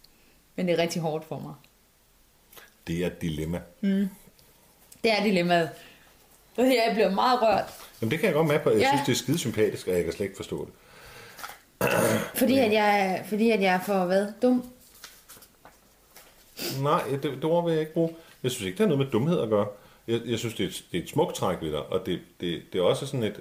Men 0.56 0.66
det 0.66 0.72
er 0.72 0.78
rigtig 0.78 1.02
hårdt 1.02 1.24
for 1.24 1.38
mig. 1.38 1.54
Det 2.86 3.02
er 3.02 3.06
et 3.06 3.22
dilemma. 3.22 3.60
Det 3.82 5.12
er 5.12 5.22
dilemmaet. 5.24 5.70
Jeg 6.56 6.90
bliver 6.94 7.10
meget 7.10 7.42
rørt, 7.42 7.64
Jamen, 8.00 8.10
det 8.10 8.18
kan 8.18 8.26
jeg 8.26 8.34
godt 8.34 8.46
med 8.48 8.60
på. 8.60 8.70
Jeg 8.70 8.78
Ja. 8.78 8.88
synes, 8.88 9.06
det 9.06 9.12
er 9.12 9.16
skide 9.16 9.38
sympatisk, 9.38 9.86
og 9.88 9.94
jeg 9.94 10.04
kan 10.04 10.12
slet 10.12 10.26
ikke 10.26 10.36
forstå 10.36 10.64
det. 10.68 10.72
fordi, 12.38 12.58
at 12.58 12.72
jeg, 12.72 13.24
fordi 13.28 13.50
at 13.50 13.62
jeg 13.62 13.74
er 13.74 13.80
for 13.80 14.04
hvad? 14.04 14.32
Dum? 14.42 14.64
Nej, 16.82 17.02
det, 17.10 17.22
det 17.22 17.44
ord 17.44 17.64
vil 17.64 17.72
jeg 17.72 17.80
ikke 17.80 17.92
bruge. 17.92 18.10
Jeg 18.42 18.50
synes 18.50 18.66
ikke, 18.66 18.78
det 18.78 18.80
har 18.80 18.88
noget 18.96 19.04
med 19.06 19.12
dumhed 19.12 19.40
at 19.40 19.48
gøre. 19.48 19.66
Jeg, 20.08 20.20
jeg 20.24 20.38
synes, 20.38 20.54
det 20.54 20.64
er, 20.64 20.68
et, 20.68 20.84
det 20.92 20.98
er 20.98 21.02
et 21.02 21.08
smukt 21.08 21.34
træk 21.36 21.56
ved 21.60 21.70
dig, 21.72 21.80
og 21.82 22.06
det, 22.06 22.20
det, 22.40 22.62
det 22.72 22.78
er 22.78 22.82
også 22.82 23.06
sådan 23.06 23.22
et... 23.22 23.40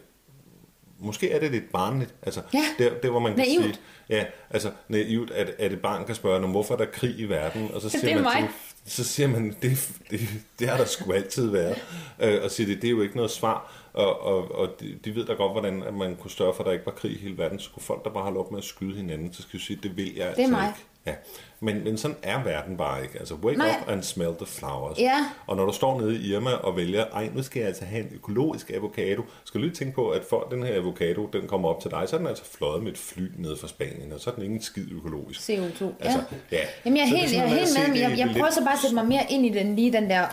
Måske 1.02 1.32
er 1.32 1.40
det 1.40 1.52
lidt 1.52 1.72
barnligt. 1.72 2.14
Altså, 2.22 2.42
Ja. 2.54 2.60
der, 2.84 2.90
der, 3.04 3.10
hvor 3.10 3.20
man 3.20 3.36
kan 3.36 3.46
Naivt. 3.48 3.64
sige... 3.64 3.76
Ja, 4.10 4.26
altså 4.50 4.72
naivt, 4.90 5.32
at, 5.32 5.50
at 5.60 5.72
et 5.74 5.82
barn 5.82 6.06
kan 6.06 6.16
spørge, 6.16 6.40
"Nå, 6.42 6.48
hvorfor 6.48 6.74
er 6.74 6.78
der 6.78 6.86
krig 6.86 7.20
i 7.20 7.24
verden? 7.24 7.70
Og 7.74 7.82
så 7.82 7.90
Det 7.90 8.00
siger 8.00 8.12
er 8.12 8.16
man, 8.16 8.24
mig. 8.24 8.50
Så, 8.86 9.04
så 9.04 9.10
siger 9.10 9.28
man, 9.28 9.56
det, 9.62 9.90
det, 10.12 10.20
det 10.60 10.68
har 10.70 10.78
der 10.78 10.86
sgu 10.86 11.12
altid 11.14 11.50
været. 11.50 11.78
Øh, 12.20 12.44
og 12.44 12.52
siger 12.52 12.68
det, 12.68 12.82
det 12.82 12.88
er 12.88 12.92
jo 12.92 13.02
ikke 13.02 13.16
noget 13.16 13.32
svar. 13.32 13.74
Og, 13.94 14.22
og, 14.22 14.56
og 14.56 14.70
de, 14.80 14.98
de 15.06 15.16
ved 15.16 15.26
da 15.26 15.34
godt, 15.34 15.52
hvordan 15.52 15.84
at 15.84 15.94
man 15.94 16.16
kunne 16.16 16.32
større 16.32 16.54
for, 16.54 16.64
at 16.64 16.68
der 16.68 16.74
ikke 16.74 16.86
var 16.86 16.92
krig 16.92 17.12
i 17.12 17.18
hele 17.22 17.38
verden. 17.38 17.60
Så 17.60 17.70
kunne 17.74 17.84
folk 17.84 18.04
der 18.04 18.10
bare 18.10 18.24
holde 18.24 18.40
op 18.40 18.52
med 18.52 18.60
at 18.60 18.66
skyde 18.66 18.96
hinanden. 18.96 19.34
Så 19.34 19.42
skal 19.42 19.60
vi 19.60 19.64
sige, 19.66 19.80
det 19.84 19.98
vil 19.98 20.16
jeg 20.16 20.28
altså 20.28 20.48
mig. 20.48 20.68
ikke. 20.68 20.80
Ja. 21.06 21.14
Men, 21.60 21.84
men 21.84 21.98
sådan 21.98 22.18
er 22.24 22.44
verden 22.44 22.78
bare 22.78 23.04
ikke. 23.04 23.20
Altså, 23.20 23.36
wake 23.36 23.58
Nej. 23.58 23.76
up 23.82 23.90
and 23.90 24.04
smell 24.04 24.36
the 24.38 24.46
flowers. 24.46 25.00
Ja. 25.00 25.26
Og 25.48 25.56
når 25.56 25.66
du 25.66 25.74
står 25.74 26.02
nede 26.02 26.16
i 26.16 26.34
Irma 26.34 26.52
og 26.52 26.78
vælger, 26.78 27.06
ej, 27.06 27.30
nu 27.36 27.44
skal 27.44 27.60
jeg 27.60 27.68
altså 27.68 27.86
have 27.86 28.04
en 28.04 28.10
økologisk 28.16 28.72
avocado, 28.74 29.22
skal 29.44 29.62
du 29.62 29.66
lige 29.66 29.76
tænke 29.76 29.96
på, 29.96 30.10
at 30.10 30.22
for 30.30 30.48
den 30.52 30.64
her 30.64 30.76
avocado, 30.76 31.30
den 31.34 31.48
kommer 31.48 31.70
op 31.70 31.82
til 31.82 31.92
dig, 31.92 32.04
så 32.08 32.16
er 32.16 32.18
den 32.18 32.28
altså 32.28 32.44
fløjet 32.58 32.84
med 32.84 32.92
et 32.92 32.98
fly 32.98 33.32
ned 33.38 33.58
fra 33.58 33.68
Spanien, 33.68 34.14
og 34.14 34.20
så 34.20 34.30
er 34.30 34.34
den 34.34 34.44
ikke 34.54 34.66
skid 34.66 34.86
økologisk. 34.92 35.50
CO2, 35.50 35.86
Altså, 36.00 36.20
ja. 36.52 36.58
ja. 36.58 36.64
Jamen, 36.86 36.98
jeg 36.98 37.04
er 37.04 37.10
Så 37.10 37.16
helt, 37.16 37.30
sådan 37.30 37.48
jeg 37.50 37.54
er 37.54 37.60
helt 37.60 37.78
med, 37.80 37.88
men 37.88 37.98
jeg, 38.02 38.18
jeg 38.18 38.30
prøver 38.34 38.52
så 38.52 38.64
bare 38.64 38.74
at 38.74 38.80
sætte 38.80 38.96
mig 38.96 39.06
mere 39.06 39.26
ind 39.30 39.46
i 39.46 39.50
den, 39.50 39.76
lige 39.76 39.94
den 39.94 40.10
der 40.10 40.26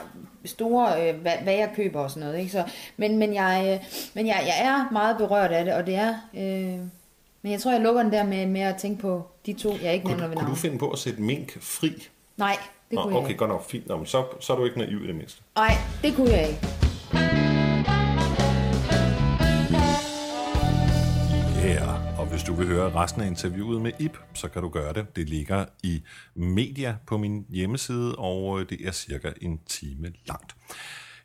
store, 0.45 1.09
øh, 1.09 1.21
hvad, 1.21 1.33
hvad 1.43 1.55
jeg 1.55 1.71
køber 1.77 2.01
og 2.01 2.11
sådan 2.11 2.27
noget. 2.29 2.39
Ikke? 2.39 2.51
Så, 2.53 2.65
men 2.97 3.19
men, 3.19 3.35
jeg, 3.35 3.81
øh, 3.83 3.89
men 4.15 4.27
jeg, 4.27 4.43
jeg 4.47 4.67
er 4.67 4.93
meget 4.93 5.17
berørt 5.17 5.53
af 5.53 5.65
det, 5.65 5.75
og 5.75 5.87
det 5.87 5.95
er... 5.95 6.15
Øh, 6.35 6.79
men 7.49 7.53
jeg 7.53 7.61
tror, 7.61 7.73
jeg 7.73 7.81
lukker 7.81 8.03
den 8.03 8.13
der 8.13 8.25
med, 8.25 8.47
med 8.47 8.61
at 8.61 8.77
tænke 8.77 9.01
på 9.01 9.27
de 9.47 9.53
to, 9.53 9.77
jeg 9.83 9.95
ikke 9.95 10.07
nævner 10.07 10.27
ved 10.27 10.37
kunne 10.37 10.45
du 10.45 10.49
navn. 10.49 10.57
finde 10.57 10.79
på 10.79 10.91
at 10.91 10.99
sætte 10.99 11.23
mink 11.23 11.63
fri? 11.63 12.09
Nej, 12.37 12.57
det 12.91 12.95
Nå, 12.97 13.03
kunne 13.03 13.15
jeg 13.15 13.19
okay, 13.19 13.29
ikke. 13.29 13.39
godt 13.39 13.51
nok, 13.51 13.71
fint. 13.71 13.87
Nå, 13.89 13.97
men 13.97 14.07
så, 14.07 14.25
så 14.41 14.53
er 14.53 14.57
du 14.57 14.65
ikke 14.65 14.79
naiv 14.79 15.05
i 15.05 15.07
det 15.07 15.15
mindste. 15.15 15.43
Nej, 15.57 15.73
det 16.03 16.17
kunne 16.17 16.31
jeg 16.31 16.49
ikke. 16.49 16.67
Yeah. 21.67 22.21
Og 22.21 22.27
hvis 22.27 22.43
du 22.43 22.55
vil 22.55 22.67
høre 22.67 22.95
resten 22.95 23.23
af 23.23 23.27
interviewet 23.27 23.83
med 23.83 23.93
Ip, 23.99 24.19
så 24.35 24.49
kan 24.49 24.63
du 24.63 24.69
gøre 24.69 24.93
det. 24.93 25.17
Det 25.17 25.29
ligger 25.29 25.65
i 25.83 26.03
Media 26.35 26.97
på 27.07 27.19
min 27.19 27.47
hjemmeside, 27.49 28.15
og 28.15 28.61
øh, 28.61 28.69
det 28.69 28.87
er 28.87 28.93
cirka 28.93 29.33
en 29.43 29.61
time 29.67 30.13
langt. 30.27 30.57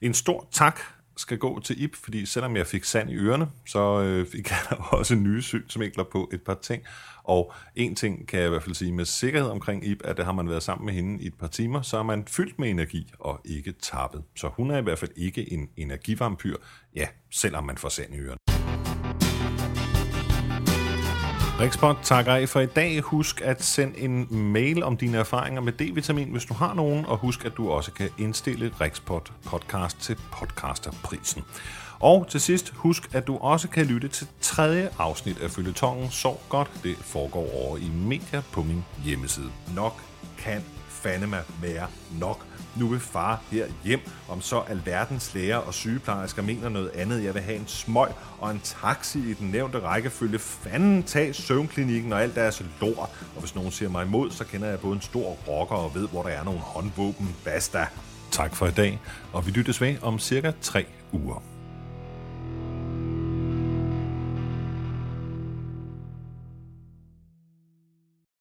En 0.02 0.14
stor 0.14 0.48
tak 0.52 0.80
skal 1.18 1.38
gå 1.38 1.60
til 1.60 1.84
Ip, 1.84 1.96
fordi 1.96 2.26
selvom 2.26 2.56
jeg 2.56 2.68
fik 2.68 2.84
sand 2.84 3.10
i 3.10 3.16
ørerne, 3.16 3.48
så 3.66 4.02
øh, 4.02 4.28
fik 4.34 4.50
jeg 4.50 4.60
da 4.70 4.76
også 4.76 5.16
nye 5.16 5.42
synsvinkler 5.42 6.04
på 6.04 6.30
et 6.34 6.42
par 6.42 6.58
ting. 6.62 6.84
Og 7.24 7.54
en 7.76 7.96
ting 7.96 8.28
kan 8.28 8.40
jeg 8.40 8.48
i 8.48 8.50
hvert 8.50 8.64
fald 8.64 8.76
sige 8.76 8.92
med 8.92 9.06
sikkerhed 9.06 9.50
omkring 9.50 9.86
Ip, 9.86 10.02
at 10.04 10.18
det 10.18 10.26
har 10.26 10.32
man 10.32 10.50
været 10.50 10.64
sammen 10.64 10.86
med 10.86 10.94
hende 10.94 11.24
i 11.24 11.28
et 11.28 11.34
par 11.40 11.48
timer, 11.48 11.82
så 11.82 11.98
er 11.98 12.04
man 12.04 12.26
fyldt 12.28 12.60
med 12.60 12.70
energi 12.70 13.14
og 13.20 13.42
ikke 13.46 13.74
tappet. 13.82 14.24
Så 14.36 14.48
hun 14.48 14.72
er 14.72 14.78
i 14.78 14.82
hvert 14.82 15.00
fald 15.00 15.12
ikke 15.16 15.54
en 15.54 15.70
energivampyr, 15.78 16.56
ja, 16.96 17.08
selvom 17.32 17.64
man 17.64 17.78
får 17.78 17.90
sand 17.90 18.14
i 18.14 18.18
ørerne. 18.18 18.53
Rikspot 21.60 21.96
takker 22.04 22.34
af 22.34 22.50
for 22.50 22.60
i 22.60 22.66
dag. 22.66 23.02
Husk 23.02 23.42
at 23.42 23.64
sende 23.64 24.00
en 24.00 24.28
mail 24.32 24.84
om 24.84 24.98
dine 24.98 25.18
erfaringer 25.18 25.62
med 25.62 25.74
D-vitamin, 25.74 26.32
hvis 26.32 26.46
du 26.46 26.54
har 26.54 26.74
nogen, 26.74 27.06
og 27.06 27.18
husk, 27.18 27.46
at 27.46 27.58
du 27.58 27.70
også 27.70 27.92
kan 27.92 28.10
indstille 28.18 28.72
Rikspot 28.82 29.32
podcast 29.46 30.02
til 30.02 30.18
podcasterprisen. 30.32 31.44
Og 32.00 32.28
til 32.30 32.42
sidst, 32.42 32.74
husk, 32.76 33.16
at 33.16 33.28
du 33.28 33.38
også 33.38 33.70
kan 33.70 33.86
lytte 33.86 34.08
til 34.08 34.28
tredje 34.42 34.90
afsnit 35.00 35.42
af 35.42 35.52
Følgetongen 35.52 36.10
Sov 36.10 36.42
Godt. 36.50 36.72
Det 36.84 36.96
foregår 36.98 37.48
over 37.66 37.78
i 37.78 37.90
Media 37.90 38.42
på 38.52 38.64
min 38.64 38.86
hjemmeside. 39.06 39.52
Nok 39.76 40.02
kan 40.38 40.64
fandeme 41.04 41.38
være 41.62 41.88
nok. 42.20 42.46
Nu 42.76 42.88
vil 42.88 43.00
far 43.00 43.42
her 43.52 43.66
hjem, 43.84 44.00
om 44.30 44.42
så 44.42 44.60
alverdens 44.60 45.34
læger 45.34 45.58
og 45.58 45.74
sygeplejersker 45.74 46.42
mener 46.42 46.70
noget 46.70 46.90
andet. 46.90 47.24
Jeg 47.24 47.34
vil 47.34 47.42
have 47.42 47.58
en 47.58 47.68
smøg 47.68 48.08
og 48.40 48.52
en 48.52 48.62
taxi 48.64 49.20
i 49.20 49.34
den 49.34 49.48
nævnte 49.48 49.80
rækkefølge. 49.80 50.40
Fanden 50.40 51.04
tag 51.04 51.36
søvnklinikken 51.36 52.14
og 52.14 52.22
alt 52.22 52.36
deres 52.36 52.64
lort. 52.82 53.10
Og 53.36 53.40
hvis 53.40 53.56
nogen 53.56 53.72
siger 53.72 53.90
mig 53.90 54.06
imod, 54.06 54.32
så 54.32 54.44
kender 54.44 54.68
jeg 54.68 54.80
både 54.80 54.96
en 54.96 55.02
stor 55.02 55.38
rocker 55.48 55.76
og 55.76 55.96
ved, 55.96 56.08
hvor 56.08 56.24
der 56.24 56.30
er 56.30 56.44
nogle 56.44 56.60
håndvåben. 56.60 57.36
Basta. 57.46 57.88
Tak 58.32 58.56
for 58.56 58.68
i 58.68 58.72
dag, 58.72 59.00
og 59.34 59.46
vi 59.46 59.52
lyttes 59.52 59.82
ved 59.82 59.96
om 60.02 60.20
cirka 60.20 60.52
tre 60.62 60.86
uger. 61.12 61.53